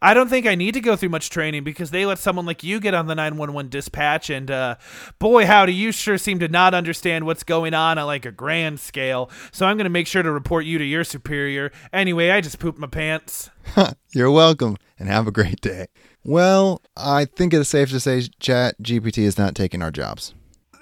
I 0.00 0.14
don't 0.14 0.28
think 0.28 0.46
I 0.46 0.54
need 0.54 0.74
to 0.74 0.80
go 0.80 0.96
through 0.96 1.08
much 1.10 1.28
training 1.30 1.64
because 1.64 1.90
they 1.90 2.06
let 2.06 2.18
someone 2.18 2.46
like 2.46 2.62
you 2.62 2.80
get 2.80 2.94
on 2.94 3.06
the 3.06 3.14
911 3.14 3.68
dispatch 3.70 4.30
and 4.30 4.50
uh 4.50 4.76
boy 5.18 5.46
howdy 5.46 5.74
you 5.74 5.92
sure 5.92 6.18
seem 6.18 6.38
to 6.38 6.48
not 6.48 6.74
understand 6.74 7.26
what's 7.26 7.42
going 7.42 7.74
on 7.74 7.98
at 7.98 8.04
like 8.04 8.24
a 8.24 8.32
grand 8.32 8.80
scale. 8.80 9.30
So 9.52 9.66
I'm 9.66 9.76
going 9.76 9.84
to 9.84 9.90
make 9.90 10.06
sure 10.06 10.22
to 10.22 10.32
report 10.32 10.64
you 10.64 10.78
to 10.78 10.84
your 10.84 11.04
superior. 11.04 11.72
Anyway, 11.92 12.30
I 12.30 12.40
just 12.40 12.58
pooped 12.58 12.78
my 12.78 12.86
pants. 12.86 13.50
You're 14.14 14.30
welcome, 14.30 14.76
and 14.98 15.08
have 15.08 15.26
a 15.26 15.32
great 15.32 15.60
day. 15.60 15.86
Well, 16.24 16.82
I 16.96 17.24
think 17.24 17.52
it's 17.54 17.68
safe 17.68 17.90
to 17.90 18.00
say 18.00 18.20
ChatGPT 18.40 19.18
is 19.18 19.38
not 19.38 19.54
taking 19.54 19.82
our 19.82 19.90
jobs. 19.90 20.34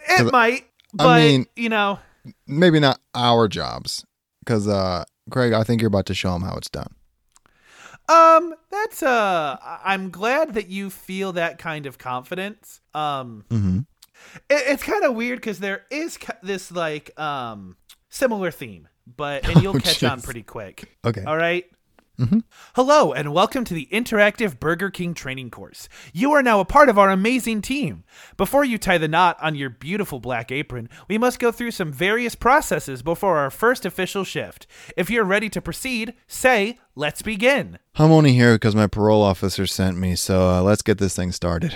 It 0.09 0.31
might, 0.33 0.65
but 0.93 1.07
I 1.07 1.21
mean- 1.21 1.47
you 1.57 1.69
know, 1.69 1.99
Maybe 2.47 2.81
not 2.81 3.01
our 3.15 3.49
jobs, 3.49 4.05
because 4.41 4.69
uh, 4.69 5.05
Craig, 5.31 5.55
I 5.55 5.65
think 5.65 5.81
you're 5.81 5.89
about 5.89 6.05
to 6.07 6.15
show 6.15 6.33
them 6.35 6.43
how 6.43 6.57
it's 6.57 6.69
done. 6.69 6.93
Um 8.11 8.55
that's 8.71 9.03
uh 9.03 9.57
I'm 9.85 10.11
glad 10.11 10.55
that 10.55 10.69
you 10.69 10.91
feel 10.91 11.33
that 11.35 11.59
kind 11.59 11.87
of 11.87 11.99
confidence. 11.99 12.81
Um 12.95 13.45
Mm-hmm. 13.51 13.79
it, 14.49 14.63
it's 14.73 14.83
kind 14.83 15.05
of 15.05 15.15
weird 15.15 15.41
cuz 15.43 15.59
there 15.61 15.85
is 15.91 16.17
ki- 16.17 16.33
this 16.43 16.71
like 16.73 17.19
um 17.19 17.77
similar 18.09 18.51
theme, 18.51 18.89
but 19.17 19.49
and 19.49 19.61
you'll 19.63 19.75
Oh, 19.77 19.79
catch 19.79 20.03
on 20.03 20.21
pretty 20.23 20.43
quick. 20.43 20.97
Okay. 21.05 21.25
All 21.25 21.37
right. 21.37 21.65
Mhm. 22.21 22.43
Hello, 22.75 23.15
and 23.15 23.33
welcome 23.33 23.65
to 23.65 23.73
the 23.73 23.89
interactive 23.91 24.61
Burger 24.61 24.91
King 24.91 25.15
training 25.15 25.49
course. 25.49 25.89
You 26.13 26.33
are 26.33 26.43
now 26.43 26.61
a 26.61 26.67
part 26.67 26.91
of 26.91 26.99
our 26.99 27.09
amazing 27.09 27.63
team. 27.63 28.05
Before 28.37 28.63
you 28.63 28.77
tie 28.77 28.99
the 28.99 29.09
knot 29.09 29.39
on 29.41 29.55
your 29.55 29.71
beautiful 29.71 30.21
black 30.21 30.53
apron, 30.53 30.91
we 31.09 31.17
must 31.17 31.39
go 31.39 31.51
through 31.51 31.71
some 31.71 31.91
various 31.91 32.35
processes 32.35 33.01
before 33.01 33.39
our 33.39 33.49
first 33.49 33.87
official 33.87 34.23
shift. 34.23 34.67
If 34.99 35.09
you're 35.09 35.25
ready 35.25 35.49
to 35.49 35.63
proceed, 35.63 36.13
say, 36.27 36.79
let's 36.95 37.23
begin. 37.23 37.79
I'm 37.95 38.13
only 38.13 38.35
here 38.35 38.57
because 38.57 38.77
my 38.77 38.87
parole 38.87 39.23
officer 39.23 39.67
sent 39.67 39.97
me, 39.97 40.15
so 40.15 40.47
uh, 40.51 40.63
let's 40.63 40.83
get 40.83 40.99
this 40.99 41.17
thing 41.17 41.33
started. 41.33 41.75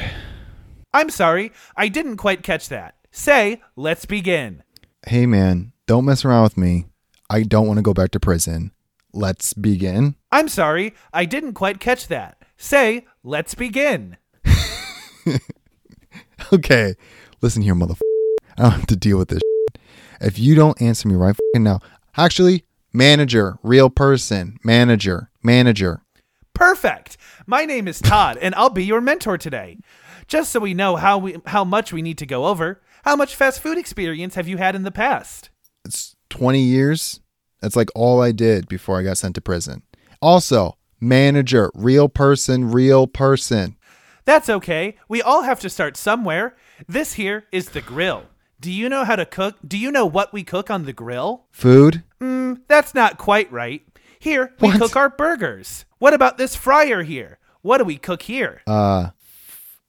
I'm 0.93 1.09
sorry, 1.09 1.53
I 1.75 1.89
didn't 1.89 2.19
quite 2.19 2.43
catch 2.43 2.69
that. 2.69 2.97
Say, 3.11 3.63
let's 3.77 4.05
begin. 4.05 4.63
Hey, 5.07 5.25
man, 5.25 5.73
don't 5.87 6.05
mess 6.05 6.23
around 6.23 6.43
with 6.43 6.59
me. 6.59 6.85
I 7.31 7.45
don't 7.45 7.67
want 7.67 7.79
to 7.79 7.83
go 7.83 7.95
back 7.95 8.11
to 8.11 8.21
prison. 8.21 8.73
Let's 9.17 9.53
begin. 9.55 10.17
I'm 10.33 10.49
sorry, 10.49 10.93
I 11.13 11.25
didn't 11.25 11.53
quite 11.55 11.79
catch 11.79 12.09
that. 12.09 12.43
Say, 12.57 13.07
let's 13.23 13.55
begin. 13.55 14.17
Okay, 16.53 16.95
listen 17.41 17.63
here, 17.63 17.75
motherfucker. 17.75 18.01
I 18.59 18.63
don't 18.63 18.71
have 18.73 18.87
to 18.89 18.97
deal 18.97 19.17
with 19.19 19.29
this. 19.29 19.41
shit. 19.41 19.79
If 20.21 20.39
you 20.39 20.55
don't 20.55 20.81
answer 20.81 21.09
me 21.09 21.15
right 21.15 21.35
now, 21.55 21.81
actually, 22.17 22.65
manager, 22.93 23.57
real 23.63 23.89
person, 23.89 24.59
manager, 24.63 25.31
manager. 25.43 26.03
Perfect. 26.53 27.17
My 27.47 27.65
name 27.65 27.89
is 27.89 28.01
Todd, 28.01 28.37
and 28.37 28.55
I'll 28.57 28.69
be 28.71 28.85
your 28.85 29.01
mentor 29.01 29.39
today. 29.39 29.79
Just 30.29 30.53
so 30.53 30.61
we 30.61 30.75
know 30.75 30.97
how 30.97 31.17
we 31.19 31.37
how 31.47 31.65
much 31.65 31.93
we 31.93 32.03
need 32.03 32.19
to 32.19 32.27
go 32.27 32.47
over. 32.47 32.83
How 33.05 33.17
much 33.17 33.35
fast 33.35 33.61
food 33.61 33.79
experience 33.79 34.35
have 34.35 34.47
you 34.49 34.59
had 34.59 34.75
in 34.75 34.83
the 34.83 34.91
past? 34.93 35.51
It's 35.85 36.15
20 36.31 36.61
years. 36.61 37.21
That's 37.65 37.77
like 37.77 37.89
all 37.95 38.21
I 38.21 38.31
did 38.31 38.69
before 38.69 38.99
I 38.99 39.03
got 39.05 39.17
sent 39.17 39.35
to 39.37 39.41
prison. 39.41 39.85
Also, 40.21 40.77
manager, 41.01 41.71
real 41.75 42.11
person, 42.11 42.71
real 42.71 43.07
person. 43.07 43.77
That's 44.27 44.51
okay. 44.51 44.99
We 45.09 45.23
all 45.23 45.45
have 45.45 45.61
to 45.61 45.71
start 45.71 45.97
somewhere. 45.97 46.57
This 46.87 47.15
here 47.15 47.47
is 47.53 47.71
the 47.71 47.81
grill. 47.81 48.25
Do 48.61 48.71
you 48.71 48.91
know 48.91 49.05
how 49.05 49.17
to 49.17 49.25
cook? 49.25 49.57
Do 49.67 49.79
you 49.79 49.91
know 49.91 50.05
what 50.05 50.31
we 50.31 50.45
cook 50.45 50.69
on 50.71 50.85
the 50.85 50.93
grill? 50.93 51.47
Food? 51.53 52.03
Mm, 52.21 52.61
that's 52.69 52.95
not 52.95 53.17
quite 53.17 53.51
right. 53.51 53.81
Here, 54.19 54.53
we 54.61 54.69
What? 54.69 54.79
cook 54.79 54.95
our 54.95 55.09
burgers. 55.09 55.87
What 55.99 56.13
about 56.13 56.37
this 56.37 56.55
fryer 56.55 57.03
here? 57.03 57.39
What 57.63 57.79
do 57.79 57.85
we 57.85 57.97
cook 57.97 58.21
here? 58.23 58.61
Uh, 58.67 59.09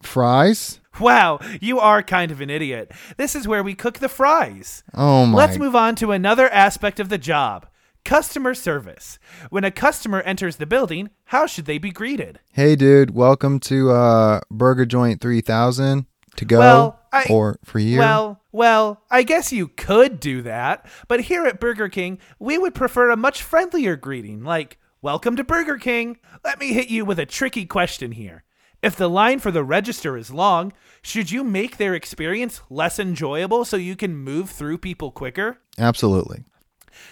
fries? 0.01 0.79
Wow, 0.99 1.39
you 1.61 1.79
are 1.79 2.01
kind 2.01 2.31
of 2.31 2.41
an 2.41 2.49
idiot. 2.49 2.91
This 3.17 3.35
is 3.35 3.47
where 3.47 3.63
we 3.63 3.73
cook 3.75 3.99
the 3.99 4.09
fries. 4.09 4.83
Oh 4.93 5.25
my. 5.25 5.37
Let's 5.37 5.57
move 5.57 5.75
on 5.75 5.95
to 5.95 6.11
another 6.11 6.49
aspect 6.49 6.99
of 6.99 7.09
the 7.09 7.17
job 7.17 7.67
customer 8.05 8.53
service. 8.53 9.17
When 9.49 9.63
a 9.63 9.71
customer 9.71 10.21
enters 10.21 10.57
the 10.57 10.65
building, 10.67 11.09
how 11.25 11.47
should 11.47 11.65
they 11.65 11.79
be 11.79 11.91
greeted? 11.91 12.39
Hey, 12.53 12.75
dude, 12.75 13.15
welcome 13.15 13.59
to 13.61 13.91
uh 13.91 14.41
Burger 14.51 14.85
Joint 14.85 15.19
3000 15.21 16.05
to 16.37 16.45
go 16.45 16.59
Well, 16.59 16.99
I- 17.11 17.25
or 17.29 17.57
for 17.63 17.79
you. 17.79 17.97
Well, 17.99 18.41
well, 18.51 19.01
I 19.09 19.23
guess 19.23 19.51
you 19.51 19.67
could 19.69 20.19
do 20.19 20.41
that, 20.43 20.85
but 21.07 21.21
here 21.21 21.45
at 21.45 21.59
Burger 21.59 21.89
King, 21.89 22.19
we 22.39 22.57
would 22.57 22.75
prefer 22.75 23.09
a 23.09 23.17
much 23.17 23.41
friendlier 23.41 23.95
greeting, 23.95 24.43
like, 24.43 24.77
Welcome 25.01 25.35
to 25.35 25.43
Burger 25.43 25.77
King. 25.77 26.17
Let 26.43 26.59
me 26.59 26.73
hit 26.73 26.87
you 26.89 27.05
with 27.05 27.19
a 27.19 27.27
tricky 27.27 27.65
question 27.65 28.11
here. 28.13 28.43
If 28.85 28.95
the 28.95 29.09
line 29.09 29.39
for 29.39 29.49
the 29.49 29.63
register 29.63 30.15
is 30.15 30.29
long, 30.29 30.71
should 31.01 31.31
you 31.31 31.43
make 31.43 31.77
their 31.77 31.95
experience 31.95 32.61
less 32.69 32.99
enjoyable 32.99 33.65
so 33.65 33.77
you 33.77 33.95
can 33.95 34.15
move 34.15 34.51
through 34.51 34.77
people 34.77 35.09
quicker? 35.09 35.57
Absolutely. 35.79 36.43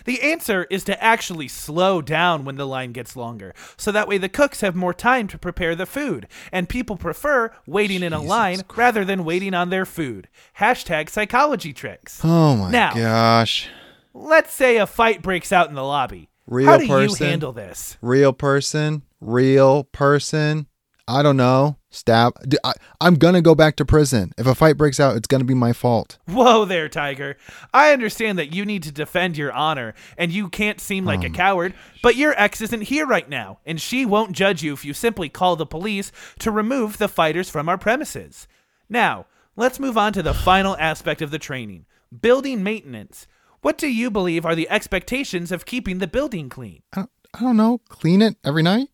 The 0.06 0.22
answer 0.22 0.68
is 0.70 0.84
to 0.84 1.04
actually 1.04 1.48
slow 1.48 2.00
down 2.04 2.46
when 2.46 2.58
the 2.58 2.68
line 2.68 2.92
gets 2.92 3.16
longer, 3.16 3.56
so 3.76 3.92
that 3.92 4.08
way 4.08 4.20
the 4.20 4.30
cooks 4.30 4.62
have 4.62 4.76
more 4.76 4.94
time 4.94 5.28
to 5.30 5.38
prepare 5.40 5.74
the 5.76 5.88
food, 5.88 6.28
and 6.52 6.70
people 6.70 6.96
prefer 6.96 7.52
waiting 7.66 8.04
in 8.04 8.14
a 8.14 8.18
Jesus 8.18 8.30
line 8.30 8.62
rather 8.76 9.04
than 9.04 9.26
waiting 9.26 9.56
on 9.56 9.72
their 9.72 9.86
food. 9.88 10.30
Hashtag 10.60 11.10
psychology 11.10 11.74
tricks. 11.74 12.22
Oh 12.24 12.56
my 12.56 12.70
Now- 12.70 12.94
gosh. 12.94 13.68
Let's 14.14 14.54
say 14.54 14.78
a 14.78 14.86
fight 14.86 15.24
breaks 15.24 15.52
out 15.52 15.70
in 15.70 15.76
the 15.76 15.84
lobby. 15.84 16.30
Real 16.46 16.68
How 16.68 16.78
do 16.78 16.88
person? 16.88 17.26
you 17.26 17.30
handle 17.32 17.52
this? 17.52 17.98
Real 18.00 18.32
person, 18.32 19.02
real 19.20 19.86
person. 19.86 20.68
I 21.08 21.22
don't 21.22 21.38
know. 21.38 21.78
Stab. 21.90 22.34
I, 22.64 22.74
am 23.02 23.16
gonna 23.16 23.42
go 23.42 23.56
back 23.56 23.76
to 23.76 23.86
prison. 23.86 24.32
If 24.38 24.48
a 24.48 24.56
fight 24.56 24.78
breaks 24.78 25.00
out, 25.00 25.18
it's 25.18 25.28
gonna 25.28 25.44
be 25.44 25.54
my 25.54 25.74
fault. 25.74 26.18
Whoa 26.28 26.66
there, 26.66 26.88
Tiger. 26.88 27.36
I 27.74 27.92
understand 27.92 28.40
that 28.40 28.54
you 28.54 28.66
need 28.66 28.84
to 28.84 28.92
defend 28.92 29.38
your 29.38 29.52
honor 29.52 29.94
and 30.18 30.32
you 30.32 30.50
can't 30.50 30.80
seem 30.80 31.06
like 31.06 31.24
a 31.24 31.28
hmm. 31.28 31.36
coward, 31.36 31.74
but 32.02 32.16
your 32.16 32.34
ex 32.38 32.62
isn't 32.62 32.84
here 32.84 33.06
right 33.06 33.30
now, 33.30 33.60
and 33.66 33.82
she 33.82 34.06
won't 34.06 34.32
judge 34.32 34.64
you 34.64 34.74
if 34.74 34.86
you 34.86 34.94
simply 34.94 35.30
call 35.30 35.56
the 35.56 35.66
police 35.66 36.12
to 36.40 36.52
remove 36.52 36.98
the 36.98 37.10
fighters 37.10 37.50
from 37.50 37.68
our 37.68 37.78
premises. 37.78 38.48
Now, 38.90 39.26
let's 39.56 39.80
move 39.80 39.98
on 39.98 40.14
to 40.14 40.24
the 40.24 40.34
final 40.34 40.78
aspect 40.78 41.22
of 41.22 41.32
the 41.32 41.40
training 41.40 41.86
building 42.22 42.64
maintenance. 42.64 43.28
What 43.62 43.78
do 43.78 43.88
you 43.88 44.12
believe 44.12 44.46
are 44.46 44.56
the 44.56 44.70
expectations 44.70 45.52
of 45.52 45.66
keeping 45.66 46.00
the 46.00 46.08
building 46.08 46.50
clean? 46.50 46.84
I 46.94 46.98
don't, 46.98 47.10
I 47.34 47.40
don't 47.42 47.58
know. 47.58 47.80
Clean 47.90 48.22
it 48.22 48.36
every 48.44 48.62
night. 48.62 48.90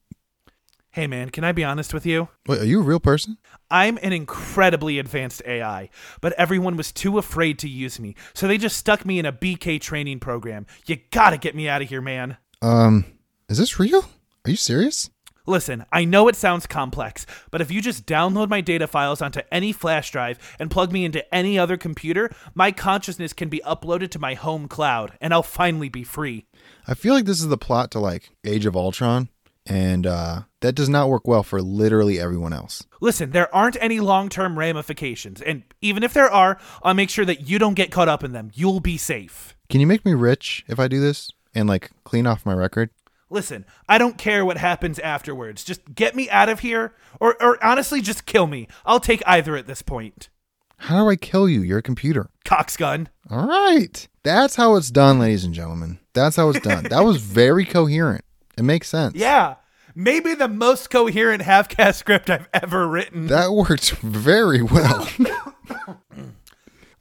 Hey 0.91 1.05
man, 1.05 1.29
can 1.29 1.43
I 1.43 1.51
be 1.51 1.63
honest 1.63 1.93
with 1.93 2.03
you? 2.03 2.29
Wait, 2.47 2.61
are 2.61 2.65
you 2.65 2.79
a 2.79 2.83
real 2.83 2.99
person? 2.99 3.37
I'm 3.69 3.99
an 4.01 4.11
incredibly 4.11 4.97
advanced 4.97 5.43
AI, 5.45 5.91
but 6.19 6.33
everyone 6.33 6.77
was 6.77 6.91
too 6.91 7.19
afraid 7.19 7.59
to 7.59 7.69
use 7.69 7.99
me, 7.99 8.15
so 8.33 8.47
they 8.47 8.57
just 8.57 8.75
stuck 8.75 9.05
me 9.05 9.19
in 9.19 9.25
a 9.27 9.31
BK 9.31 9.79
training 9.79 10.19
program. 10.19 10.65
You 10.87 10.97
gotta 11.11 11.37
get 11.37 11.53
me 11.53 11.69
out 11.69 11.83
of 11.83 11.89
here, 11.89 12.01
man. 12.01 12.37
Um, 12.63 13.05
is 13.49 13.59
this 13.59 13.79
real? 13.79 14.09
Are 14.45 14.49
you 14.49 14.55
serious? 14.55 15.11
Listen, 15.45 15.85
I 15.91 16.05
know 16.05 16.27
it 16.27 16.35
sounds 16.35 16.65
complex, 16.65 17.27
but 17.51 17.61
if 17.61 17.69
you 17.69 17.81
just 17.81 18.07
download 18.07 18.49
my 18.49 18.61
data 18.61 18.87
files 18.87 19.21
onto 19.21 19.41
any 19.51 19.71
flash 19.71 20.09
drive 20.09 20.39
and 20.59 20.71
plug 20.71 20.91
me 20.91 21.05
into 21.05 21.23
any 21.33 21.57
other 21.59 21.77
computer, 21.77 22.31
my 22.55 22.71
consciousness 22.71 23.33
can 23.33 23.49
be 23.49 23.61
uploaded 23.63 24.09
to 24.11 24.19
my 24.19 24.33
home 24.33 24.67
cloud, 24.67 25.15
and 25.21 25.33
I'll 25.35 25.43
finally 25.43 25.89
be 25.89 26.03
free. 26.03 26.47
I 26.87 26.95
feel 26.95 27.13
like 27.13 27.25
this 27.25 27.41
is 27.41 27.47
the 27.47 27.57
plot 27.57 27.91
to 27.91 27.99
like 27.99 28.31
Age 28.43 28.65
of 28.65 28.75
Ultron, 28.75 29.29
and 29.69 30.07
uh, 30.07 30.41
that 30.61 30.73
does 30.73 30.89
not 30.89 31.09
work 31.09 31.27
well 31.27 31.43
for 31.43 31.61
literally 31.61 32.19
everyone 32.19 32.51
else. 32.51 32.85
Listen, 32.99 33.29
there 33.29 33.53
aren't 33.55 33.77
any 33.79 33.99
long 33.99 34.27
term 34.27 34.57
ramifications, 34.57 35.41
and 35.41 35.63
even 35.81 36.03
if 36.03 36.13
there 36.13 36.29
are, 36.29 36.59
I'll 36.83 36.95
make 36.95 37.09
sure 37.11 37.25
that 37.25 37.47
you 37.47 37.59
don't 37.59 37.75
get 37.75 37.91
caught 37.91 38.09
up 38.09 38.23
in 38.23 38.33
them. 38.33 38.51
You'll 38.53 38.79
be 38.79 38.97
safe. 38.97 39.55
Can 39.69 39.79
you 39.79 39.87
make 39.87 40.03
me 40.03 40.13
rich 40.15 40.65
if 40.67 40.79
I 40.79 40.87
do 40.87 40.99
this 40.99 41.31
and 41.53 41.69
like 41.69 41.91
clean 42.03 42.25
off 42.25 42.45
my 42.45 42.53
record? 42.53 42.89
Listen, 43.29 43.63
I 43.87 43.99
don't 43.99 44.17
care 44.17 44.43
what 44.43 44.57
happens 44.57 44.97
afterwards. 44.97 45.63
Just 45.63 45.93
get 45.93 46.15
me 46.15 46.27
out 46.31 46.49
of 46.49 46.61
here, 46.61 46.95
or, 47.19 47.41
or 47.41 47.63
honestly, 47.63 48.01
just 48.01 48.25
kill 48.25 48.47
me. 48.47 48.67
I'll 48.87 48.99
take 48.99 49.21
either 49.27 49.55
at 49.55 49.67
this 49.67 49.83
point. 49.83 50.29
How 50.77 51.03
do 51.03 51.09
I 51.09 51.15
kill 51.15 51.47
you? 51.47 51.61
You're 51.61 51.79
a 51.79 51.83
computer. 51.83 52.29
Coxgun. 52.43 53.07
All 53.29 53.45
right. 53.45 54.07
That's 54.23 54.55
how 54.55 54.75
it's 54.77 54.89
done, 54.89 55.19
ladies 55.19 55.43
and 55.43 55.53
gentlemen. 55.53 55.99
That's 56.13 56.37
how 56.37 56.49
it's 56.49 56.61
done. 56.61 56.85
that 56.85 57.03
was 57.03 57.17
very 57.21 57.65
coherent. 57.65 58.23
It 58.59 58.63
makes 58.63 58.89
sense. 58.89 59.15
Yeah, 59.15 59.55
maybe 59.95 60.35
the 60.35 60.47
most 60.47 60.89
coherent 60.89 61.41
half 61.41 61.69
cast 61.69 61.99
script 61.99 62.29
I've 62.29 62.47
ever 62.53 62.87
written. 62.87 63.27
That 63.27 63.51
worked 63.53 63.91
very 63.91 64.61
well. 64.61 65.07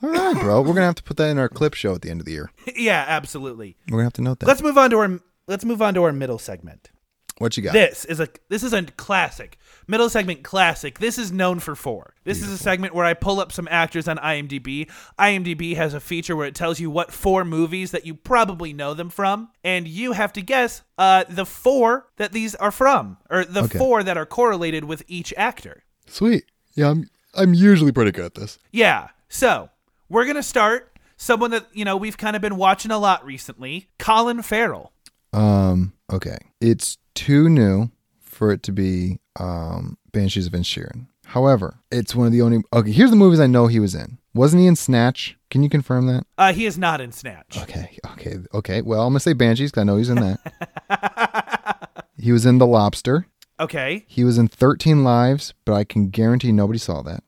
All 0.00 0.10
right, 0.10 0.40
bro. 0.40 0.60
We're 0.60 0.66
going 0.66 0.76
to 0.76 0.82
have 0.82 0.94
to 0.96 1.02
put 1.02 1.16
that 1.16 1.28
in 1.28 1.38
our 1.38 1.48
clip 1.48 1.74
show 1.74 1.94
at 1.94 2.02
the 2.02 2.10
end 2.10 2.20
of 2.20 2.26
the 2.26 2.32
year. 2.32 2.52
yeah, 2.76 3.04
absolutely. 3.08 3.76
We're 3.88 3.98
going 3.98 4.02
to 4.02 4.06
have 4.06 4.12
to 4.14 4.22
note 4.22 4.38
that. 4.38 4.46
Let's 4.46 4.62
move 4.62 4.78
on 4.78 4.90
to 4.90 4.98
our 4.98 5.20
let's 5.48 5.64
move 5.64 5.82
on 5.82 5.94
to 5.94 6.04
our 6.04 6.12
middle 6.12 6.38
segment. 6.38 6.90
What 7.38 7.56
you 7.56 7.62
got? 7.62 7.72
This 7.72 8.04
is 8.04 8.20
a 8.20 8.28
this 8.48 8.62
is 8.62 8.72
a 8.72 8.82
classic 8.82 9.58
middle 9.86 10.08
segment 10.10 10.42
classic. 10.42 10.98
This 10.98 11.18
is 11.18 11.32
known 11.32 11.60
for 11.60 11.74
four. 11.74 12.14
This 12.24 12.42
is 12.42 12.50
a 12.52 12.58
segment 12.58 12.94
where 12.94 13.04
I 13.06 13.14
pull 13.14 13.40
up 13.40 13.52
some 13.52 13.66
actors 13.70 14.06
on 14.08 14.16
IMDb. 14.18 14.90
IMDb 15.18 15.76
has 15.76 15.94
a 15.94 16.00
feature 16.00 16.36
where 16.36 16.46
it 16.46 16.54
tells 16.54 16.78
you 16.80 16.90
what 16.90 17.12
four 17.12 17.44
movies 17.44 17.90
that 17.92 18.04
you 18.04 18.14
probably 18.14 18.72
know 18.72 18.92
them 18.94 19.08
from, 19.08 19.48
and 19.64 19.88
you 19.88 20.12
have 20.12 20.32
to 20.34 20.42
guess 20.42 20.82
uh, 20.98 21.24
the 21.28 21.46
four 21.46 22.08
that 22.16 22.32
these 22.32 22.54
are 22.56 22.70
from, 22.70 23.16
or 23.30 23.44
the 23.44 23.62
Okay. 23.64 23.78
four 23.78 24.02
that 24.02 24.16
are 24.18 24.26
correlated 24.26 24.84
with 24.84 25.02
each 25.06 25.32
actor. 25.36 25.84
Sweet. 26.06 26.44
Yeah, 26.74 26.90
I'm 26.90 27.08
I'm 27.34 27.54
usually 27.54 27.92
pretty 27.92 28.12
good 28.12 28.24
at 28.26 28.34
this. 28.34 28.58
Yeah. 28.72 29.08
So 29.28 29.70
we're 30.08 30.26
gonna 30.26 30.42
start 30.42 30.98
someone 31.16 31.50
that 31.52 31.66
you 31.72 31.84
know 31.84 31.96
we've 31.96 32.16
kind 32.18 32.34
of 32.36 32.42
been 32.42 32.56
watching 32.56 32.90
a 32.90 32.98
lot 32.98 33.24
recently. 33.24 33.88
Colin 33.98 34.42
Farrell. 34.42 34.92
Um, 35.32 35.92
okay. 36.12 36.38
It's 36.60 36.96
too 37.18 37.48
new 37.48 37.90
for 38.20 38.52
it 38.52 38.62
to 38.64 38.72
be 38.72 39.18
um 39.38 39.98
Banshees 40.12 40.46
of 40.46 40.52
Inisherin. 40.52 41.06
However, 41.26 41.80
it's 41.90 42.14
one 42.14 42.26
of 42.26 42.32
the 42.32 42.42
only 42.42 42.62
Okay, 42.72 42.92
here's 42.92 43.10
the 43.10 43.16
movies 43.16 43.40
I 43.40 43.46
know 43.46 43.66
he 43.66 43.80
was 43.80 43.94
in. 43.94 44.18
Wasn't 44.34 44.60
he 44.60 44.66
in 44.66 44.76
Snatch? 44.76 45.36
Can 45.50 45.62
you 45.62 45.68
confirm 45.68 46.06
that? 46.06 46.24
Uh, 46.36 46.52
he 46.52 46.64
is 46.64 46.78
not 46.78 47.00
in 47.00 47.12
Snatch. 47.12 47.58
Okay, 47.62 47.98
okay, 48.12 48.36
okay. 48.54 48.82
Well, 48.82 49.02
I'm 49.02 49.12
gonna 49.12 49.20
say 49.20 49.32
Banshees 49.32 49.70
because 49.70 49.80
I 49.80 49.84
know 49.84 49.96
he's 49.96 50.10
in 50.10 50.16
that. 50.16 51.98
he 52.16 52.32
was 52.32 52.46
in 52.46 52.58
The 52.58 52.66
Lobster. 52.66 53.26
Okay. 53.60 54.04
He 54.06 54.22
was 54.24 54.38
in 54.38 54.48
13 54.48 55.02
Lives, 55.02 55.54
but 55.64 55.74
I 55.74 55.84
can 55.84 56.10
guarantee 56.10 56.52
nobody 56.52 56.78
saw 56.78 57.02
that. 57.02 57.24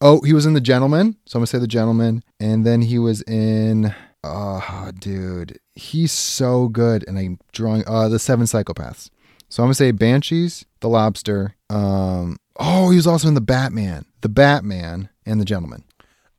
Oh, 0.00 0.20
he 0.22 0.32
was 0.32 0.46
in 0.46 0.52
The 0.52 0.60
Gentleman. 0.60 1.16
So 1.24 1.36
I'm 1.36 1.40
going 1.40 1.46
to 1.46 1.50
say 1.52 1.58
The 1.58 1.66
Gentleman. 1.66 2.22
And 2.38 2.66
then 2.66 2.82
he 2.82 2.98
was 2.98 3.22
in, 3.22 3.94
oh, 4.22 4.90
dude, 4.98 5.58
he's 5.74 6.12
so 6.12 6.68
good. 6.68 7.04
And 7.08 7.18
I'm 7.18 7.38
drawing, 7.52 7.84
uh, 7.86 8.08
The 8.08 8.18
Seven 8.18 8.46
Psychopaths. 8.46 9.10
So 9.50 9.62
I'm 9.62 9.66
going 9.66 9.72
to 9.72 9.74
say 9.74 9.90
Banshees, 9.90 10.64
The 10.80 10.88
Lobster. 10.88 11.56
Um, 11.68 12.38
oh, 12.56 12.90
he 12.90 12.96
was 12.96 13.06
also 13.06 13.28
in 13.28 13.34
The 13.34 13.40
Batman, 13.40 14.06
The 14.22 14.28
Batman, 14.28 15.10
and 15.26 15.40
The 15.40 15.44
Gentleman. 15.44 15.84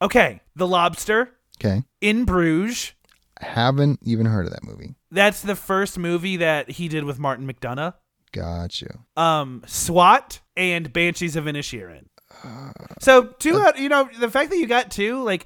Okay. 0.02 0.42
The 0.56 0.66
Lobster. 0.66 1.30
Okay. 1.60 1.84
In 2.00 2.26
Bruges. 2.26 2.94
Haven't 3.40 4.00
even 4.04 4.28
heard 4.28 4.46
of 4.46 4.52
that 4.54 4.64
movie. 4.64 4.96
That's 5.12 5.42
the 5.42 5.56
first 5.56 5.98
movie 6.00 6.38
that 6.38 6.72
he 6.72 6.88
did 6.88 7.04
with 7.04 7.20
Martin 7.20 7.52
McDonagh. 7.52 7.96
Got 8.32 8.82
you. 8.82 8.90
Um, 9.18 9.64
SWAT 9.66 10.40
and 10.56 10.94
Banshees 10.94 11.36
of 11.36 11.46
Inisherin. 11.46 12.06
So 13.02 13.24
two 13.24 13.60
out, 13.60 13.78
you 13.78 13.90
know, 13.90 14.10
the 14.20 14.30
fact 14.30 14.52
that 14.52 14.58
you 14.58 14.68
got 14.68 14.90
two, 14.90 15.22
like, 15.24 15.46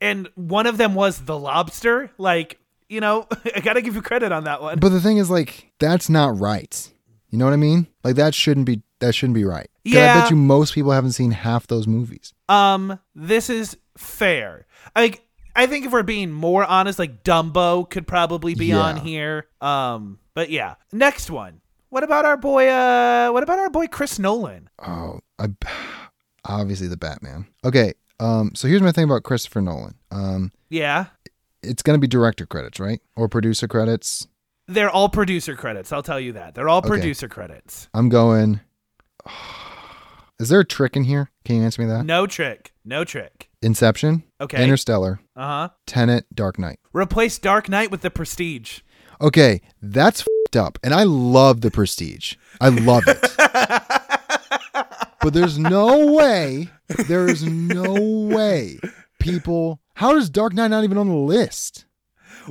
and 0.00 0.28
one 0.34 0.66
of 0.66 0.78
them 0.78 0.94
was 0.94 1.20
The 1.20 1.38
Lobster. 1.38 2.10
Like, 2.16 2.58
you 2.88 3.00
know, 3.00 3.26
I 3.56 3.60
got 3.60 3.74
to 3.74 3.82
give 3.82 3.94
you 3.94 4.02
credit 4.02 4.32
on 4.32 4.44
that 4.44 4.62
one. 4.62 4.78
But 4.78 4.90
the 4.90 5.00
thing 5.00 5.18
is, 5.18 5.30
like, 5.30 5.72
that's 5.78 6.08
not 6.08 6.38
right. 6.38 6.90
You 7.32 7.38
know 7.38 7.44
what 7.46 7.54
I 7.54 7.56
mean? 7.56 7.88
Like, 8.04 8.14
that 8.16 8.34
shouldn't 8.34 8.66
be 8.66 8.82
that 9.00 9.14
shouldn't 9.16 9.34
be 9.34 9.44
right. 9.44 9.68
'Cause 9.84 9.94
I 9.96 10.20
bet 10.20 10.30
you 10.30 10.36
most 10.36 10.74
people 10.74 10.92
haven't 10.92 11.10
seen 11.12 11.32
half 11.32 11.66
those 11.66 11.88
movies. 11.88 12.32
Um, 12.48 13.00
this 13.16 13.50
is 13.50 13.76
fair. 13.98 14.66
Like, 14.94 15.26
I 15.56 15.66
think 15.66 15.84
if 15.84 15.90
we're 15.92 16.04
being 16.04 16.30
more 16.30 16.64
honest, 16.64 17.00
like 17.00 17.24
Dumbo 17.24 17.90
could 17.90 18.06
probably 18.06 18.54
be 18.54 18.72
on 18.72 18.96
here. 18.98 19.48
Um, 19.60 20.18
but 20.34 20.50
yeah, 20.50 20.76
next 20.92 21.30
one. 21.30 21.62
What 21.88 22.04
about 22.04 22.24
our 22.24 22.36
boy? 22.36 22.68
Uh, 22.68 23.30
what 23.32 23.42
about 23.42 23.58
our 23.58 23.70
boy 23.70 23.86
Chris 23.88 24.18
Nolan? 24.20 24.68
Oh, 24.86 25.18
I, 25.38 25.48
obviously 26.44 26.86
the 26.88 26.96
Batman. 26.96 27.46
Okay, 27.64 27.94
um, 28.20 28.52
so 28.54 28.68
here's 28.68 28.82
my 28.82 28.92
thing 28.92 29.04
about 29.04 29.22
Christopher 29.24 29.60
Nolan. 29.62 29.94
Um, 30.10 30.52
Yeah, 30.70 31.06
it's 31.62 31.82
gonna 31.82 31.98
be 31.98 32.06
director 32.06 32.46
credits, 32.46 32.78
right, 32.80 33.00
or 33.16 33.28
producer 33.28 33.66
credits. 33.68 34.26
They're 34.72 34.90
all 34.90 35.08
producer 35.08 35.54
credits. 35.54 35.92
I'll 35.92 36.02
tell 36.02 36.20
you 36.20 36.32
that 36.32 36.54
they're 36.54 36.68
all 36.68 36.78
Okay. 36.78 36.88
producer 36.88 37.28
credits. 37.28 37.88
I'm 37.94 38.08
going. 38.08 38.60
Is 40.40 40.48
there 40.48 40.60
a 40.60 40.64
trick 40.64 40.96
in 40.96 41.04
here? 41.04 41.30
Can 41.44 41.56
you 41.56 41.62
answer 41.62 41.82
me 41.82 41.88
that? 41.88 42.04
No 42.04 42.26
trick, 42.26 42.72
no 42.84 43.04
trick. 43.04 43.48
Inception, 43.62 44.24
Okay. 44.40 44.62
Interstellar, 44.62 45.20
Uh 45.36 45.46
huh. 45.46 45.68
Tenet, 45.86 46.26
Dark 46.34 46.58
Knight. 46.58 46.80
Replace 46.92 47.38
Dark 47.38 47.68
Knight 47.68 47.92
with 47.92 48.00
The 48.00 48.10
Prestige. 48.10 48.80
Okay, 49.20 49.60
that's 49.80 50.22
fed 50.22 50.60
up, 50.60 50.78
and 50.82 50.92
I 50.92 51.04
love 51.04 51.60
the 51.60 51.70
Prestige. 51.70 52.34
I 52.60 52.70
love 52.70 53.04
it. 53.06 53.20
but 55.20 55.32
there's 55.32 55.58
no 55.58 56.12
way, 56.12 56.68
there 57.06 57.28
is 57.28 57.44
no 57.44 57.94
way 58.34 58.78
people. 59.20 59.80
How 59.94 60.16
is 60.16 60.28
Dark 60.28 60.54
Knight 60.54 60.68
not 60.68 60.82
even 60.84 60.98
on 60.98 61.08
the 61.08 61.14
list? 61.14 61.84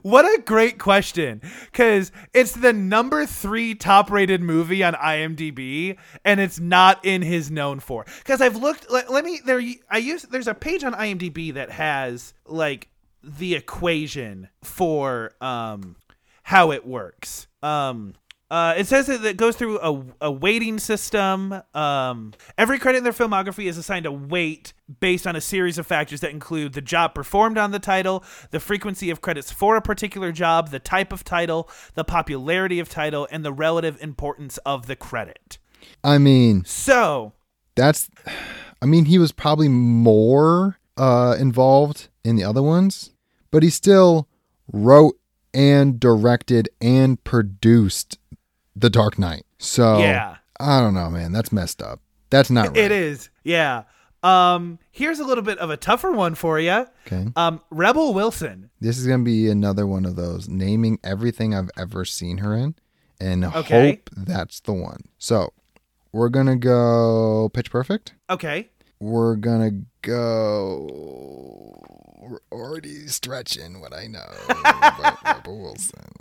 What 0.04 0.26
a 0.26 0.42
great 0.42 0.80
question. 0.80 1.42
Because 1.66 2.12
it's 2.34 2.54
the 2.54 2.74
number 2.74 3.26
three 3.26 3.76
top 3.76 4.10
rated 4.12 4.42
movie 4.42 4.84
on 4.84 4.94
IMDb, 4.94 5.98
and 6.24 6.39
it's 6.39 6.60
not 6.60 7.04
in 7.06 7.22
his 7.22 7.52
known 7.52 7.80
for. 7.80 8.06
Because 8.20 8.42
I've 8.42 8.56
looked, 8.56 8.89
let, 8.92 9.12
let 9.12 9.26
me, 9.26 9.42
there, 9.46 9.62
I 9.89 9.98
use, 9.98 10.24
there's 10.24 10.48
a 10.48 10.54
page 10.54 10.84
on 10.84 10.94
IMDb 10.94 11.54
that 11.54 11.72
has 11.72 12.34
like 12.46 12.88
the 13.24 13.56
equation 13.56 14.50
for 14.64 15.32
um 15.42 15.96
how 16.44 16.72
it 16.72 16.86
works. 16.86 17.48
Um, 17.62 18.16
uh, 18.52 18.74
it 18.76 18.86
says 18.86 19.08
that 19.08 19.24
it 19.24 19.38
goes 19.38 19.56
through 19.56 19.80
a, 19.80 20.04
a 20.20 20.30
weighting 20.30 20.78
system. 20.78 21.62
Um, 21.74 22.34
every 22.58 22.80
credit 22.80 22.97
in 22.97 23.06
their 23.06 23.14
filmography 23.14 23.64
is 23.64 23.78
assigned 23.78 24.06
a 24.06 24.12
weight 24.12 24.74
based 24.99 25.26
on 25.26 25.38
a 25.38 25.41
series 25.41 25.78
of 25.78 25.88
factors 25.88 26.20
that 26.20 26.32
include 26.32 26.74
the 26.74 26.82
job 26.82 27.16
performed 27.16 27.58
on 27.58 27.72
the 27.72 27.80
title, 27.80 28.26
the 28.49 28.60
frequency 28.60 29.10
of 29.10 29.22
credits 29.22 29.54
for 29.54 29.78
a 29.78 29.82
particular 29.82 30.34
job, 30.34 30.70
the 30.70 30.80
type 30.80 31.14
of 31.14 31.24
title, 31.24 31.70
the 31.93 32.04
popularity 32.04 32.78
of 32.82 32.89
title, 32.89 33.26
and 33.32 33.45
the 33.45 33.54
relative 33.54 33.97
importance 34.02 34.58
of 34.66 34.86
the 34.86 34.97
credit. 34.97 35.58
I 36.04 36.18
mean, 36.18 36.66
So, 36.66 37.32
that's. 37.76 38.10
I 38.82 38.86
mean, 38.86 39.06
he 39.06 39.18
was 39.18 39.32
probably 39.32 39.70
more 39.70 40.78
uh, 40.97 41.38
involved 41.39 42.10
in 42.26 42.36
the 42.36 42.43
other 42.43 42.62
ones, 42.62 43.12
but 43.49 43.64
he 43.64 43.70
still 43.70 44.28
wrote 44.74 45.18
and 45.54 46.02
directed 46.02 46.68
and 46.82 47.24
produced 47.24 48.18
The 48.76 48.89
Dark 48.89 49.17
Knight. 49.19 49.43
So 49.57 49.99
yeah. 49.99 50.38
I 50.59 50.80
don't 50.80 50.93
know, 50.93 51.09
man. 51.09 51.32
That's 51.32 51.51
messed 51.51 51.82
up. 51.82 51.99
That's 52.30 52.49
not 52.49 52.67
right. 52.69 52.78
It 52.78 52.91
is. 52.91 53.30
Yeah. 53.43 53.84
Um, 54.24 54.78
here's 54.91 55.19
a 55.19 55.24
little 55.26 55.43
bit 55.43 55.57
of 55.57 55.69
a 55.72 55.78
tougher 55.78 56.11
one 56.11 56.36
for 56.36 56.59
you. 56.59 56.86
Okay. 57.07 57.28
Um, 57.36 57.59
Rebel 57.72 58.13
Wilson. 58.13 58.69
This 58.80 58.97
is 58.99 59.07
gonna 59.07 59.24
be 59.24 59.49
another 59.49 59.88
one 59.88 60.05
of 60.05 60.15
those 60.15 60.47
naming 60.47 60.99
everything 61.03 61.55
I've 61.55 61.72
ever 61.78 62.05
seen 62.05 62.38
her 62.38 62.55
in, 62.55 62.76
and 63.19 63.43
Okay. 63.45 63.89
hope 63.91 64.09
that's 64.15 64.59
the 64.59 64.74
one. 64.74 65.01
So 65.17 65.51
we're 66.11 66.30
gonna 66.30 66.55
go 66.55 67.49
Pitch 67.53 67.72
Perfect. 67.72 68.13
Okay. 68.30 68.69
We're 68.99 69.36
gonna 69.38 69.72
go. 70.01 71.82
We're 72.22 72.39
already 72.51 73.07
stretching 73.07 73.82
what 73.82 73.93
I 73.93 74.05
know 74.07 74.30
about 74.49 75.24
Rebel 75.26 75.59
Wilson. 75.59 76.11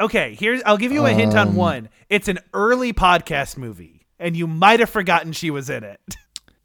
Okay, 0.00 0.36
here's 0.38 0.62
I'll 0.64 0.76
give 0.76 0.92
you 0.92 1.06
a 1.06 1.12
hint 1.12 1.34
on 1.34 1.48
Um, 1.48 1.56
one. 1.56 1.88
It's 2.10 2.28
an 2.28 2.38
early 2.52 2.92
podcast 2.92 3.56
movie, 3.56 4.06
and 4.18 4.36
you 4.36 4.46
might 4.46 4.80
have 4.80 4.90
forgotten 4.90 5.32
she 5.32 5.50
was 5.50 5.70
in 5.70 5.84
it. 5.84 6.00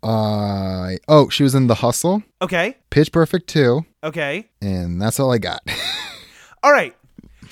Uh, 0.04 0.94
oh, 1.08 1.30
she 1.30 1.44
was 1.44 1.54
in 1.54 1.68
The 1.68 1.76
Hustle, 1.76 2.24
Okay. 2.42 2.76
Pitch 2.90 3.12
Perfect 3.12 3.46
2, 3.50 3.86
Okay. 4.04 4.50
and 4.60 5.00
that's 5.00 5.20
all 5.20 5.32
I 5.32 5.38
got. 5.38 5.62
All 6.64 6.72
right. 6.72 6.96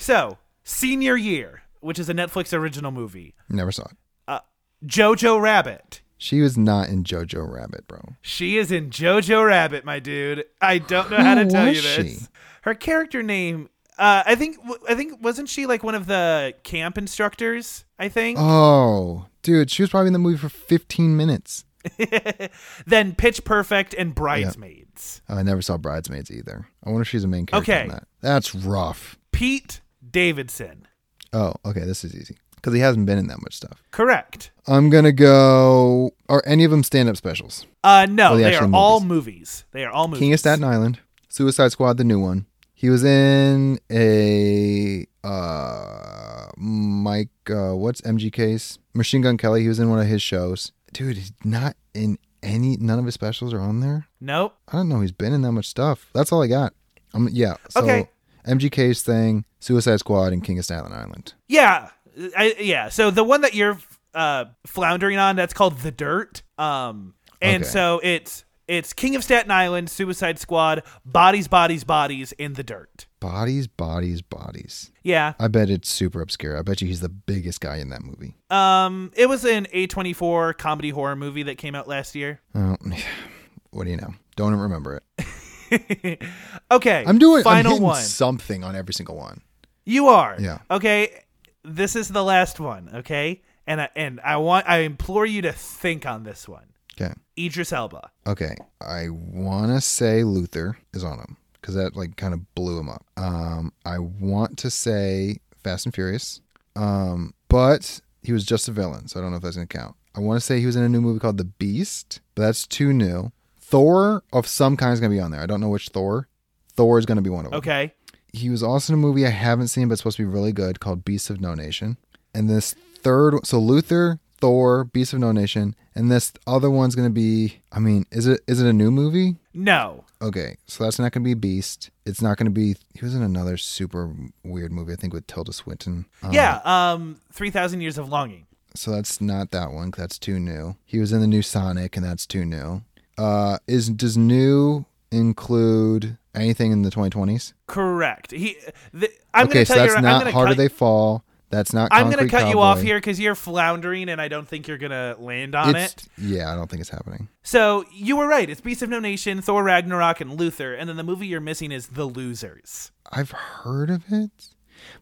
So, 0.00 0.36
Senior 0.64 1.16
Year, 1.16 1.62
which 1.78 1.96
is 2.00 2.08
a 2.08 2.12
Netflix 2.12 2.52
original 2.52 2.90
movie. 2.90 3.36
Never 3.48 3.70
saw 3.70 3.84
it. 3.84 3.96
Uh, 4.26 4.40
Jojo 4.84 5.40
Rabbit. 5.40 6.00
She 6.18 6.40
was 6.40 6.58
not 6.58 6.88
in 6.88 7.04
Jojo 7.04 7.48
Rabbit, 7.48 7.86
bro. 7.86 8.00
She 8.20 8.58
is 8.58 8.72
in 8.72 8.90
Jojo 8.90 9.46
Rabbit, 9.46 9.84
my 9.84 10.00
dude. 10.00 10.44
I 10.60 10.78
don't 10.78 11.08
know 11.08 11.18
how 11.18 11.36
to 11.36 11.46
tell 11.48 11.68
you 11.72 11.80
this. 11.80 12.22
she? 12.22 12.26
Her 12.62 12.74
character 12.74 13.22
name, 13.22 13.68
uh, 13.98 14.22
I 14.26 14.34
think, 14.34 14.56
I 14.88 14.94
think, 14.94 15.22
wasn't 15.22 15.48
she 15.48 15.66
like 15.66 15.82
one 15.82 15.94
of 15.94 16.06
the 16.06 16.54
camp 16.62 16.96
instructors? 16.98 17.84
I 17.98 18.08
think. 18.08 18.38
Oh, 18.40 19.26
dude, 19.42 19.70
she 19.70 19.82
was 19.82 19.90
probably 19.90 20.08
in 20.08 20.12
the 20.12 20.18
movie 20.18 20.38
for 20.38 20.48
15 20.48 21.16
minutes. 21.16 21.64
then 22.86 23.14
Pitch 23.14 23.44
Perfect 23.44 23.94
and 23.94 24.14
Bridesmaids. 24.14 25.22
I 25.28 25.42
never 25.42 25.62
saw 25.62 25.76
Bridesmaids 25.78 26.30
either. 26.30 26.66
I 26.84 26.90
wonder 26.90 27.02
if 27.02 27.08
she's 27.08 27.24
a 27.24 27.28
main 27.28 27.46
character 27.46 27.72
Okay. 27.72 27.82
in 27.84 27.88
that. 27.88 28.06
That's 28.20 28.54
rough. 28.54 29.18
Pete 29.32 29.80
Davidson. 30.08 30.86
Oh, 31.32 31.54
okay, 31.64 31.80
this 31.80 32.04
is 32.04 32.14
easy 32.14 32.36
because 32.56 32.74
he 32.74 32.80
hasn't 32.80 33.06
been 33.06 33.18
in 33.18 33.28
that 33.28 33.40
much 33.40 33.54
stuff. 33.56 33.82
Correct. 33.92 34.50
I'm 34.66 34.90
gonna 34.90 35.12
go. 35.12 36.10
Are 36.28 36.42
any 36.44 36.64
of 36.64 36.70
them 36.70 36.82
stand-up 36.82 37.16
specials? 37.16 37.66
Uh, 37.84 38.06
no, 38.10 38.32
Oh, 38.32 38.36
the 38.36 38.42
they 38.44 38.54
are 38.54 38.62
actual 38.62 38.76
all 38.76 39.00
movies. 39.00 39.08
movies. 39.08 39.64
They 39.72 39.84
are 39.84 39.90
all 39.92 40.08
movies. 40.08 40.18
King 40.20 40.32
of 40.34 40.40
Staten 40.40 40.64
Island, 40.64 40.98
Suicide 41.28 41.72
Squad, 41.72 41.96
the 41.96 42.04
new 42.04 42.20
one. 42.20 42.46
He 42.80 42.88
was 42.88 43.04
in 43.04 43.78
a 43.90 45.06
uh 45.22 46.46
Mike. 46.56 47.28
Uh, 47.50 47.74
what's 47.76 48.00
MGK's 48.00 48.78
Machine 48.94 49.20
Gun 49.20 49.36
Kelly? 49.36 49.60
He 49.60 49.68
was 49.68 49.78
in 49.78 49.90
one 49.90 49.98
of 49.98 50.06
his 50.06 50.22
shows. 50.22 50.72
Dude, 50.94 51.16
he's 51.18 51.32
not 51.44 51.76
in 51.92 52.16
any. 52.42 52.78
None 52.78 52.98
of 52.98 53.04
his 53.04 53.12
specials 53.12 53.52
are 53.52 53.60
on 53.60 53.80
there. 53.80 54.08
Nope. 54.18 54.56
I 54.68 54.78
don't 54.78 54.88
know. 54.88 55.02
He's 55.02 55.12
been 55.12 55.34
in 55.34 55.42
that 55.42 55.52
much 55.52 55.66
stuff. 55.66 56.08
That's 56.14 56.32
all 56.32 56.42
I 56.42 56.46
got. 56.46 56.72
Um, 57.12 57.28
yeah. 57.30 57.56
So 57.68 57.82
Okay. 57.82 58.08
MGK's 58.48 59.02
thing, 59.02 59.44
Suicide 59.58 59.98
Squad, 59.98 60.32
and 60.32 60.42
King 60.42 60.58
of 60.58 60.64
Staten 60.64 60.90
Island. 60.90 61.34
Yeah, 61.48 61.90
I, 62.34 62.56
yeah. 62.58 62.88
So 62.88 63.10
the 63.10 63.22
one 63.24 63.42
that 63.42 63.52
you're 63.54 63.78
uh, 64.14 64.46
floundering 64.66 65.18
on, 65.18 65.36
that's 65.36 65.52
called 65.52 65.80
The 65.80 65.90
Dirt. 65.90 66.40
Um, 66.56 67.12
and 67.42 67.62
Okay. 67.62 67.70
so 67.70 68.00
it's 68.02 68.46
it's 68.70 68.92
King 68.92 69.16
of 69.16 69.24
Staten 69.24 69.50
Island, 69.50 69.90
Suicide 69.90 70.38
Squad, 70.38 70.84
Bodies, 71.04 71.48
Bodies, 71.48 71.82
Bodies 71.82 72.30
in 72.32 72.52
the 72.52 72.62
Dirt. 72.62 73.06
Bodies, 73.18 73.66
bodies, 73.66 74.22
bodies. 74.22 74.92
Yeah. 75.02 75.32
I 75.40 75.48
bet 75.48 75.68
it's 75.68 75.88
super 75.90 76.20
obscure. 76.20 76.56
I 76.56 76.62
bet 76.62 76.80
you 76.80 76.86
he's 76.86 77.00
the 77.00 77.08
biggest 77.08 77.60
guy 77.60 77.78
in 77.78 77.88
that 77.88 78.04
movie. 78.04 78.36
Um, 78.48 79.10
it 79.16 79.28
was 79.28 79.44
an 79.44 79.66
A24 79.74 80.56
comedy 80.56 80.90
horror 80.90 81.16
movie 81.16 81.42
that 81.42 81.58
came 81.58 81.74
out 81.74 81.88
last 81.88 82.14
year. 82.14 82.40
Oh, 82.54 82.76
what 83.70 83.84
do 83.84 83.90
you 83.90 83.96
know? 83.96 84.14
Don't 84.36 84.54
remember 84.54 85.02
it. 85.18 86.22
okay. 86.70 87.04
I'm 87.04 87.18
doing. 87.18 87.44
I'm 87.44 87.64
final 87.64 87.80
one. 87.80 88.00
something 88.00 88.62
on 88.62 88.76
every 88.76 88.94
single 88.94 89.16
one. 89.16 89.40
You 89.84 90.08
are. 90.08 90.36
Yeah. 90.38 90.58
Okay. 90.70 91.24
This 91.64 91.96
is 91.96 92.08
the 92.08 92.22
last 92.22 92.60
one. 92.60 92.88
Okay. 92.94 93.42
And 93.66 93.80
I, 93.80 93.88
and 93.96 94.20
I 94.20 94.36
want 94.36 94.68
I 94.68 94.78
implore 94.78 95.26
you 95.26 95.42
to 95.42 95.52
think 95.52 96.06
on 96.06 96.22
this 96.22 96.48
one. 96.48 96.66
Okay. 97.00 97.12
Idris 97.46 97.72
Elba. 97.72 98.10
Okay. 98.26 98.54
I 98.80 99.08
want 99.10 99.72
to 99.72 99.80
say 99.80 100.24
Luther 100.24 100.78
is 100.92 101.04
on 101.04 101.18
him 101.18 101.36
because 101.60 101.74
that 101.74 101.96
like 101.96 102.16
kind 102.16 102.34
of 102.34 102.54
blew 102.54 102.78
him 102.78 102.88
up. 102.88 103.04
Um, 103.16 103.72
I 103.84 103.98
want 103.98 104.58
to 104.58 104.70
say 104.70 105.38
Fast 105.62 105.86
and 105.86 105.94
Furious. 105.94 106.40
Um, 106.76 107.34
but 107.48 108.00
he 108.22 108.32
was 108.32 108.44
just 108.44 108.68
a 108.68 108.72
villain, 108.72 109.08
so 109.08 109.18
I 109.18 109.22
don't 109.22 109.30
know 109.30 109.36
if 109.36 109.42
that's 109.42 109.56
gonna 109.56 109.66
count. 109.66 109.96
I 110.14 110.20
want 110.20 110.40
to 110.40 110.44
say 110.44 110.60
he 110.60 110.66
was 110.66 110.76
in 110.76 110.82
a 110.82 110.88
new 110.88 111.00
movie 111.00 111.20
called 111.20 111.38
The 111.38 111.44
Beast, 111.44 112.20
but 112.34 112.42
that's 112.42 112.66
too 112.66 112.92
new. 112.92 113.32
Thor 113.60 114.22
of 114.32 114.46
some 114.46 114.76
kind 114.76 114.92
is 114.92 115.00
gonna 115.00 115.14
be 115.14 115.20
on 115.20 115.30
there. 115.30 115.40
I 115.40 115.46
don't 115.46 115.60
know 115.60 115.68
which 115.68 115.88
Thor. 115.88 116.28
Thor 116.72 116.98
is 116.98 117.06
gonna 117.06 117.22
be 117.22 117.30
one 117.30 117.44
of 117.44 117.52
them. 117.52 117.58
Okay. 117.58 117.92
He 118.32 118.48
was 118.48 118.62
also 118.62 118.92
in 118.92 118.98
a 118.98 119.02
movie 119.02 119.26
I 119.26 119.30
haven't 119.30 119.68
seen, 119.68 119.88
but 119.88 119.92
it's 119.92 120.00
supposed 120.00 120.16
to 120.18 120.22
be 120.22 120.32
really 120.32 120.52
good 120.52 120.80
called 120.80 121.04
Beasts 121.04 121.30
of 121.30 121.40
No 121.40 121.54
Nation. 121.54 121.96
And 122.32 122.48
this 122.48 122.74
third, 122.74 123.44
so 123.44 123.58
Luther, 123.58 124.20
Thor, 124.40 124.84
Beast 124.84 125.12
of 125.12 125.18
No 125.20 125.32
Nation, 125.32 125.74
and 125.94 126.10
this 126.10 126.32
other 126.46 126.70
one's 126.70 126.94
gonna 126.94 127.10
be. 127.10 127.60
I 127.72 127.78
mean, 127.78 128.06
is 128.10 128.26
it 128.26 128.40
is 128.46 128.60
it 128.60 128.66
a 128.68 128.72
new 128.72 128.90
movie? 128.90 129.36
No. 129.54 130.04
Okay, 130.22 130.56
so 130.66 130.84
that's 130.84 130.98
not 130.98 131.12
gonna 131.12 131.24
be 131.24 131.34
Beast. 131.34 131.90
It's 132.06 132.20
not 132.22 132.36
gonna 132.36 132.50
be. 132.50 132.76
He 132.94 133.04
was 133.04 133.14
in 133.14 133.22
another 133.22 133.56
super 133.56 134.12
weird 134.44 134.72
movie, 134.72 134.92
I 134.92 134.96
think, 134.96 135.12
with 135.12 135.26
Tilda 135.26 135.52
Swinton. 135.52 136.06
Um, 136.22 136.32
Yeah. 136.32 136.60
Um. 136.64 137.20
Three 137.32 137.50
thousand 137.50 137.80
years 137.80 137.98
of 137.98 138.08
longing. 138.08 138.46
So 138.74 138.92
that's 138.92 139.20
not 139.20 139.50
that 139.50 139.72
one. 139.72 139.92
That's 139.96 140.18
too 140.18 140.38
new. 140.38 140.76
He 140.84 140.98
was 140.98 141.12
in 141.12 141.20
the 141.20 141.26
new 141.26 141.42
Sonic, 141.42 141.96
and 141.96 142.04
that's 142.04 142.26
too 142.26 142.44
new. 142.44 142.82
Uh, 143.18 143.58
is 143.66 143.90
does 143.90 144.16
new 144.16 144.84
include 145.10 146.16
anything 146.34 146.72
in 146.72 146.82
the 146.82 146.90
2020s? 146.90 147.52
Correct. 147.66 148.30
He. 148.30 148.56
The, 148.92 149.10
I'm 149.34 149.48
okay, 149.48 149.64
so 149.64 149.74
tell 149.74 149.82
that's 149.84 149.92
you. 149.92 149.96
I'm 149.98 150.04
not 150.04 150.32
harder 150.32 150.54
they 150.54 150.68
fall. 150.68 151.24
That's 151.50 151.72
not. 151.72 151.88
I'm 151.90 152.04
gonna 152.04 152.18
Concrete 152.18 152.30
cut 152.30 152.48
you 152.48 152.60
off 152.60 152.80
here 152.80 152.96
because 152.96 153.18
you're 153.18 153.34
floundering, 153.34 154.08
and 154.08 154.20
I 154.20 154.28
don't 154.28 154.46
think 154.46 154.68
you're 154.68 154.78
gonna 154.78 155.16
land 155.18 155.54
on 155.56 155.74
It's, 155.74 155.94
it. 155.94 156.08
yeah, 156.16 156.52
I 156.52 156.54
don't 156.54 156.70
think 156.70 156.80
it's 156.80 156.90
happening. 156.90 157.28
So 157.42 157.84
you 157.92 158.16
were 158.16 158.28
right. 158.28 158.48
It's 158.48 158.60
Beast 158.60 158.82
of 158.82 158.88
No 158.88 159.00
Nation, 159.00 159.42
Thor 159.42 159.64
Ragnarok, 159.64 160.20
and 160.20 160.38
Luther, 160.38 160.74
and 160.74 160.88
then 160.88 160.96
the 160.96 161.02
movie 161.02 161.26
you're 161.26 161.40
missing 161.40 161.72
is 161.72 161.88
The 161.88 162.04
Losers. 162.06 162.92
I've 163.12 163.32
heard 163.32 163.90
of 163.90 164.04
it, 164.12 164.30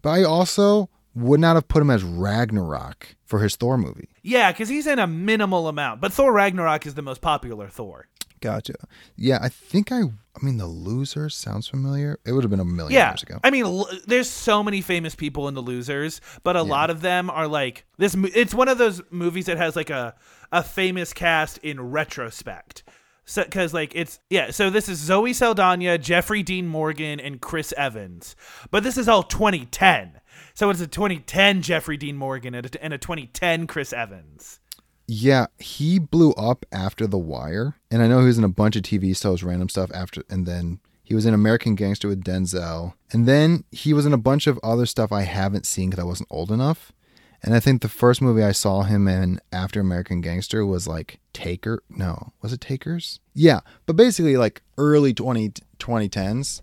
but 0.00 0.10
I 0.10 0.24
also 0.24 0.88
would 1.14 1.40
not 1.40 1.56
have 1.56 1.68
put 1.68 1.82
him 1.82 1.90
as 1.90 2.02
Ragnarok 2.02 3.16
for 3.24 3.40
his 3.40 3.56
Thor 3.56 3.76
movie. 3.76 4.08
Yeah, 4.22 4.50
because 4.52 4.68
he's 4.68 4.86
in 4.86 4.98
a 4.98 5.06
minimal 5.06 5.68
amount, 5.68 6.00
but 6.00 6.12
Thor 6.12 6.32
Ragnarok 6.32 6.86
is 6.86 6.94
the 6.94 7.02
most 7.02 7.20
popular 7.20 7.68
Thor. 7.68 8.08
Gotcha. 8.40 8.74
Yeah, 9.16 9.38
I 9.40 9.48
think 9.48 9.92
I. 9.92 10.02
I 10.02 10.44
mean, 10.44 10.58
the 10.58 10.66
loser 10.66 11.28
sounds 11.28 11.66
familiar. 11.66 12.20
It 12.24 12.32
would 12.32 12.44
have 12.44 12.50
been 12.50 12.60
a 12.60 12.64
million 12.64 12.92
Yeah, 12.92 13.10
years 13.10 13.24
ago. 13.24 13.40
I 13.42 13.50
mean, 13.50 13.64
l- 13.64 13.88
there's 14.06 14.30
so 14.30 14.62
many 14.62 14.80
famous 14.80 15.16
people 15.16 15.48
in 15.48 15.54
The 15.54 15.60
Losers, 15.62 16.20
but 16.44 16.54
a 16.54 16.62
lot 16.62 16.90
of 16.90 17.00
them 17.00 17.28
are 17.28 17.48
like 17.48 17.84
this. 17.96 18.14
It's 18.16 18.54
one 18.54 18.68
of 18.68 18.78
those 18.78 19.02
movies 19.10 19.46
that 19.46 19.56
has 19.56 19.74
like 19.74 19.90
a 19.90 20.14
a 20.52 20.62
famous 20.62 21.12
cast 21.12 21.58
in 21.58 21.80
retrospect. 21.80 22.84
So, 23.24 23.44
because 23.44 23.74
like 23.74 23.92
it's 23.94 24.20
yeah, 24.30 24.50
so 24.50 24.70
this 24.70 24.88
is 24.88 24.98
Zoe 24.98 25.32
Saldana, 25.32 25.98
Jeffrey 25.98 26.42
Dean 26.42 26.66
Morgan, 26.66 27.20
and 27.20 27.40
Chris 27.40 27.74
Evans, 27.76 28.36
but 28.70 28.84
this 28.84 28.96
is 28.96 29.08
all 29.08 29.22
2010. 29.22 30.20
So 30.54 30.70
it's 30.70 30.80
a 30.80 30.86
2010 30.86 31.62
Jeffrey 31.62 31.96
Dean 31.96 32.16
Morgan 32.16 32.54
and 32.54 32.66
a, 32.74 32.82
and 32.82 32.94
a 32.94 32.98
2010 32.98 33.66
Chris 33.66 33.92
Evans. 33.92 34.60
Yeah, 35.10 35.46
he 35.58 35.98
blew 35.98 36.32
up 36.32 36.66
after 36.70 37.06
The 37.06 37.18
Wire, 37.18 37.76
and 37.90 38.02
I 38.02 38.06
know 38.06 38.20
he 38.20 38.26
was 38.26 38.36
in 38.36 38.44
a 38.44 38.48
bunch 38.48 38.76
of 38.76 38.82
TV 38.82 39.16
shows, 39.16 39.42
random 39.42 39.70
stuff 39.70 39.90
after, 39.94 40.22
and 40.28 40.46
then 40.46 40.80
he 41.02 41.14
was 41.14 41.24
in 41.24 41.32
American 41.32 41.74
Gangster 41.74 42.08
with 42.08 42.22
Denzel, 42.22 42.92
and 43.10 43.26
then 43.26 43.64
he 43.72 43.94
was 43.94 44.04
in 44.04 44.12
a 44.12 44.18
bunch 44.18 44.46
of 44.46 44.60
other 44.62 44.84
stuff 44.84 45.10
I 45.10 45.22
haven't 45.22 45.64
seen 45.64 45.88
because 45.88 46.02
I 46.02 46.06
wasn't 46.06 46.28
old 46.30 46.52
enough. 46.52 46.92
And 47.42 47.54
I 47.54 47.60
think 47.60 47.80
the 47.80 47.88
first 47.88 48.20
movie 48.20 48.42
I 48.42 48.52
saw 48.52 48.82
him 48.82 49.08
in 49.08 49.40
after 49.50 49.80
American 49.80 50.20
Gangster 50.20 50.66
was 50.66 50.86
like 50.86 51.20
Taker. 51.32 51.82
No, 51.88 52.32
was 52.42 52.52
it 52.52 52.60
Takers? 52.60 53.20
Yeah, 53.32 53.60
but 53.86 53.96
basically 53.96 54.36
like 54.36 54.60
early 54.76 55.14
20, 55.14 55.52
2010s. 55.78 56.60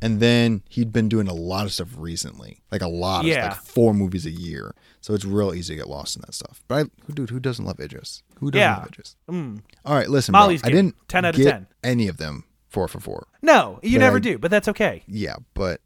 And 0.00 0.20
then 0.20 0.62
he'd 0.68 0.92
been 0.92 1.08
doing 1.08 1.26
a 1.28 1.34
lot 1.34 1.66
of 1.66 1.72
stuff 1.72 1.88
recently, 1.96 2.60
like 2.70 2.82
a 2.82 2.88
lot 2.88 3.20
of 3.20 3.26
Yeah. 3.26 3.48
like 3.48 3.56
four 3.62 3.92
movies 3.94 4.26
a 4.26 4.30
year. 4.30 4.74
So 5.00 5.14
it's 5.14 5.24
real 5.24 5.52
easy 5.54 5.74
to 5.74 5.78
get 5.78 5.88
lost 5.88 6.16
in 6.16 6.22
that 6.26 6.34
stuff. 6.34 6.62
But 6.68 6.86
I, 7.08 7.12
dude, 7.12 7.30
who 7.30 7.40
doesn't 7.40 7.64
love 7.64 7.80
Idris? 7.80 8.22
Who 8.38 8.50
doesn't 8.50 8.60
Yeah. 8.60 8.76
love 8.78 8.86
Idris? 8.88 9.16
Mm. 9.30 9.60
All 9.84 9.94
right, 9.94 10.08
listen, 10.08 10.32
Molly's 10.32 10.62
bro. 10.62 10.68
I 10.68 10.72
didn't 10.72 10.94
10 11.08 11.24
out 11.24 11.34
of 11.34 11.40
get 11.40 11.50
10. 11.50 11.66
any 11.82 12.06
of 12.08 12.16
them 12.18 12.44
four 12.68 12.86
for 12.88 13.00
four. 13.00 13.26
No, 13.42 13.80
you 13.82 13.98
But 13.98 14.04
never 14.04 14.16
I- 14.18 14.20
do, 14.20 14.38
but 14.38 14.50
that's 14.50 14.68
okay. 14.68 15.02
Yeah, 15.08 15.36
but 15.54 15.80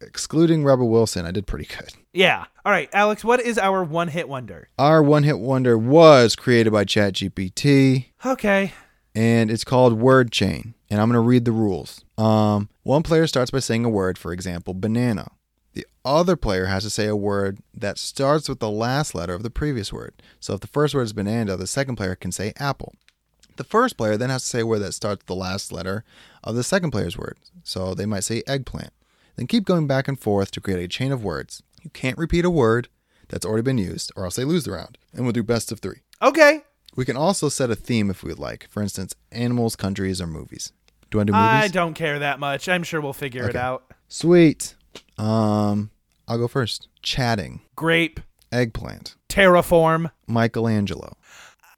excluding 0.00 0.64
Rebel 0.64 0.88
Wilson, 0.88 1.24
I 1.26 1.30
did 1.30 1.46
pretty 1.46 1.66
good. 1.66 1.92
Yeah. 2.12 2.44
All 2.64 2.72
right, 2.72 2.88
Alex, 2.92 3.24
what 3.24 3.40
is 3.40 3.58
our 3.58 3.82
one 3.84 4.08
hit 4.08 4.28
wonder? 4.28 4.68
Our 4.78 5.02
one 5.02 5.22
hit 5.22 5.38
wonder 5.38 5.76
was 5.78 6.36
created 6.36 6.72
by 6.72 6.84
ChatGPT. 6.84 8.06
Okay. 8.24 8.72
and 9.16 9.48
it's 9.48 9.62
called 9.62 9.92
Word 9.92 10.32
Chain. 10.32 10.74
And 10.90 11.00
I'm 11.00 11.08
going 11.08 11.14
to 11.14 11.20
read 11.20 11.44
the 11.44 11.52
rules. 11.52 12.03
Um, 12.16 12.68
one 12.82 13.02
player 13.02 13.26
starts 13.26 13.50
by 13.50 13.58
saying 13.58 13.84
a 13.84 13.90
word, 13.90 14.18
for 14.18 14.32
example, 14.32 14.74
banana. 14.74 15.32
The 15.72 15.86
other 16.04 16.36
player 16.36 16.66
has 16.66 16.84
to 16.84 16.90
say 16.90 17.06
a 17.06 17.16
word 17.16 17.58
that 17.74 17.98
starts 17.98 18.48
with 18.48 18.60
the 18.60 18.70
last 18.70 19.14
letter 19.14 19.34
of 19.34 19.42
the 19.42 19.50
previous 19.50 19.92
word. 19.92 20.14
So 20.38 20.54
if 20.54 20.60
the 20.60 20.68
first 20.68 20.94
word 20.94 21.02
is 21.02 21.12
banana, 21.12 21.56
the 21.56 21.66
second 21.66 21.96
player 21.96 22.14
can 22.14 22.30
say 22.30 22.52
apple. 22.56 22.94
The 23.56 23.64
first 23.64 23.96
player 23.96 24.16
then 24.16 24.30
has 24.30 24.42
to 24.42 24.48
say 24.48 24.60
a 24.60 24.66
word 24.66 24.80
that 24.80 24.92
starts 24.92 25.20
with 25.20 25.26
the 25.26 25.34
last 25.34 25.72
letter 25.72 26.04
of 26.42 26.54
the 26.54 26.62
second 26.62 26.90
player's 26.90 27.18
word. 27.18 27.38
So 27.64 27.94
they 27.94 28.06
might 28.06 28.24
say 28.24 28.42
eggplant. 28.46 28.92
Then 29.36 29.46
keep 29.46 29.64
going 29.64 29.86
back 29.86 30.06
and 30.06 30.18
forth 30.18 30.50
to 30.52 30.60
create 30.60 30.82
a 30.82 30.88
chain 30.88 31.10
of 31.10 31.24
words. 31.24 31.62
You 31.82 31.90
can't 31.90 32.18
repeat 32.18 32.44
a 32.44 32.50
word 32.50 32.88
that's 33.28 33.44
already 33.44 33.62
been 33.62 33.78
used, 33.78 34.12
or 34.16 34.24
else 34.24 34.36
they 34.36 34.44
lose 34.44 34.64
the 34.64 34.72
round. 34.72 34.98
And 35.12 35.24
we'll 35.24 35.32
do 35.32 35.42
best 35.42 35.72
of 35.72 35.80
three. 35.80 36.02
Okay. 36.22 36.62
We 36.94 37.04
can 37.04 37.16
also 37.16 37.48
set 37.48 37.70
a 37.70 37.74
theme 37.74 38.10
if 38.10 38.22
we 38.22 38.28
would 38.28 38.38
like. 38.38 38.68
For 38.70 38.82
instance, 38.82 39.14
animals, 39.32 39.74
countries, 39.74 40.20
or 40.20 40.26
movies. 40.28 40.72
Do 41.14 41.20
I 41.20 41.24
do 41.24 41.32
movies? 41.32 41.44
I 41.46 41.68
don't 41.68 41.94
care 41.94 42.18
that 42.18 42.40
much. 42.40 42.68
I'm 42.68 42.82
sure 42.82 43.00
we'll 43.00 43.12
figure 43.12 43.48
it 43.48 43.54
out. 43.54 43.84
Sweet. 44.08 44.74
Um, 45.16 45.90
I'll 46.26 46.38
go 46.38 46.48
first. 46.48 46.88
Chatting. 47.02 47.60
Grape, 47.76 48.18
Eggplant. 48.50 49.14
terraform. 49.28 50.10
Michelangelo. 50.26 51.16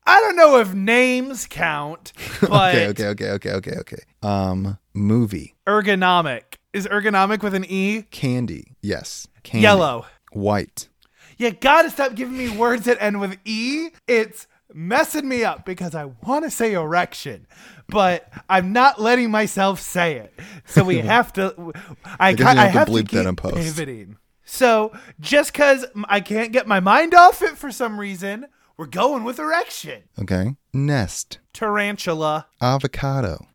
I 0.07 0.21
don't 0.21 0.37
know 0.37 0.57
if 0.59 0.73
names 0.73 1.47
count, 1.47 2.15
but 2.41 2.75
okay, 2.77 2.87
okay, 2.89 3.09
okay, 3.09 3.31
okay, 3.33 3.51
okay, 3.51 3.75
okay. 3.81 4.03
Um, 4.23 4.79
movie. 4.95 5.55
ergonomic. 5.67 6.57
Is 6.73 6.87
ergonomic 6.87 7.43
with 7.43 7.53
an 7.55 7.67
E? 7.69 8.03
Candy. 8.11 8.73
Yes. 8.81 9.29
Candy. 9.43 9.65
Yellow. 9.65 10.07
White. 10.33 10.89
You 11.37 11.51
gotta 11.51 11.91
stop 11.91 12.15
giving 12.15 12.39
me 12.39 12.49
words 12.49 12.87
that 12.87 12.97
end 13.03 13.21
with 13.21 13.37
E. 13.45 13.91
It's 14.09 14.47
messing 14.75 15.29
me 15.29 15.45
up 15.45 15.65
because 15.65 15.95
I 15.95 16.07
want 16.27 16.45
to 16.45 16.51
say 16.51 16.75
erection, 16.75 17.47
but 17.89 18.29
I'm 18.49 18.73
not 18.73 19.01
letting 19.01 19.31
myself 19.31 19.81
say 19.81 20.17
it. 20.17 20.33
So 20.67 20.85
we 20.85 20.99
have 21.01 21.33
to. 21.35 21.73
I, 22.19 22.33
guess 22.35 22.45
ca- 22.47 22.53
you 22.55 22.61
I 22.61 22.65
have 22.67 22.73
to 22.73 22.79
have 22.79 22.87
to 22.89 22.93
bleep 22.93 23.11
that 23.11 23.21
keep 23.21 23.27
in 23.29 23.37
post. 23.37 23.55
pivoting. 23.57 24.17
So 24.45 24.93
just 25.21 25.53
because 25.53 25.85
I 26.09 26.21
can't 26.21 26.53
get 26.53 26.67
my 26.69 26.81
mind 26.81 27.15
off 27.15 27.43
it 27.43 27.59
for 27.59 27.73
some 27.73 27.99
reason, 27.99 28.47
we're 28.77 28.87
going 28.87 29.25
with 29.25 29.39
erection. 29.39 30.03
Okay. 30.21 30.57
Nest. 30.73 31.39
Tarantula, 31.53 32.47
Avocado. 32.61 33.47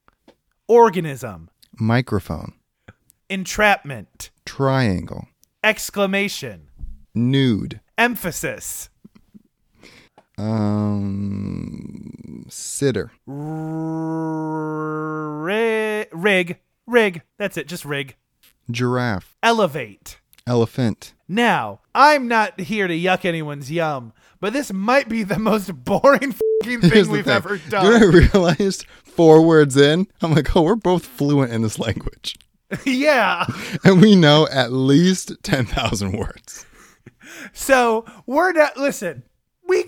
organism, 0.67 1.49
Microphone. 1.79 2.53
entrapment, 3.29 4.31
Triangle. 4.45 5.27
exclamation, 5.63 6.67
Nude. 7.13 7.79
emphasis, 7.97 8.89
Um, 10.41 12.45
sitter. 12.49 13.11
ri- 15.41 16.05
rig, 16.11 16.59
rig. 16.87 17.21
That's 17.37 17.57
it, 17.57 17.67
just 17.67 17.85
rig. 17.85 18.15
Giraffe. 18.69 19.37
Elevate. 19.43 20.19
Elephant. 20.47 21.13
Now, 21.27 21.81
I'm 21.93 22.27
not 22.27 22.59
here 22.59 22.87
to 22.87 22.93
yuck 22.97 23.25
anyone's 23.25 23.71
yum, 23.71 24.11
but 24.39 24.53
this 24.53 24.73
might 24.73 25.07
be 25.07 25.23
the 25.23 25.37
most 25.39 25.71
boring 25.85 26.33
Here's 26.63 26.89
thing 26.89 27.11
we've 27.11 27.25
thing. 27.25 27.33
ever 27.33 27.55
You 27.57 27.71
know. 27.71 27.95
I 27.95 28.03
realized 28.03 28.85
four 29.03 29.41
words 29.45 29.77
in? 29.77 30.07
I'm 30.21 30.33
like, 30.33 30.55
oh, 30.55 30.63
we're 30.63 30.75
both 30.75 31.05
fluent 31.05 31.53
in 31.53 31.61
this 31.61 31.77
language. 31.79 32.37
yeah. 32.85 33.45
And 33.83 34.01
we 34.01 34.15
know 34.15 34.47
at 34.51 34.71
least 34.71 35.33
10,000 35.43 36.13
words. 36.13 36.65
So 37.53 38.05
we're 38.25 38.51
not. 38.53 38.77
Listen, 38.77 39.23
we 39.67 39.85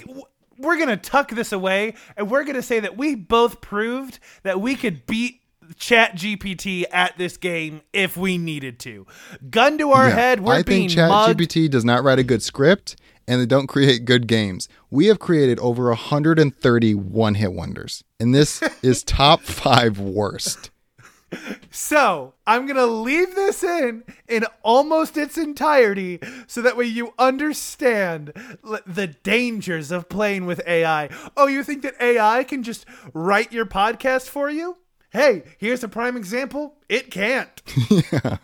we're 0.57 0.77
gonna 0.77 0.97
tuck 0.97 1.29
this 1.31 1.51
away, 1.51 1.95
and 2.17 2.29
we're 2.29 2.43
gonna 2.43 2.61
say 2.61 2.79
that 2.79 2.97
we 2.97 3.15
both 3.15 3.61
proved 3.61 4.19
that 4.43 4.59
we 4.61 4.75
could 4.75 5.05
beat 5.05 5.41
ChatGPT 5.75 6.85
at 6.91 7.17
this 7.17 7.37
game 7.37 7.81
if 7.93 8.17
we 8.17 8.37
needed 8.37 8.79
to. 8.81 9.07
Gun 9.49 9.77
to 9.77 9.91
our 9.91 10.09
Yeah, 10.09 10.15
head, 10.15 10.39
we're 10.41 10.55
I 10.55 10.63
being 10.63 10.89
think 10.89 10.99
mugged. 11.09 11.39
ChatGPT 11.39 11.69
does 11.69 11.85
not 11.85 12.03
write 12.03 12.19
a 12.19 12.23
good 12.23 12.43
script 12.43 12.95
and 13.27 13.39
they 13.39 13.45
don't 13.45 13.67
create 13.67 14.03
good 14.05 14.27
games. 14.27 14.67
We 14.91 15.05
have 15.07 15.19
created 15.19 15.57
over 15.59 15.87
130 15.87 16.93
one 16.95 17.35
hit 17.35 17.53
wonders, 17.53 18.03
and 18.19 18.35
this 18.35 18.61
is 18.81 19.03
top 19.05 19.41
five 19.41 19.99
worst. 19.99 20.71
So 21.71 22.33
I'm 22.45 22.65
gonna 22.67 22.85
leave 22.85 23.35
this 23.35 23.63
in 23.63 24.03
in 24.27 24.45
almost 24.61 25.17
its 25.17 25.37
entirety, 25.37 26.19
so 26.47 26.61
that 26.61 26.77
way 26.77 26.85
you 26.85 27.13
understand 27.19 28.33
l- 28.65 28.79
the 28.85 29.07
dangers 29.07 29.91
of 29.91 30.09
playing 30.09 30.45
with 30.45 30.61
AI. 30.67 31.09
Oh, 31.35 31.47
you 31.47 31.63
think 31.63 31.81
that 31.83 32.01
AI 32.01 32.43
can 32.43 32.63
just 32.63 32.85
write 33.13 33.51
your 33.51 33.65
podcast 33.65 34.29
for 34.29 34.49
you? 34.49 34.77
Hey, 35.11 35.43
here's 35.57 35.83
a 35.83 35.87
prime 35.87 36.17
example. 36.17 36.75
It 36.89 37.11
can't. 37.11 37.61
yeah. 37.89 38.37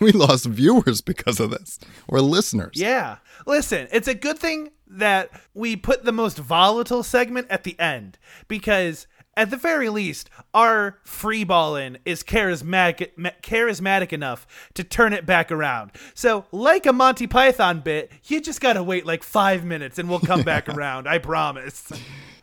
We 0.00 0.12
lost 0.12 0.46
viewers 0.46 1.00
because 1.00 1.40
of 1.40 1.50
this, 1.50 1.78
or 2.08 2.20
listeners. 2.20 2.72
Yeah. 2.74 3.18
Listen, 3.46 3.88
it's 3.92 4.08
a 4.08 4.14
good 4.14 4.38
thing 4.38 4.70
that 4.88 5.30
we 5.54 5.76
put 5.76 6.04
the 6.04 6.12
most 6.12 6.38
volatile 6.38 7.02
segment 7.02 7.46
at 7.50 7.64
the 7.64 7.78
end 7.80 8.18
because 8.48 9.06
at 9.36 9.50
the 9.50 9.56
very 9.56 9.88
least, 9.88 10.30
our 10.54 10.98
free 11.04 11.44
ballin' 11.44 11.98
is 12.04 12.22
charismatic, 12.22 13.10
ma- 13.16 13.30
charismatic 13.42 14.12
enough 14.12 14.46
to 14.74 14.82
turn 14.82 15.12
it 15.12 15.26
back 15.26 15.52
around. 15.52 15.92
So, 16.14 16.46
like 16.52 16.86
a 16.86 16.92
Monty 16.92 17.26
Python 17.26 17.80
bit, 17.80 18.10
you 18.24 18.40
just 18.40 18.60
gotta 18.60 18.82
wait 18.82 19.04
like 19.04 19.22
five 19.22 19.64
minutes 19.64 19.98
and 19.98 20.08
we'll 20.08 20.20
come 20.20 20.42
back 20.44 20.68
around. 20.68 21.06
I 21.06 21.18
promise. 21.18 21.90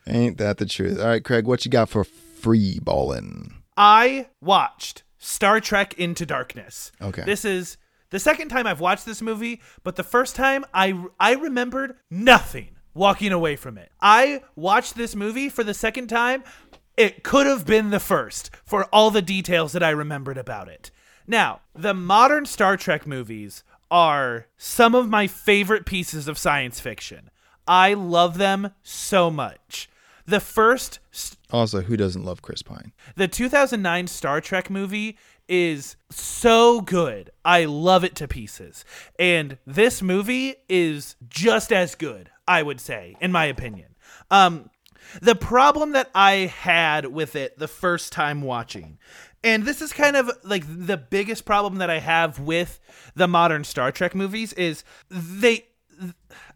Ain't 0.07 0.37
that 0.37 0.57
the 0.57 0.65
truth? 0.65 0.99
All 0.99 1.07
right, 1.07 1.23
Craig, 1.23 1.45
what 1.45 1.65
you 1.65 1.71
got 1.71 1.89
for 1.89 2.03
free 2.03 2.79
ballin'? 2.81 3.53
I 3.75 4.27
watched 4.41 5.03
Star 5.17 5.59
Trek 5.59 5.95
Into 5.95 6.25
Darkness. 6.25 6.91
Okay. 7.01 7.23
This 7.23 7.43
is 7.45 7.77
the 8.11 8.19
second 8.19 8.49
time 8.49 8.67
I've 8.67 8.81
watched 8.81 9.05
this 9.05 9.21
movie, 9.21 9.61
but 9.83 9.95
the 9.95 10.03
first 10.03 10.35
time 10.35 10.65
I 10.73 11.05
I 11.19 11.33
remembered 11.33 11.95
nothing 12.11 12.75
walking 12.93 13.31
away 13.31 13.55
from 13.55 13.77
it. 13.77 13.91
I 14.01 14.43
watched 14.55 14.95
this 14.95 15.15
movie 15.15 15.49
for 15.49 15.63
the 15.63 15.73
second 15.73 16.07
time 16.07 16.43
it 16.97 17.23
could 17.23 17.45
have 17.47 17.65
been 17.65 17.89
the 17.89 17.99
first 17.99 18.49
for 18.65 18.85
all 18.85 19.09
the 19.11 19.21
details 19.21 19.71
that 19.73 19.83
I 19.83 19.89
remembered 19.89 20.37
about 20.37 20.67
it. 20.67 20.91
Now, 21.27 21.61
the 21.73 21.93
modern 21.93 22.45
Star 22.45 22.77
Trek 22.77 23.07
movies 23.07 23.63
are 23.89 24.47
some 24.57 24.93
of 24.95 25.09
my 25.09 25.27
favorite 25.27 25.85
pieces 25.85 26.27
of 26.27 26.37
science 26.37 26.79
fiction. 26.79 27.29
I 27.67 27.93
love 27.93 28.37
them 28.37 28.71
so 28.83 29.29
much. 29.31 29.89
The 30.25 30.39
first 30.39 30.99
Also, 31.51 31.81
who 31.81 31.97
doesn't 31.97 32.23
love 32.25 32.41
Chris 32.41 32.61
Pine? 32.61 32.93
the 33.15 33.27
2009 33.27 34.07
Star 34.07 34.41
Trek 34.41 34.69
movie 34.69 35.17
is 35.47 35.95
so 36.09 36.79
good. 36.81 37.29
I 37.43 37.65
love 37.65 38.03
it 38.05 38.15
to 38.15 38.27
pieces. 38.27 38.85
And 39.19 39.57
this 39.67 40.01
movie 40.01 40.55
is 40.69 41.15
just 41.27 41.71
as 41.73 41.95
good, 41.95 42.29
I 42.47 42.63
would 42.63 42.79
say, 42.79 43.15
in 43.19 43.31
my 43.31 43.45
opinion. 43.45 43.95
Um 44.31 44.69
the 45.21 45.35
problem 45.35 45.91
that 45.91 46.09
I 46.13 46.31
had 46.33 47.07
with 47.07 47.35
it 47.35 47.57
the 47.57 47.67
first 47.67 48.11
time 48.11 48.41
watching, 48.41 48.97
and 49.43 49.63
this 49.63 49.81
is 49.81 49.93
kind 49.93 50.15
of 50.15 50.31
like 50.43 50.63
the 50.67 50.97
biggest 50.97 51.45
problem 51.45 51.75
that 51.77 51.89
I 51.89 51.99
have 51.99 52.39
with 52.39 52.79
the 53.15 53.27
modern 53.27 53.63
Star 53.63 53.91
Trek 53.91 54.15
movies 54.15 54.53
is 54.53 54.83
they 55.09 55.65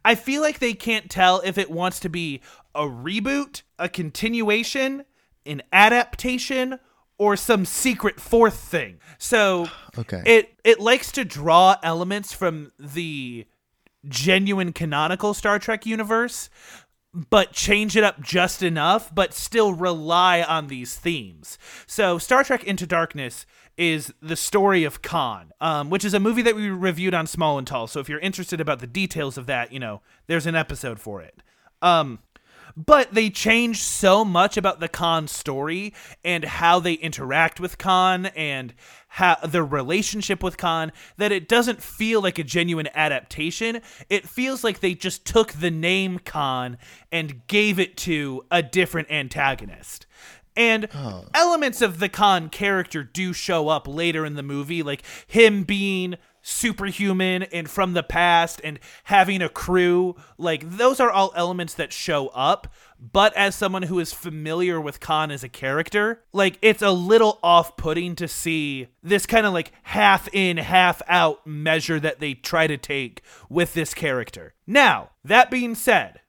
I 0.04 0.16
feel 0.16 0.42
like 0.42 0.60
they 0.60 0.74
can't 0.74 1.10
tell 1.10 1.42
if 1.44 1.58
it 1.58 1.70
wants 1.70 2.00
to 2.02 2.10
be 2.10 2.42
a 2.74 2.84
reboot, 2.84 3.64
a 3.78 3.90
continuation, 3.90 5.06
an 5.46 5.62
adaptation, 5.74 6.80
or 7.18 7.36
some 7.36 7.66
secret 7.66 8.20
fourth 8.20 8.58
thing. 8.60 9.00
So 9.18 9.68
Okay. 9.98 10.22
it 10.26 10.60
it 10.64 10.80
likes 10.80 11.12
to 11.14 11.26
draw 11.26 11.76
elements 11.84 12.34
from 12.34 12.72
the 12.80 13.46
genuine 14.08 14.72
canonical 14.74 15.34
Star 15.34 15.60
Trek 15.60 15.86
universe, 15.86 16.50
but 17.30 17.52
change 17.52 17.98
it 17.98 18.04
up 18.04 18.22
just 18.22 18.62
enough, 18.62 19.14
but 19.14 19.34
still 19.34 19.74
rely 19.74 20.44
on 20.44 20.68
these 20.68 20.96
themes. 20.96 21.58
So, 21.88 22.18
Star 22.18 22.44
Trek 22.44 22.64
Into 22.64 22.86
Darkness 22.86 23.46
is 23.76 24.14
the 24.22 24.36
story 24.36 24.84
of 24.84 25.02
Khan, 25.02 25.52
um, 25.60 25.90
which 25.90 26.06
is 26.06 26.14
a 26.14 26.20
movie 26.20 26.42
that 26.44 26.56
we 26.56 26.70
reviewed 26.70 27.14
on 27.14 27.26
Small 27.28 27.58
and 27.58 27.66
Tall. 27.66 27.88
So, 27.88 28.00
if 28.00 28.08
you're 28.08 28.20
interested 28.20 28.62
about 28.62 28.80
the 28.80 28.88
details 28.88 29.38
of 29.38 29.48
that, 29.48 29.72
you 29.72 29.80
know, 29.80 30.02
there's 30.28 30.46
an 30.46 30.56
episode 30.56 31.00
for 31.00 31.22
it. 31.22 31.42
Um, 31.82 32.20
but 32.78 33.14
they 33.14 33.32
change 33.32 33.82
so 33.82 34.24
much 34.24 34.56
about 34.56 34.80
the 34.80 34.88
Khan 34.88 35.28
story 35.28 35.94
and 36.24 36.46
how 36.46 36.80
they 36.80 36.94
interact 36.94 37.60
with 37.60 37.80
Khan 37.80 38.28
and 38.28 38.76
how 39.08 39.36
their 39.44 39.66
relationship 39.66 40.44
with 40.44 40.58
Khan 40.58 40.92
that 41.18 41.32
it 41.32 41.50
doesn't 41.50 41.82
feel 41.82 42.22
like 42.22 42.38
a 42.38 42.44
genuine 42.44 42.88
adaptation. 42.94 43.82
It 44.10 44.30
feels 44.30 44.64
like 44.64 44.80
they 44.80 44.94
just 44.94 45.26
took 45.26 45.54
the 45.54 45.72
name 45.72 46.20
Khan 46.20 46.78
and 47.12 47.48
gave 47.48 47.80
it 47.80 47.98
to 47.98 48.46
a 48.52 48.62
different 48.62 49.10
antagonist. 49.10 50.06
And 50.56 50.88
elements 51.34 51.82
of 51.82 52.00
the 52.00 52.10
Khan 52.10 52.50
character 52.50 53.04
do 53.04 53.34
show 53.34 53.70
up 53.70 53.88
later 53.88 54.26
in 54.26 54.36
the 54.36 54.44
movie, 54.44 54.84
like 54.84 55.04
him 55.26 55.64
being 55.64 56.16
superhuman 56.48 57.44
and 57.44 57.70
from 57.70 57.92
the 57.94 58.02
past 58.04 58.62
and 58.64 58.80
having 59.04 59.42
a 59.42 59.50
crew. 59.50 60.16
Like, 60.38 60.78
those 60.78 61.00
are 61.02 61.12
all 61.12 61.34
elements 61.36 61.74
that 61.74 61.92
show 61.92 62.28
up. 62.30 62.74
But 63.00 63.36
as 63.36 63.54
someone 63.54 63.84
who 63.84 64.00
is 64.00 64.14
familiar 64.14 64.80
with 64.82 65.00
Khan 65.00 65.30
as 65.30 65.44
a 65.44 65.50
character, 65.50 66.24
like, 66.32 66.58
it's 66.62 66.82
a 66.82 66.90
little 66.92 67.38
off 67.44 67.76
putting 67.78 68.16
to 68.16 68.28
see 68.28 68.88
this 69.04 69.26
kind 69.26 69.46
of 69.46 69.54
like 69.54 69.72
half 69.84 70.28
in, 70.34 70.58
half 70.58 71.02
out 71.08 71.46
measure 71.46 72.00
that 72.00 72.20
they 72.20 72.34
try 72.34 72.66
to 72.66 72.78
take 72.78 73.22
with 73.50 73.74
this 73.74 73.94
character. 73.94 74.54
Now, 74.66 75.10
that 75.24 75.52
being 75.52 75.76
said, 75.76 76.22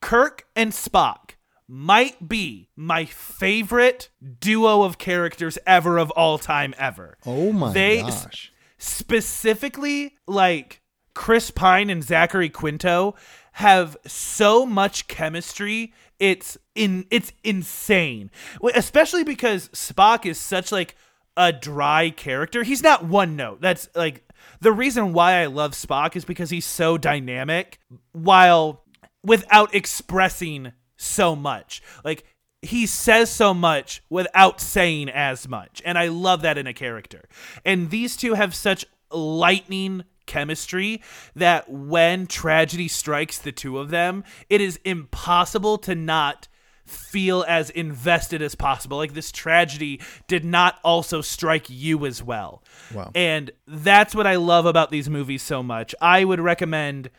Kirk 0.00 0.46
and 0.56 0.72
Spock 0.72 1.32
might 1.68 2.28
be 2.28 2.68
my 2.76 3.04
favorite 3.04 4.08
duo 4.40 4.82
of 4.82 4.96
characters 4.96 5.58
ever 5.66 5.98
of 5.98 6.10
all 6.12 6.38
time 6.38 6.72
ever. 6.78 7.18
oh 7.26 7.52
my 7.52 7.72
they- 7.72 8.00
gosh. 8.00 8.52
Specifically, 8.82 10.16
like 10.26 10.80
Chris 11.14 11.50
Pine 11.50 11.90
and 11.90 12.02
Zachary 12.02 12.48
Quinto 12.48 13.14
have 13.52 13.96
so 14.06 14.64
much 14.64 15.06
chemistry. 15.06 15.92
It's 16.18 16.56
in 16.74 17.06
it's 17.10 17.32
insane. 17.44 18.30
Especially 18.74 19.22
because 19.22 19.68
Spock 19.68 20.24
is 20.24 20.38
such 20.38 20.72
like 20.72 20.96
a 21.36 21.52
dry 21.52 22.08
character. 22.10 22.62
He's 22.62 22.82
not 22.82 23.04
one 23.04 23.36
note. 23.36 23.60
That's 23.60 23.88
like 23.94 24.24
the 24.60 24.72
reason 24.72 25.12
why 25.12 25.42
I 25.42 25.46
love 25.46 25.72
Spock 25.72 26.16
is 26.16 26.24
because 26.24 26.48
he's 26.48 26.66
so 26.66 26.96
dynamic 26.96 27.78
while 28.12 28.84
without 29.22 29.74
expressing 29.74 30.72
so 30.96 31.36
much. 31.36 31.82
Like 32.02 32.24
he 32.62 32.86
says 32.86 33.30
so 33.30 33.54
much 33.54 34.02
without 34.10 34.60
saying 34.60 35.08
as 35.08 35.48
much. 35.48 35.80
And 35.84 35.98
I 35.98 36.08
love 36.08 36.42
that 36.42 36.58
in 36.58 36.66
a 36.66 36.74
character. 36.74 37.28
And 37.64 37.90
these 37.90 38.16
two 38.16 38.34
have 38.34 38.54
such 38.54 38.84
lightning 39.10 40.04
chemistry 40.26 41.02
that 41.34 41.70
when 41.70 42.26
tragedy 42.26 42.86
strikes 42.86 43.38
the 43.38 43.52
two 43.52 43.78
of 43.78 43.90
them, 43.90 44.24
it 44.48 44.60
is 44.60 44.78
impossible 44.84 45.78
to 45.78 45.94
not 45.94 46.48
feel 46.84 47.44
as 47.48 47.70
invested 47.70 48.42
as 48.42 48.54
possible. 48.54 48.98
Like 48.98 49.14
this 49.14 49.32
tragedy 49.32 50.00
did 50.26 50.44
not 50.44 50.78
also 50.84 51.20
strike 51.20 51.70
you 51.70 52.04
as 52.04 52.22
well. 52.22 52.62
Wow. 52.94 53.10
And 53.14 53.50
that's 53.66 54.14
what 54.14 54.26
I 54.26 54.36
love 54.36 54.66
about 54.66 54.90
these 54.90 55.08
movies 55.08 55.42
so 55.42 55.62
much. 55.62 55.94
I 56.00 56.24
would 56.24 56.40
recommend 56.40 57.10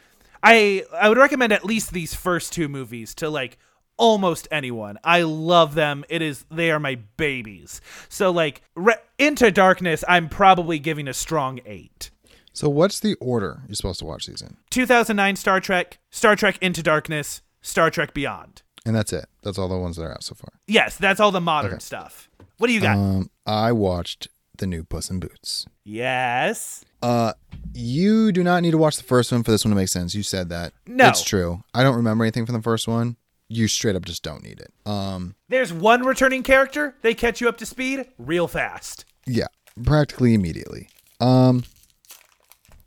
I 0.44 0.86
I 0.94 1.10
would 1.10 1.18
recommend 1.18 1.54
at 1.54 1.66
least 1.66 1.94
these 1.94 2.14
first 2.14 2.54
two 2.54 2.68
movies 2.68 3.16
to 3.16 3.30
like 3.30 3.58
almost 4.02 4.47
anyone. 4.52 4.97
I 5.04 5.22
love 5.22 5.76
them. 5.76 6.04
It 6.10 6.22
is 6.24 6.43
they 6.49 6.72
are 6.72 6.80
my 6.80 6.95
babies. 7.18 7.80
So 8.10 8.32
like 8.32 8.64
re- 8.76 8.95
Into 9.20 9.52
Darkness 9.52 10.04
I'm 10.10 10.28
probably 10.28 10.80
giving 10.80 11.08
a 11.08 11.14
strong 11.14 11.60
8. 11.66 12.10
So 12.52 12.68
what's 12.68 12.99
the 12.99 13.14
order 13.22 13.62
you're 13.68 13.76
supposed 13.76 13.99
to 13.99 14.06
watch 14.06 14.26
these 14.26 14.41
in? 14.41 14.58
2009 14.72 15.36
Star 15.36 15.60
Trek, 15.62 15.99
Star 16.10 16.36
Trek 16.36 16.58
Into 16.62 16.82
Darkness, 16.84 17.41
Star 17.62 17.91
Trek 17.91 18.14
Beyond. 18.14 18.64
And 18.86 18.95
that's 18.95 19.14
it. 19.14 19.26
That's 19.43 19.60
all 19.60 19.68
the 19.70 19.78
ones 19.78 19.97
that 19.97 20.04
are 20.04 20.12
out 20.12 20.24
so 20.24 20.34
far. 20.34 20.49
Yes, 20.68 20.97
that's 20.97 21.20
all 21.20 21.32
the 21.32 21.39
modern 21.39 21.80
stuff. 21.80 22.28
What 22.58 22.68
do 22.68 22.74
you 22.74 22.82
got? 22.82 22.97
Um, 22.97 23.30
I 23.45 23.72
watched 23.72 24.28
the 24.58 24.66
new 24.66 24.84
Puss 24.84 25.10
in 25.12 25.20
Boots. 25.20 25.68
yes. 25.86 26.84
Uh, 27.04 27.34
you 27.74 28.32
do 28.32 28.43
not 28.43 28.62
need 28.62 28.72
to 28.72 28.78
watch 28.78 28.95
the 28.97 29.04
first 29.04 29.32
one 29.32 29.41
for 29.43 29.49
this 29.49 29.66
one 29.66 29.72
to 29.72 29.76
make 29.76 29.88
sense. 29.88 30.14
You 30.14 30.22
said 30.22 30.49
that. 30.49 30.74
No. 30.86 31.08
it's 31.08 31.24
true. 31.24 31.64
I 31.74 31.82
don't 31.82 31.95
remember 31.95 32.24
anything 32.24 32.45
from 32.45 32.54
the 32.54 32.62
first 32.62 32.88
one. 32.88 33.16
You 33.54 33.68
straight 33.68 33.97
up 33.97 34.06
just 34.06 34.24
don't 34.24 34.43
need 34.43 34.62
it. 34.62 34.72
Um, 34.89 35.36
There's 35.49 35.74
one 35.74 36.04
returning 36.06 36.41
character. 36.41 36.95
They 37.02 37.14
catch 37.14 37.41
you 37.41 37.49
up 37.49 37.58
to 37.58 37.66
speed 37.66 38.06
real 38.18 38.47
fast. 38.47 39.04
yeah, 39.28 39.47
practically 39.84 40.34
immediately. 40.34 40.88
Um, 41.20 41.64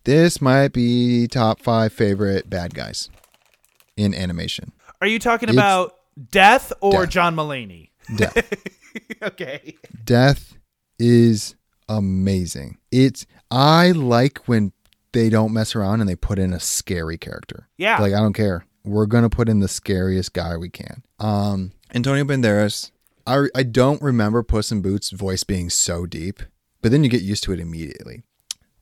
this 0.04 0.40
might 0.40 0.72
be 0.72 1.26
top 1.28 1.60
five 1.60 1.92
favorite 1.92 2.48
bad 2.48 2.74
guys 2.74 3.10
in 3.96 4.14
animation. 4.14 4.72
Are 5.00 5.06
you 5.06 5.18
talking 5.18 5.48
It's- 5.50 5.58
about 5.62 5.96
Death 6.30 6.72
or 6.80 7.02
Death. 7.02 7.10
John 7.10 7.36
Mulaney? 7.36 7.90
Death. 8.16 8.54
okay. 9.22 9.76
Death 10.04 10.56
is 10.98 11.54
amazing. 11.88 12.78
It's 12.90 13.26
I 13.50 13.90
like 13.92 14.46
when 14.48 14.72
they 15.12 15.28
don't 15.30 15.52
mess 15.52 15.74
around 15.76 16.00
and 16.00 16.08
they 16.08 16.16
put 16.16 16.38
in 16.38 16.52
a 16.52 16.60
scary 16.60 17.18
character. 17.18 17.68
Yeah. 17.76 17.98
Like 18.00 18.12
I 18.14 18.18
don't 18.20 18.32
care. 18.32 18.64
We're 18.84 19.06
gonna 19.06 19.30
put 19.30 19.48
in 19.48 19.60
the 19.60 19.68
scariest 19.68 20.32
guy 20.32 20.56
we 20.56 20.68
can. 20.68 21.02
Um, 21.18 21.72
Antonio 21.94 22.24
Banderas. 22.24 22.90
I 23.26 23.46
I 23.54 23.62
don't 23.62 24.02
remember 24.02 24.42
Puss 24.42 24.70
in 24.70 24.82
Boots' 24.82 25.10
voice 25.10 25.44
being 25.44 25.70
so 25.70 26.04
deep, 26.06 26.42
but 26.82 26.92
then 26.92 27.02
you 27.02 27.10
get 27.10 27.22
used 27.22 27.42
to 27.44 27.52
it 27.52 27.60
immediately. 27.60 28.22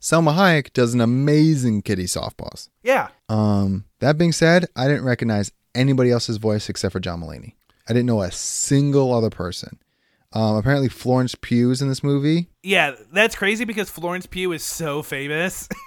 Salma 0.00 0.34
Hayek 0.34 0.72
does 0.72 0.94
an 0.94 1.00
amazing 1.00 1.82
Kitty 1.82 2.04
Softpaws. 2.06 2.68
Yeah. 2.82 3.08
Um, 3.28 3.84
that 4.00 4.18
being 4.18 4.32
said, 4.32 4.66
I 4.74 4.88
didn't 4.88 5.04
recognize 5.04 5.52
anybody 5.76 6.10
else's 6.10 6.38
voice 6.38 6.68
except 6.68 6.92
for 6.92 6.98
John 6.98 7.20
Mulaney. 7.20 7.54
I 7.88 7.92
didn't 7.92 8.06
know 8.06 8.20
a 8.22 8.32
single 8.32 9.14
other 9.14 9.30
person. 9.30 9.78
Um, 10.32 10.56
apparently 10.56 10.88
Florence 10.88 11.36
Pugh's 11.36 11.80
in 11.80 11.88
this 11.88 12.02
movie. 12.02 12.48
Yeah, 12.64 12.96
that's 13.12 13.36
crazy 13.36 13.64
because 13.64 13.90
Florence 13.90 14.26
Pugh 14.26 14.50
is 14.52 14.64
so 14.64 15.02
famous. 15.02 15.68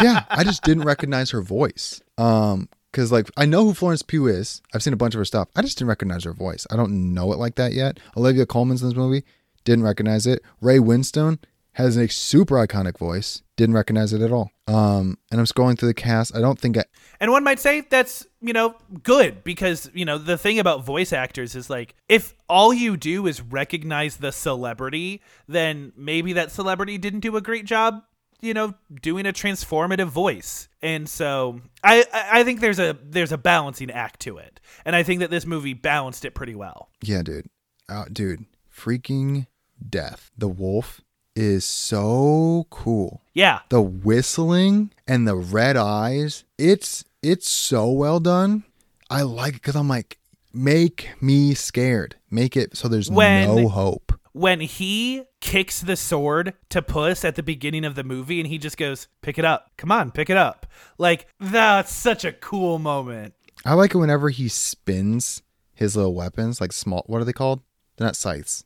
Yeah, 0.00 0.22
I 0.30 0.44
just 0.44 0.62
didn't 0.62 0.84
recognize 0.84 1.32
her 1.32 1.42
voice. 1.42 2.00
Um, 2.16 2.68
because 2.90 3.12
like 3.12 3.30
I 3.36 3.46
know 3.46 3.64
who 3.64 3.74
Florence 3.74 4.02
Pugh 4.02 4.26
is. 4.26 4.62
I've 4.74 4.82
seen 4.82 4.92
a 4.92 4.96
bunch 4.96 5.14
of 5.14 5.18
her 5.18 5.24
stuff. 5.24 5.48
I 5.56 5.62
just 5.62 5.78
didn't 5.78 5.88
recognize 5.88 6.24
her 6.24 6.32
voice. 6.32 6.66
I 6.70 6.76
don't 6.76 7.14
know 7.14 7.32
it 7.32 7.38
like 7.38 7.56
that 7.56 7.72
yet. 7.72 7.98
Olivia 8.16 8.46
Colman's 8.46 8.82
in 8.82 8.88
this 8.88 8.96
movie. 8.96 9.24
Didn't 9.64 9.84
recognize 9.84 10.26
it. 10.26 10.42
Ray 10.60 10.78
Winstone 10.78 11.38
has 11.72 11.96
a 11.96 12.08
super 12.08 12.56
iconic 12.56 12.98
voice. 12.98 13.42
Didn't 13.56 13.74
recognize 13.74 14.12
it 14.12 14.22
at 14.22 14.32
all. 14.32 14.50
Um, 14.66 15.18
and 15.30 15.40
I'm 15.40 15.46
scrolling 15.46 15.78
through 15.78 15.88
the 15.88 15.94
cast. 15.94 16.34
I 16.34 16.40
don't 16.40 16.58
think 16.58 16.76
I, 16.76 16.84
and 17.20 17.30
one 17.30 17.44
might 17.44 17.60
say 17.60 17.82
that's, 17.82 18.26
you 18.40 18.52
know, 18.52 18.74
good 19.02 19.44
because, 19.44 19.90
you 19.94 20.04
know, 20.04 20.18
the 20.18 20.38
thing 20.38 20.58
about 20.58 20.84
voice 20.84 21.12
actors 21.12 21.54
is 21.54 21.70
like 21.70 21.94
if 22.08 22.34
all 22.48 22.72
you 22.72 22.96
do 22.96 23.26
is 23.26 23.40
recognize 23.40 24.16
the 24.16 24.32
celebrity, 24.32 25.22
then 25.46 25.92
maybe 25.96 26.32
that 26.34 26.50
celebrity 26.50 26.98
didn't 26.98 27.20
do 27.20 27.36
a 27.36 27.40
great 27.40 27.66
job, 27.66 28.02
you 28.42 28.54
know, 28.54 28.74
doing 29.02 29.26
a 29.26 29.32
transformative 29.32 30.08
voice. 30.08 30.68
And 30.82 31.08
so 31.08 31.60
I 31.84 32.04
I 32.12 32.44
think 32.44 32.60
there's 32.60 32.78
a 32.78 32.96
there's 33.02 33.32
a 33.32 33.38
balancing 33.38 33.90
act 33.90 34.20
to 34.20 34.38
it. 34.38 34.60
And 34.84 34.96
I 34.96 35.02
think 35.02 35.20
that 35.20 35.30
this 35.30 35.46
movie 35.46 35.74
balanced 35.74 36.24
it 36.24 36.34
pretty 36.34 36.54
well. 36.54 36.88
Yeah, 37.02 37.22
dude. 37.22 37.46
uh, 37.88 38.04
dude, 38.12 38.44
freaking 38.74 39.46
death. 39.88 40.30
The 40.38 40.48
wolf 40.48 41.00
is 41.36 41.64
so 41.64 42.66
cool. 42.70 43.22
Yeah. 43.34 43.60
The 43.68 43.80
whistling 43.82 44.92
and 45.06 45.26
the 45.28 45.36
red 45.36 45.76
eyes, 45.76 46.44
it's 46.58 47.04
it's 47.22 47.48
so 47.48 47.90
well 47.90 48.20
done. 48.20 48.64
I 49.10 49.22
like 49.22 49.54
it 49.54 49.62
because 49.62 49.76
I'm 49.76 49.88
like, 49.88 50.18
make 50.52 51.10
me 51.20 51.54
scared. 51.54 52.16
Make 52.30 52.56
it 52.56 52.76
so 52.76 52.88
there's 52.88 53.10
When- 53.10 53.46
no 53.48 53.68
hope. 53.68 54.12
When 54.32 54.60
he 54.60 55.24
kicks 55.40 55.80
the 55.80 55.96
sword 55.96 56.54
to 56.68 56.82
Puss 56.82 57.24
at 57.24 57.34
the 57.34 57.42
beginning 57.42 57.84
of 57.84 57.96
the 57.96 58.04
movie 58.04 58.38
and 58.40 58.46
he 58.48 58.58
just 58.58 58.76
goes, 58.76 59.08
pick 59.22 59.38
it 59.38 59.44
up. 59.44 59.72
Come 59.76 59.90
on, 59.90 60.10
pick 60.12 60.30
it 60.30 60.36
up. 60.36 60.66
Like, 60.98 61.26
that's 61.40 61.92
such 61.92 62.24
a 62.24 62.32
cool 62.32 62.78
moment. 62.78 63.34
I 63.64 63.74
like 63.74 63.94
it 63.94 63.98
whenever 63.98 64.28
he 64.30 64.48
spins 64.48 65.42
his 65.74 65.96
little 65.96 66.14
weapons, 66.14 66.60
like 66.60 66.72
small. 66.72 67.02
What 67.06 67.20
are 67.20 67.24
they 67.24 67.32
called? 67.32 67.60
They're 67.96 68.06
not 68.06 68.16
scythes. 68.16 68.64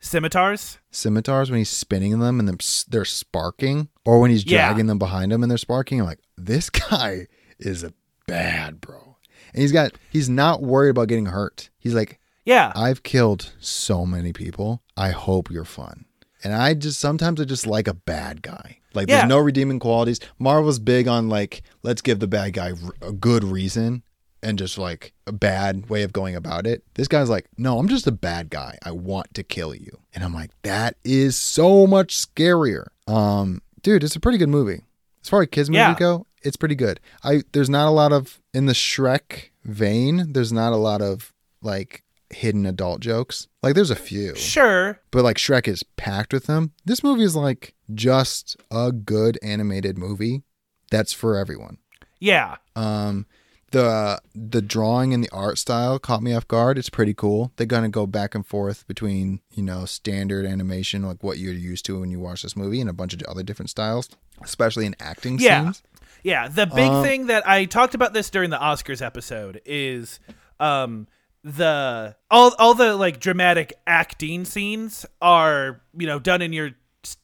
Scimitars? 0.00 0.78
Scimitars 0.90 1.50
when 1.50 1.58
he's 1.58 1.68
spinning 1.70 2.18
them 2.18 2.40
and 2.40 2.48
they're, 2.48 2.56
they're 2.88 3.04
sparking, 3.04 3.88
or 4.04 4.18
when 4.18 4.30
he's 4.30 4.44
Yeah. 4.44 4.68
dragging 4.68 4.86
them 4.86 4.98
behind 4.98 5.32
him 5.32 5.42
and 5.42 5.50
they're 5.50 5.58
sparking. 5.58 6.00
I'm 6.00 6.06
like, 6.06 6.20
this 6.36 6.70
guy 6.90 7.28
is 7.58 7.84
a 7.84 7.92
bad 8.26 8.80
bro, 8.80 9.16
and 9.52 9.62
he's 9.62 9.70
got 9.72 9.92
he's 10.10 10.28
not 10.28 10.62
worried 10.62 10.90
about 10.90 11.06
getting 11.08 11.26
hurt. 11.26 11.70
He's 11.78 11.94
like, 11.94 12.18
Yeah. 12.44 12.72
I've 12.74 13.02
killed 13.02 13.52
so 13.60 14.04
many 14.06 14.32
people. 14.32 14.82
I 14.96 15.10
hope 15.10 15.50
you're 15.50 15.64
fun. 15.64 16.06
And 16.44 16.52
I 16.54 16.74
just 16.74 16.98
sometimes 16.98 17.40
I 17.40 17.44
just 17.44 17.66
like 17.66 17.86
a 17.86 17.94
bad 17.94 18.42
guy. 18.42 18.78
Like 18.94 19.08
Yeah. 19.08 19.18
there's 19.18 19.28
no 19.28 19.38
redeeming 19.38 19.78
qualities. 19.78 20.18
Marvel's 20.38 20.78
big 20.80 21.06
on 21.08 21.28
like 21.28 21.62
let's 21.82 22.02
give 22.02 22.18
the 22.18 22.26
bad 22.26 22.52
guy 22.52 22.72
a 23.00 23.12
good 23.12 23.44
reason 23.44 24.02
and 24.42 24.58
just 24.58 24.76
like 24.76 25.12
a 25.28 25.32
bad 25.32 25.88
way 25.88 26.02
of 26.02 26.12
going 26.12 26.34
about 26.34 26.66
it. 26.66 26.82
This 26.94 27.06
guy's 27.06 27.30
like, 27.30 27.46
"No, 27.56 27.78
I'm 27.78 27.86
just 27.88 28.08
a 28.08 28.12
bad 28.12 28.50
guy. 28.50 28.76
I 28.82 28.90
want 28.90 29.32
to 29.34 29.44
kill 29.44 29.72
you." 29.72 30.00
And 30.12 30.24
I'm 30.24 30.34
like, 30.34 30.50
"That 30.62 30.96
is 31.04 31.36
so 31.36 31.86
much 31.86 32.16
scarier." 32.16 32.86
Um 33.06 33.62
dude, 33.82 34.02
it's 34.02 34.16
a 34.16 34.20
pretty 34.20 34.38
good 34.38 34.48
movie. 34.48 34.82
As 35.22 35.28
far 35.28 35.42
as 35.42 35.48
kids 35.52 35.70
movies 35.70 35.78
Yeah. 35.78 35.94
go, 35.98 36.26
it's 36.42 36.56
pretty 36.56 36.74
good. 36.74 36.98
I 37.22 37.42
there's 37.52 37.70
not 37.70 37.86
a 37.86 37.90
lot 37.92 38.12
of 38.12 38.40
in 38.52 38.66
the 38.66 38.72
Shrek 38.72 39.50
vein, 39.64 40.32
there's 40.32 40.52
not 40.52 40.72
a 40.72 40.76
lot 40.76 41.00
of 41.00 41.32
like 41.62 42.02
hidden 42.32 42.66
adult 42.66 43.00
jokes. 43.00 43.48
Like 43.62 43.74
there's 43.74 43.90
a 43.90 43.96
few, 43.96 44.34
Sure. 44.34 45.00
but 45.10 45.22
like 45.24 45.36
Shrek 45.36 45.68
is 45.68 45.82
packed 45.96 46.32
with 46.32 46.46
them. 46.46 46.72
This 46.84 47.02
movie 47.04 47.24
is 47.24 47.36
like 47.36 47.74
just 47.94 48.56
a 48.70 48.90
good 48.92 49.38
animated 49.42 49.98
movie 49.98 50.42
that's 50.90 51.12
for 51.12 51.36
everyone. 51.36 51.78
Yeah. 52.20 52.56
Um 52.76 53.26
the 53.70 54.20
the 54.34 54.60
drawing 54.60 55.14
and 55.14 55.24
the 55.24 55.30
art 55.30 55.56
style 55.58 55.98
caught 55.98 56.22
me 56.22 56.34
off 56.34 56.46
guard. 56.46 56.76
It's 56.76 56.90
pretty 56.90 57.14
cool. 57.14 57.52
They're 57.56 57.66
gonna 57.66 57.88
go 57.88 58.06
back 58.06 58.34
and 58.34 58.46
forth 58.46 58.86
between, 58.86 59.40
you 59.54 59.62
know, 59.62 59.86
standard 59.86 60.44
animation, 60.44 61.02
like 61.02 61.22
what 61.22 61.38
you're 61.38 61.54
used 61.54 61.86
to 61.86 61.98
when 62.00 62.10
you 62.10 62.20
watch 62.20 62.42
this 62.42 62.54
movie, 62.56 62.80
and 62.82 62.90
a 62.90 62.92
bunch 62.92 63.14
of 63.14 63.22
other 63.22 63.42
different 63.42 63.70
styles, 63.70 64.10
especially 64.42 64.84
in 64.86 64.94
acting 65.00 65.38
Yeah. 65.38 65.62
scenes. 65.64 65.82
Yeah, 66.22 66.48
the 66.48 66.66
big 66.66 66.90
Um, 66.90 67.02
thing 67.02 67.26
that 67.28 67.48
I 67.48 67.64
talked 67.64 67.94
about 67.94 68.12
this 68.12 68.28
during 68.30 68.50
the 68.50 68.58
Oscars 68.58 69.00
episode 69.04 69.60
is 69.64 70.20
um 70.60 71.06
the 71.44 72.16
all 72.30 72.54
all 72.58 72.74
the 72.74 72.94
like 72.94 73.20
dramatic 73.20 73.74
acting 73.86 74.44
scenes 74.44 75.04
are, 75.20 75.80
you 75.96 76.06
know, 76.06 76.18
done 76.18 76.42
in 76.42 76.52
your 76.52 76.70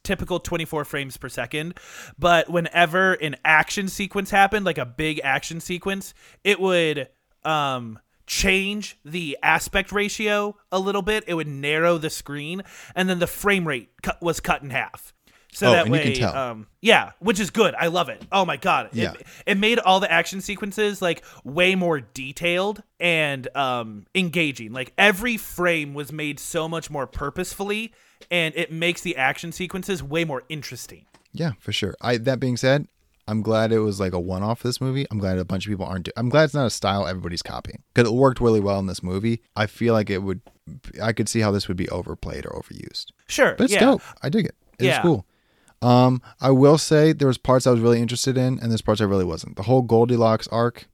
typical 0.03 0.41
24 0.41 0.85
frames 0.85 1.16
per 1.16 1.29
second, 1.29 1.79
but 2.19 2.51
whenever 2.51 3.12
an 3.14 3.37
action 3.45 3.89
sequence 3.89 4.31
happened, 4.31 4.66
like 4.66 4.79
a 4.79 4.87
big 4.87 5.21
action 5.23 5.61
sequence, 5.61 6.14
it 6.45 6.61
would 6.61 7.09
um 7.45 7.99
change 8.27 8.99
the 9.05 9.39
aspect 9.43 9.91
ratio 9.91 10.57
a 10.71 10.79
little 10.79 11.03
bit. 11.03 11.25
It 11.27 11.35
would 11.35 11.49
narrow 11.49 11.97
the 11.99 12.11
screen 12.11 12.62
and 12.95 13.09
then 13.09 13.19
the 13.19 13.27
frame 13.27 13.66
rate 13.66 13.89
cut, 14.03 14.21
was 14.21 14.41
cut 14.41 14.62
in 14.62 14.71
half. 14.71 15.14
So 15.53 15.69
Oh, 15.69 15.73
that 15.73 15.89
way, 15.89 16.21
um, 16.21 16.67
yeah, 16.83 17.13
which 17.21 17.41
is 17.41 17.49
good. 17.51 17.75
I 17.75 17.87
love 17.87 18.09
it. 18.11 18.23
Oh 18.31 18.45
my 18.45 18.57
god, 18.59 18.91
Yeah. 18.93 19.13
it, 19.15 19.27
it 19.47 19.59
made 19.59 19.79
all 19.79 19.99
the 19.99 20.11
action 20.13 20.41
sequences 20.43 21.01
like 21.01 21.25
way 21.43 21.75
more 21.75 22.01
detailed 22.01 22.83
and 23.01 23.49
um, 23.57 24.07
engaging. 24.15 24.73
Like 24.73 24.93
every 24.99 25.37
frame 25.39 25.95
was 25.95 26.13
made 26.13 26.39
so 26.39 26.69
much 26.69 26.91
more 26.91 27.07
purposefully, 27.07 27.93
and 28.31 28.55
it 28.57 28.71
makes 28.71 29.01
the 29.01 29.17
action 29.17 29.51
sequences 29.53 30.03
way 30.03 30.25
more 30.25 30.43
interesting. 30.51 31.07
Yeah, 31.33 31.53
for 31.59 31.73
sure. 31.73 31.95
I 32.03 32.19
that 32.19 32.41
being 32.41 32.57
said, 32.59 32.87
I'm 33.27 33.41
glad 33.43 33.73
it 33.73 33.81
was 33.81 33.99
like 33.99 34.13
a 34.13 34.21
one 34.21 34.43
off 34.43 34.63
this 34.63 34.81
movie. 34.83 35.07
I'm 35.11 35.19
glad 35.19 35.39
a 35.39 35.45
bunch 35.47 35.67
of 35.67 35.71
people 35.71 35.87
aren't 35.87 36.05
do- 36.05 36.13
I'm 36.17 36.29
glad 36.29 36.45
it's 36.45 36.55
not 36.55 36.67
a 36.67 36.71
style 36.71 37.07
everybody's 37.07 37.43
copying. 37.43 37.83
Cuz 37.95 38.07
it 38.07 38.13
worked 38.13 38.41
really 38.41 38.61
well 38.61 38.79
in 38.81 38.87
this 38.87 39.03
movie. 39.03 39.43
I 39.57 39.67
feel 39.67 39.95
like 39.95 40.11
it 40.11 40.23
would 40.23 40.43
I 41.03 41.13
could 41.15 41.29
see 41.29 41.41
how 41.41 41.51
this 41.51 41.69
would 41.69 41.77
be 41.79 41.89
overplayed 41.89 42.45
or 42.45 42.61
overused. 42.61 43.07
Sure, 43.29 43.55
But 43.57 43.65
it's 43.65 43.73
yeah, 43.73 43.81
dope. 43.81 44.03
I 44.23 44.29
dig 44.29 44.45
it. 44.45 44.55
It's 44.79 44.87
Yeah. 44.87 45.03
cool. 45.03 45.25
Um, 45.81 46.22
I 46.41 46.51
will 46.51 46.79
say 46.79 47.12
there 47.12 47.29
was 47.29 47.39
parts 47.39 47.66
I 47.66 47.70
was 47.70 47.81
really 47.81 48.01
interested 48.01 48.37
in, 48.37 48.59
and 48.59 48.70
there's 48.70 48.83
parts 48.83 49.01
I 49.01 49.05
really 49.05 49.24
wasn't. 49.24 49.57
The 49.57 49.62
whole 49.64 49.83
Goldilocks 49.83 50.49
arc, 50.49 50.89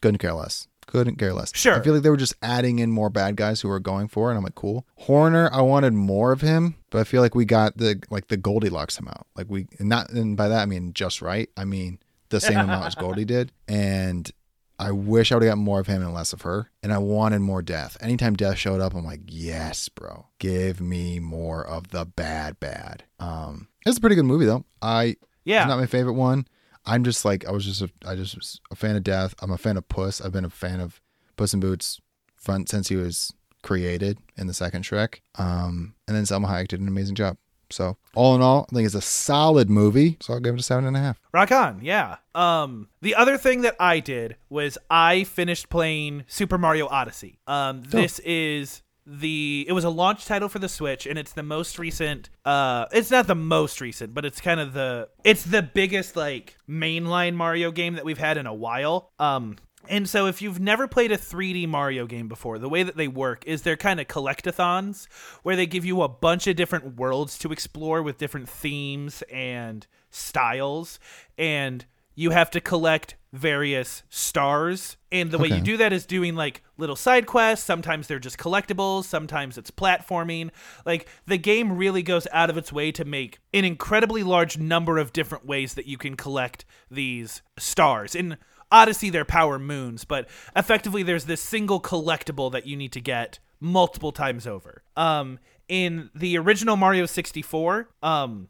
couldn't 0.00 0.18
care 0.18 0.34
less. 0.34 0.68
Couldn't 0.86 1.16
care 1.16 1.34
less. 1.34 1.54
Sure. 1.54 1.74
I 1.74 1.82
feel 1.82 1.92
like 1.92 2.02
they 2.02 2.08
were 2.08 2.16
just 2.16 2.34
adding 2.40 2.78
in 2.78 2.90
more 2.90 3.10
bad 3.10 3.36
guys 3.36 3.60
who 3.60 3.68
were 3.68 3.80
going 3.80 4.08
for 4.08 4.28
it, 4.28 4.32
and 4.32 4.38
I'm 4.38 4.44
like, 4.44 4.54
cool. 4.54 4.86
Horner, 4.96 5.50
I 5.52 5.60
wanted 5.60 5.92
more 5.92 6.32
of 6.32 6.40
him, 6.40 6.76
but 6.90 7.00
I 7.00 7.04
feel 7.04 7.20
like 7.20 7.34
we 7.34 7.44
got 7.44 7.76
the 7.76 8.00
like 8.10 8.28
the 8.28 8.38
Goldilocks 8.38 8.98
amount. 8.98 9.26
Like 9.36 9.46
we 9.50 9.66
and 9.78 9.88
not 9.88 10.10
and 10.10 10.36
by 10.36 10.48
that 10.48 10.62
I 10.62 10.66
mean 10.66 10.94
just 10.94 11.20
right. 11.20 11.50
I 11.56 11.64
mean 11.64 11.98
the 12.30 12.40
same 12.40 12.58
amount 12.58 12.86
as 12.86 12.94
Goldie 12.94 13.24
did. 13.24 13.52
And 13.66 14.30
I 14.78 14.92
wish 14.92 15.32
I 15.32 15.34
would 15.34 15.42
have 15.42 15.52
got 15.52 15.58
more 15.58 15.80
of 15.80 15.86
him 15.86 16.02
and 16.02 16.14
less 16.14 16.32
of 16.32 16.42
her. 16.42 16.70
And 16.82 16.92
I 16.92 16.98
wanted 16.98 17.40
more 17.40 17.62
death. 17.62 17.96
Anytime 18.00 18.34
death 18.34 18.58
showed 18.58 18.80
up, 18.80 18.94
I'm 18.94 19.04
like, 19.04 19.22
yes, 19.26 19.88
bro. 19.88 20.26
Give 20.38 20.80
me 20.80 21.18
more 21.18 21.66
of 21.66 21.88
the 21.88 22.04
bad 22.04 22.60
bad. 22.60 23.04
Um 23.18 23.68
it's 23.86 23.98
a 23.98 24.00
pretty 24.00 24.16
good 24.16 24.24
movie 24.24 24.46
though. 24.46 24.64
I 24.80 25.16
yeah. 25.44 25.62
it's 25.62 25.68
not 25.68 25.78
my 25.78 25.86
favorite 25.86 26.12
one. 26.12 26.46
I'm 26.84 27.04
just 27.04 27.24
like 27.24 27.46
I 27.46 27.50
was 27.50 27.64
just 27.64 27.82
a, 27.82 27.90
I 28.06 28.14
just 28.14 28.34
was 28.34 28.60
a 28.70 28.74
fan 28.74 28.96
of 28.96 29.04
Death. 29.04 29.34
I'm 29.40 29.50
a 29.50 29.58
fan 29.58 29.76
of 29.76 29.88
Puss. 29.88 30.20
I've 30.20 30.32
been 30.32 30.44
a 30.44 30.50
fan 30.50 30.80
of 30.80 31.00
Puss 31.36 31.52
in 31.52 31.60
Boots 31.60 32.00
front 32.36 32.68
since 32.68 32.88
he 32.88 32.96
was 32.96 33.32
created 33.62 34.18
in 34.36 34.46
the 34.46 34.54
second 34.54 34.84
Shrek. 34.84 35.20
Um, 35.36 35.94
and 36.06 36.16
then 36.16 36.24
Salma 36.24 36.46
Hayek 36.46 36.68
did 36.68 36.80
an 36.80 36.88
amazing 36.88 37.14
job. 37.14 37.36
So 37.70 37.96
all 38.14 38.34
in 38.34 38.42
all, 38.42 38.66
I 38.70 38.74
think 38.74 38.86
it's 38.86 38.94
a 38.94 39.00
solid 39.00 39.70
movie. 39.70 40.16
So 40.20 40.34
I'll 40.34 40.40
give 40.40 40.54
it 40.54 40.60
a 40.60 40.62
seven 40.62 40.86
and 40.86 40.96
a 40.96 41.00
half. 41.00 41.20
Rock 41.32 41.52
on, 41.52 41.80
yeah. 41.82 42.16
Um, 42.34 42.88
the 43.00 43.14
other 43.14 43.36
thing 43.36 43.62
that 43.62 43.76
I 43.78 44.00
did 44.00 44.36
was 44.48 44.78
I 44.90 45.24
finished 45.24 45.68
playing 45.68 46.24
Super 46.26 46.58
Mario 46.58 46.86
Odyssey. 46.88 47.38
Um, 47.46 47.82
this 47.82 48.18
is 48.20 48.82
the 49.08 49.64
it 49.66 49.72
was 49.72 49.84
a 49.84 49.90
launch 49.90 50.26
title 50.26 50.48
for 50.48 50.58
the 50.58 50.68
Switch, 50.68 51.06
and 51.06 51.18
it's 51.18 51.32
the 51.32 51.42
most 51.42 51.78
recent. 51.78 52.28
Uh, 52.44 52.86
it's 52.92 53.10
not 53.10 53.26
the 53.26 53.34
most 53.34 53.80
recent, 53.80 54.12
but 54.14 54.24
it's 54.24 54.40
kind 54.40 54.60
of 54.60 54.72
the 54.74 55.08
it's 55.24 55.44
the 55.44 55.62
biggest 55.62 56.14
like 56.14 56.56
mainline 56.68 57.34
Mario 57.34 57.70
game 57.70 57.94
that 57.94 58.04
we've 58.04 58.18
had 58.18 58.36
in 58.36 58.46
a 58.46 58.54
while. 58.54 59.10
Um, 59.18 59.56
and 59.88 60.08
so, 60.08 60.26
if 60.26 60.42
you've 60.42 60.60
never 60.60 60.86
played 60.86 61.12
a 61.12 61.18
3D 61.18 61.68
Mario 61.68 62.06
game 62.06 62.28
before, 62.28 62.58
the 62.58 62.68
way 62.68 62.82
that 62.82 62.96
they 62.96 63.08
work 63.08 63.44
is 63.46 63.62
they're 63.62 63.76
kind 63.76 64.00
of 64.00 64.06
collectathons 64.06 65.06
where 65.42 65.56
they 65.56 65.66
give 65.66 65.84
you 65.84 66.02
a 66.02 66.08
bunch 66.08 66.46
of 66.46 66.56
different 66.56 66.96
worlds 66.96 67.38
to 67.38 67.52
explore 67.52 68.02
with 68.02 68.18
different 68.18 68.48
themes 68.48 69.22
and 69.32 69.86
styles. 70.10 70.98
And 71.36 71.84
you 72.18 72.30
have 72.30 72.50
to 72.50 72.60
collect 72.60 73.14
various 73.32 74.02
stars. 74.08 74.96
And 75.12 75.30
the 75.30 75.38
way 75.38 75.48
you 75.48 75.60
do 75.60 75.76
that 75.76 75.92
is 75.92 76.04
doing 76.04 76.34
like 76.34 76.64
little 76.76 76.96
side 76.96 77.26
quests. 77.26 77.64
Sometimes 77.64 78.08
they're 78.08 78.18
just 78.18 78.38
collectibles, 78.38 79.04
sometimes 79.04 79.56
it's 79.56 79.70
platforming. 79.70 80.50
Like 80.84 81.08
the 81.26 81.38
game 81.38 81.76
really 81.76 82.02
goes 82.02 82.26
out 82.32 82.50
of 82.50 82.56
its 82.56 82.72
way 82.72 82.90
to 82.90 83.04
make 83.04 83.38
an 83.54 83.64
incredibly 83.64 84.24
large 84.24 84.58
number 84.58 84.98
of 84.98 85.12
different 85.12 85.46
ways 85.46 85.74
that 85.74 85.86
you 85.86 85.96
can 85.96 86.16
collect 86.16 86.64
these 86.90 87.40
stars. 87.56 88.16
In 88.16 88.36
Odyssey, 88.70 89.10
they're 89.10 89.24
power 89.24 89.58
moons, 89.58 90.04
but 90.04 90.28
effectively 90.54 91.02
there's 91.02 91.24
this 91.24 91.40
single 91.40 91.80
collectible 91.80 92.52
that 92.52 92.66
you 92.66 92.76
need 92.76 92.92
to 92.92 93.00
get 93.00 93.38
multiple 93.60 94.12
times 94.12 94.46
over. 94.46 94.82
Um, 94.96 95.38
in 95.68 96.10
the 96.14 96.38
original 96.38 96.76
Mario 96.76 97.06
64, 97.06 97.88
um, 98.02 98.48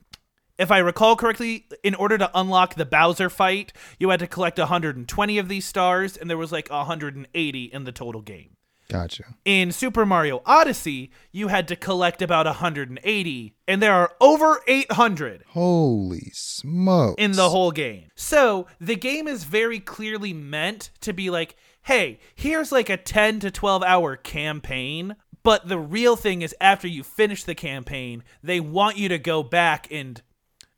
if 0.59 0.71
I 0.73 0.79
recall 0.79 1.14
correctly, 1.14 1.66
in 1.85 1.95
order 1.95 2.19
to 2.19 2.31
unlock 2.35 2.75
the 2.75 2.85
Bowser 2.85 3.31
fight, 3.31 3.73
you 3.99 4.11
had 4.11 4.21
to 4.21 4.27
collect 4.27 4.59
120 4.59 5.39
of 5.39 5.49
these 5.49 5.64
stars, 5.64 6.16
and 6.16 6.29
there 6.29 6.37
was 6.37 6.53
like 6.53 6.69
180 6.69 7.64
in 7.64 7.85
the 7.85 7.93
total 7.93 8.21
game. 8.21 8.58
Gotcha. 8.89 9.24
In 9.45 9.70
Super 9.70 10.07
Mario 10.07 10.41
Odyssey, 10.47 11.11
you 11.30 11.49
had 11.49 11.68
to 11.68 11.76
collect 11.76 12.22
about 12.22 12.47
180, 12.47 13.55
and 13.66 13.82
there 13.82 13.93
are 13.93 14.12
over 14.20 14.61
800 14.66 15.45
Holy 15.49 16.30
smokes. 16.32 17.22
in 17.22 17.32
the 17.32 17.51
whole 17.51 17.70
game. 17.70 18.09
So 18.14 18.66
the 18.80 18.97
game 18.97 19.28
is 19.28 19.45
very 19.45 19.78
clearly 19.78 20.32
meant 20.32 20.91
to 21.03 21.12
be 21.12 21.28
like, 21.28 21.57
hey, 21.82 22.18
here's 22.34 22.72
like 22.72 22.89
a 22.89 22.97
10 22.97 23.41
to 23.41 23.51
12 23.51 23.82
hour 23.82 24.16
campaign. 24.16 25.16
But 25.43 25.68
the 25.68 25.78
real 25.78 26.16
thing 26.16 26.43
is, 26.43 26.55
after 26.61 26.89
you 26.89 27.03
finish 27.03 27.45
the 27.45 27.55
campaign, 27.55 28.24
they 28.43 28.59
want 28.61 28.97
you 28.97 29.09
to 29.11 29.18
go 29.18 29.43
back 29.43 29.86
and 29.91 30.20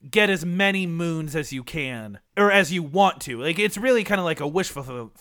get 0.09 0.31
as 0.31 0.45
many 0.47 0.87
moons 0.87 1.37
as 1.37 1.53
you 1.53 1.63
can 1.63 2.21
or 2.37 2.51
as 2.51 2.73
you 2.73 2.83
want 2.83 3.21
to. 3.23 3.41
Like 3.41 3.59
it's 3.59 3.77
really 3.77 4.03
kind 4.05 4.19
of 4.19 4.25
like 4.25 4.41
a 4.41 4.47
wish 4.49 4.69
fulfill- 4.69 5.13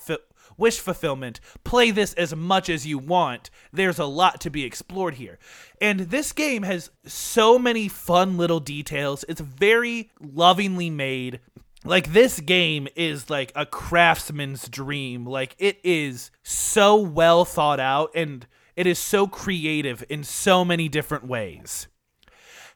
wish 0.59 0.79
fulfillment. 0.79 1.39
Play 1.63 1.91
this 1.91 2.13
as 2.13 2.35
much 2.35 2.69
as 2.69 2.85
you 2.85 2.97
want. 2.97 3.49
There's 3.71 3.97
a 3.97 4.05
lot 4.05 4.41
to 4.41 4.49
be 4.49 4.63
explored 4.63 5.15
here. 5.15 5.39
And 5.81 6.01
this 6.01 6.31
game 6.31 6.63
has 6.63 6.91
so 7.05 7.57
many 7.57 7.87
fun 7.87 8.37
little 8.37 8.59
details. 8.59 9.25
It's 9.27 9.41
very 9.41 10.11
lovingly 10.21 10.89
made. 10.89 11.39
Like 11.85 12.11
this 12.11 12.39
game 12.41 12.87
is 12.95 13.29
like 13.29 13.51
a 13.55 13.65
craftsman's 13.65 14.67
dream. 14.67 15.25
Like 15.25 15.55
it 15.57 15.79
is 15.83 16.29
so 16.43 16.97
well 16.97 17.45
thought 17.45 17.79
out 17.79 18.11
and 18.13 18.45
it 18.75 18.85
is 18.85 18.99
so 18.99 19.27
creative 19.27 20.03
in 20.09 20.23
so 20.23 20.63
many 20.63 20.89
different 20.89 21.25
ways. 21.25 21.87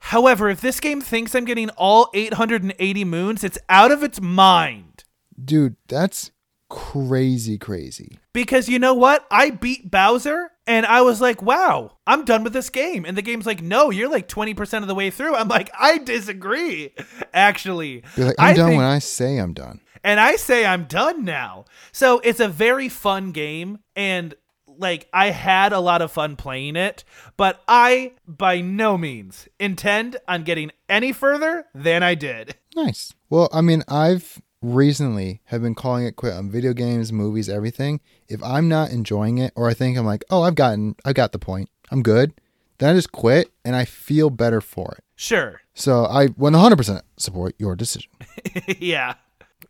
However, 0.07 0.49
if 0.49 0.59
this 0.59 0.81
game 0.81 0.99
thinks 0.99 1.33
I'm 1.33 1.45
getting 1.45 1.69
all 1.71 2.09
880 2.13 3.05
moons, 3.05 3.41
it's 3.41 3.57
out 3.69 3.89
of 3.89 4.03
its 4.03 4.19
mind. 4.19 5.05
Dude, 5.41 5.77
that's 5.87 6.31
crazy, 6.73 7.57
crazy. 7.57 8.17
Because 8.33 8.67
you 8.67 8.79
know 8.79 8.95
what? 8.95 9.25
I 9.29 9.51
beat 9.51 9.91
Bowser 9.91 10.49
and 10.65 10.85
I 10.87 11.01
was 11.01 11.21
like, 11.21 11.41
wow, 11.41 11.97
I'm 12.07 12.25
done 12.25 12.43
with 12.43 12.53
this 12.53 12.69
game. 12.71 13.05
And 13.05 13.15
the 13.15 13.21
game's 13.21 13.45
like, 13.45 13.61
no, 13.61 13.91
you're 13.91 14.09
like 14.09 14.27
20% 14.27 14.81
of 14.81 14.87
the 14.87 14.95
way 14.95 15.09
through. 15.11 15.35
I'm 15.35 15.47
like, 15.47 15.69
I 15.79 15.99
disagree, 15.99 16.93
actually. 17.33 18.03
You're 18.15 18.27
like, 18.27 18.35
I'm 18.39 18.49
I 18.49 18.53
done 18.53 18.69
think- 18.69 18.77
when 18.79 18.87
I 18.87 18.99
say 18.99 19.37
I'm 19.37 19.53
done. 19.53 19.81
and 20.03 20.19
I 20.19 20.35
say 20.35 20.65
I'm 20.65 20.85
done 20.85 21.23
now. 21.23 21.65
So 21.91 22.19
it's 22.23 22.39
a 22.39 22.47
very 22.49 22.89
fun 22.89 23.31
game 23.31 23.79
and 23.95 24.33
like 24.75 25.07
I 25.13 25.29
had 25.29 25.71
a 25.71 25.79
lot 25.79 26.01
of 26.01 26.11
fun 26.11 26.35
playing 26.35 26.75
it, 26.75 27.03
but 27.37 27.61
I 27.67 28.13
by 28.27 28.59
no 28.61 28.97
means 28.97 29.47
intend 29.59 30.17
on 30.27 30.43
getting 30.43 30.71
any 30.89 31.11
further 31.13 31.65
than 31.75 32.01
I 32.01 32.15
did. 32.15 32.55
Nice. 32.75 33.13
Well, 33.29 33.49
I 33.53 33.61
mean, 33.61 33.83
I've 33.87 34.41
recently 34.63 35.41
have 35.45 35.61
been 35.61 35.75
calling 35.75 36.05
it 36.05 36.15
quit 36.15 36.33
on 36.33 36.49
video 36.49 36.73
games, 36.73 37.11
movies, 37.11 37.49
everything. 37.49 37.99
If 38.27 38.41
I'm 38.41 38.67
not 38.67 38.89
enjoying 38.89 39.37
it 39.37 39.53
or 39.55 39.69
I 39.69 39.73
think 39.73 39.97
I'm 39.97 40.05
like, 40.05 40.23
"Oh, 40.29 40.41
I've 40.41 40.55
gotten 40.55 40.95
I've 41.05 41.15
got 41.15 41.31
the 41.31 41.39
point. 41.39 41.69
I'm 41.91 42.01
good." 42.01 42.33
Then 42.79 42.89
I 42.89 42.93
just 42.97 43.11
quit 43.11 43.51
and 43.63 43.75
I 43.75 43.85
feel 43.85 44.29
better 44.29 44.59
for 44.59 44.95
it. 44.97 45.03
Sure. 45.15 45.61
So 45.75 46.05
I 46.05 46.27
100% 46.27 47.01
support 47.17 47.55
your 47.59 47.75
decision. 47.75 48.11
yeah. 48.79 49.15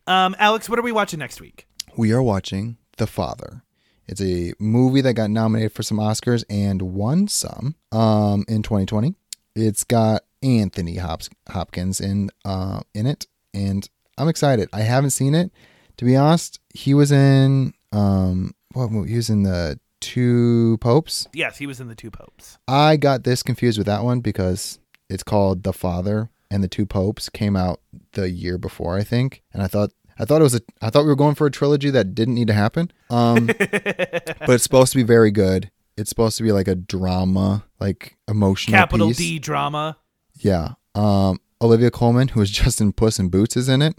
Um 0.07 0.35
Alex, 0.39 0.69
what 0.69 0.79
are 0.79 0.83
we 0.83 0.91
watching 0.93 1.19
next 1.19 1.41
week? 1.41 1.67
We 1.97 2.13
are 2.13 2.23
watching 2.23 2.77
The 2.97 3.07
Father. 3.07 3.63
It's 4.07 4.21
a 4.21 4.53
movie 4.59 5.01
that 5.01 5.13
got 5.13 5.29
nominated 5.29 5.71
for 5.71 5.83
some 5.83 5.97
Oscars 5.97 6.43
and 6.49 6.81
won 6.81 7.27
some 7.27 7.75
um, 7.91 8.43
in 8.47 8.61
2020. 8.61 9.15
It's 9.55 9.83
got 9.83 10.23
Anthony 10.41 10.97
Hopkins 10.97 12.01
in 12.01 12.29
uh, 12.43 12.81
in 12.93 13.05
it, 13.05 13.27
and 13.53 13.87
I'm 14.18 14.28
excited. 14.28 14.70
I 14.74 14.82
haven't 14.82 15.11
seen 15.11 15.36
it. 15.36 15.51
To 15.97 16.05
be 16.05 16.16
honest, 16.16 16.59
he 16.74 16.93
was 16.93 17.11
in 17.11 17.74
um, 17.91 18.53
what 18.74 18.91
movie? 18.91 19.11
He 19.11 19.16
was 19.16 19.30
in 19.30 19.43
the 19.43 19.80
Two 20.01 20.78
Popes. 20.82 21.28
Yes, 21.34 21.57
he 21.57 21.68
was 21.68 21.80
in 21.80 21.88
the 21.88 21.95
Two 21.95 22.11
Popes. 22.11 22.57
I 22.68 22.97
got 22.97 23.24
this 23.24 23.41
confused 23.43 23.78
with 23.78 23.88
that 23.88 24.03
one 24.03 24.20
because 24.20 24.80
it's 25.09 25.24
called 25.24 25.64
The 25.64 25.74
Father 25.74 26.30
and 26.51 26.64
the 26.64 26.68
Two 26.68 26.86
Popes 26.86 27.30
came 27.30 27.55
out 27.55 27.80
the 28.14 28.30
year 28.30 28.57
before, 28.57 28.97
I 28.97 29.03
think, 29.03 29.43
and 29.53 29.64
I 29.64 29.68
thought 29.68 29.91
I 30.20 30.26
thought 30.26 30.41
it 30.41 30.43
was 30.43 30.55
a 30.55 30.61
I 30.82 30.89
thought 30.89 31.03
we 31.03 31.09
were 31.09 31.16
going 31.16 31.36
for 31.36 31.47
a 31.47 31.51
trilogy 31.51 31.89
that 31.89 32.14
didn't 32.14 32.36
need 32.36 32.47
to 32.47 32.53
happen. 32.53 32.91
Um, 33.09 33.47
but 33.47 34.49
it's 34.49 34.64
supposed 34.64 34.91
to 34.91 34.97
be 34.97 35.03
very 35.03 35.32
good. 35.32 35.72
It's 35.97 36.09
supposed 36.09 36.38
to 36.38 36.43
be 36.43 36.51
like 36.51 36.68
a 36.68 36.76
drama, 36.76 37.66
like 37.80 38.18
emotional 38.28 38.78
Capital 38.78 39.07
piece. 39.09 39.18
D 39.18 39.39
drama. 39.39 39.97
Yeah. 40.39 40.74
Um, 40.95 41.39
Olivia 41.64 41.89
Colman, 41.89 42.30
who 42.30 42.39
was 42.41 42.51
just 42.61 42.80
in 42.82 42.91
Puss 42.93 43.18
in 43.20 43.30
Boots, 43.30 43.55
is 43.57 43.70
in 43.70 43.82
it, 43.82 43.97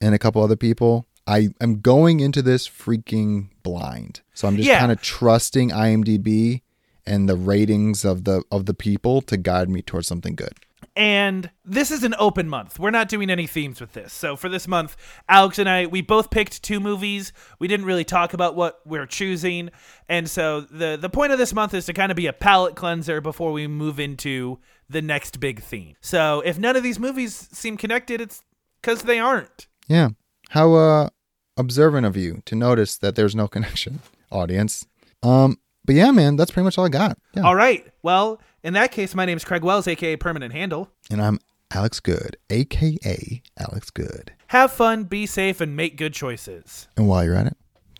and 0.00 0.14
a 0.14 0.18
couple 0.18 0.42
other 0.42 0.56
people. 0.56 1.06
I 1.26 1.48
am 1.60 1.80
going 1.80 2.20
into 2.20 2.42
this 2.42 2.68
freaking 2.68 3.48
blind, 3.62 4.20
so 4.34 4.46
I'm 4.48 4.56
just 4.56 4.68
Yeah. 4.68 4.80
kind 4.80 4.92
of 4.92 5.00
trusting 5.00 5.70
IMDb 5.70 6.60
and 7.06 7.28
the 7.28 7.36
ratings 7.36 8.04
of 8.04 8.24
the 8.24 8.42
of 8.50 8.66
the 8.66 8.74
people 8.74 9.22
to 9.22 9.36
guide 9.38 9.70
me 9.70 9.80
towards 9.80 10.06
something 10.08 10.34
good. 10.34 10.52
And 10.96 11.50
this 11.64 11.90
is 11.90 12.04
an 12.04 12.14
open 12.18 12.48
month. 12.48 12.78
We're 12.78 12.92
not 12.92 13.08
doing 13.08 13.28
any 13.28 13.48
themes 13.48 13.80
with 13.80 13.94
this. 13.94 14.12
So 14.12 14.36
for 14.36 14.48
this 14.48 14.68
month, 14.68 14.96
Alex 15.28 15.58
and 15.58 15.68
I, 15.68 15.86
we 15.86 16.02
both 16.02 16.30
picked 16.30 16.62
two 16.62 16.78
movies. 16.78 17.32
We 17.58 17.66
didn't 17.66 17.86
really 17.86 18.04
talk 18.04 18.32
about 18.32 18.54
what 18.54 18.80
we're 18.86 19.06
choosing. 19.06 19.70
And 20.08 20.30
so 20.30 20.60
the 20.60 20.96
the 21.00 21.10
point 21.10 21.32
of 21.32 21.38
this 21.38 21.52
month 21.52 21.74
is 21.74 21.86
to 21.86 21.92
kind 21.92 22.12
of 22.12 22.16
be 22.16 22.28
a 22.28 22.32
palate 22.32 22.76
cleanser 22.76 23.20
before 23.20 23.50
we 23.50 23.66
move 23.66 23.98
into 23.98 24.60
the 24.88 25.02
next 25.02 25.40
big 25.40 25.60
theme. 25.62 25.96
So 26.00 26.42
if 26.44 26.58
none 26.58 26.76
of 26.76 26.84
these 26.84 27.00
movies 27.00 27.48
seem 27.52 27.76
connected, 27.76 28.20
it's 28.20 28.42
cuz 28.82 29.02
they 29.02 29.18
aren't. 29.18 29.66
Yeah. 29.88 30.10
How 30.50 30.74
uh 30.74 31.08
observant 31.56 32.06
of 32.06 32.16
you 32.16 32.42
to 32.46 32.54
notice 32.54 32.96
that 32.98 33.16
there's 33.16 33.34
no 33.34 33.48
connection, 33.48 34.00
audience. 34.30 34.86
Um, 35.24 35.58
but 35.84 35.94
yeah, 35.94 36.10
man, 36.12 36.36
that's 36.36 36.50
pretty 36.50 36.64
much 36.64 36.78
all 36.78 36.86
I 36.86 36.88
got. 36.88 37.18
Yeah. 37.34 37.42
All 37.42 37.54
right. 37.54 37.86
Well, 38.02 38.40
in 38.64 38.72
that 38.72 38.90
case, 38.90 39.14
my 39.14 39.26
name 39.26 39.36
is 39.36 39.44
Craig 39.44 39.62
Wells, 39.62 39.86
aka 39.86 40.16
Permanent 40.16 40.52
Handle. 40.52 40.90
And 41.10 41.22
I'm 41.22 41.38
Alex 41.70 42.00
Good, 42.00 42.38
aka 42.48 43.42
Alex 43.58 43.90
Good. 43.90 44.32
Have 44.48 44.72
fun, 44.72 45.04
be 45.04 45.26
safe, 45.26 45.60
and 45.60 45.76
make 45.76 45.96
good 45.96 46.14
choices. 46.14 46.88
And 46.96 47.06
while 47.06 47.22
you're 47.24 47.36
at 47.36 47.46
it, 47.46 47.56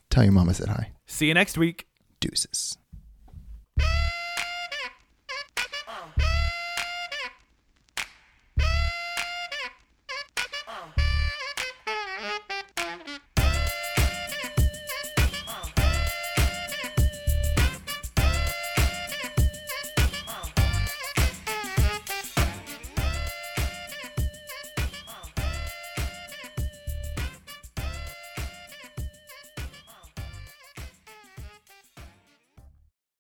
tell 0.09 0.25
your 0.25 0.33
mama 0.33 0.51
I 0.51 0.55
said 0.55 0.69
hi. 0.69 0.93
See 1.07 1.29
you 1.29 1.35
next 1.35 1.59
week. 1.59 1.87
Deuces. 2.19 2.79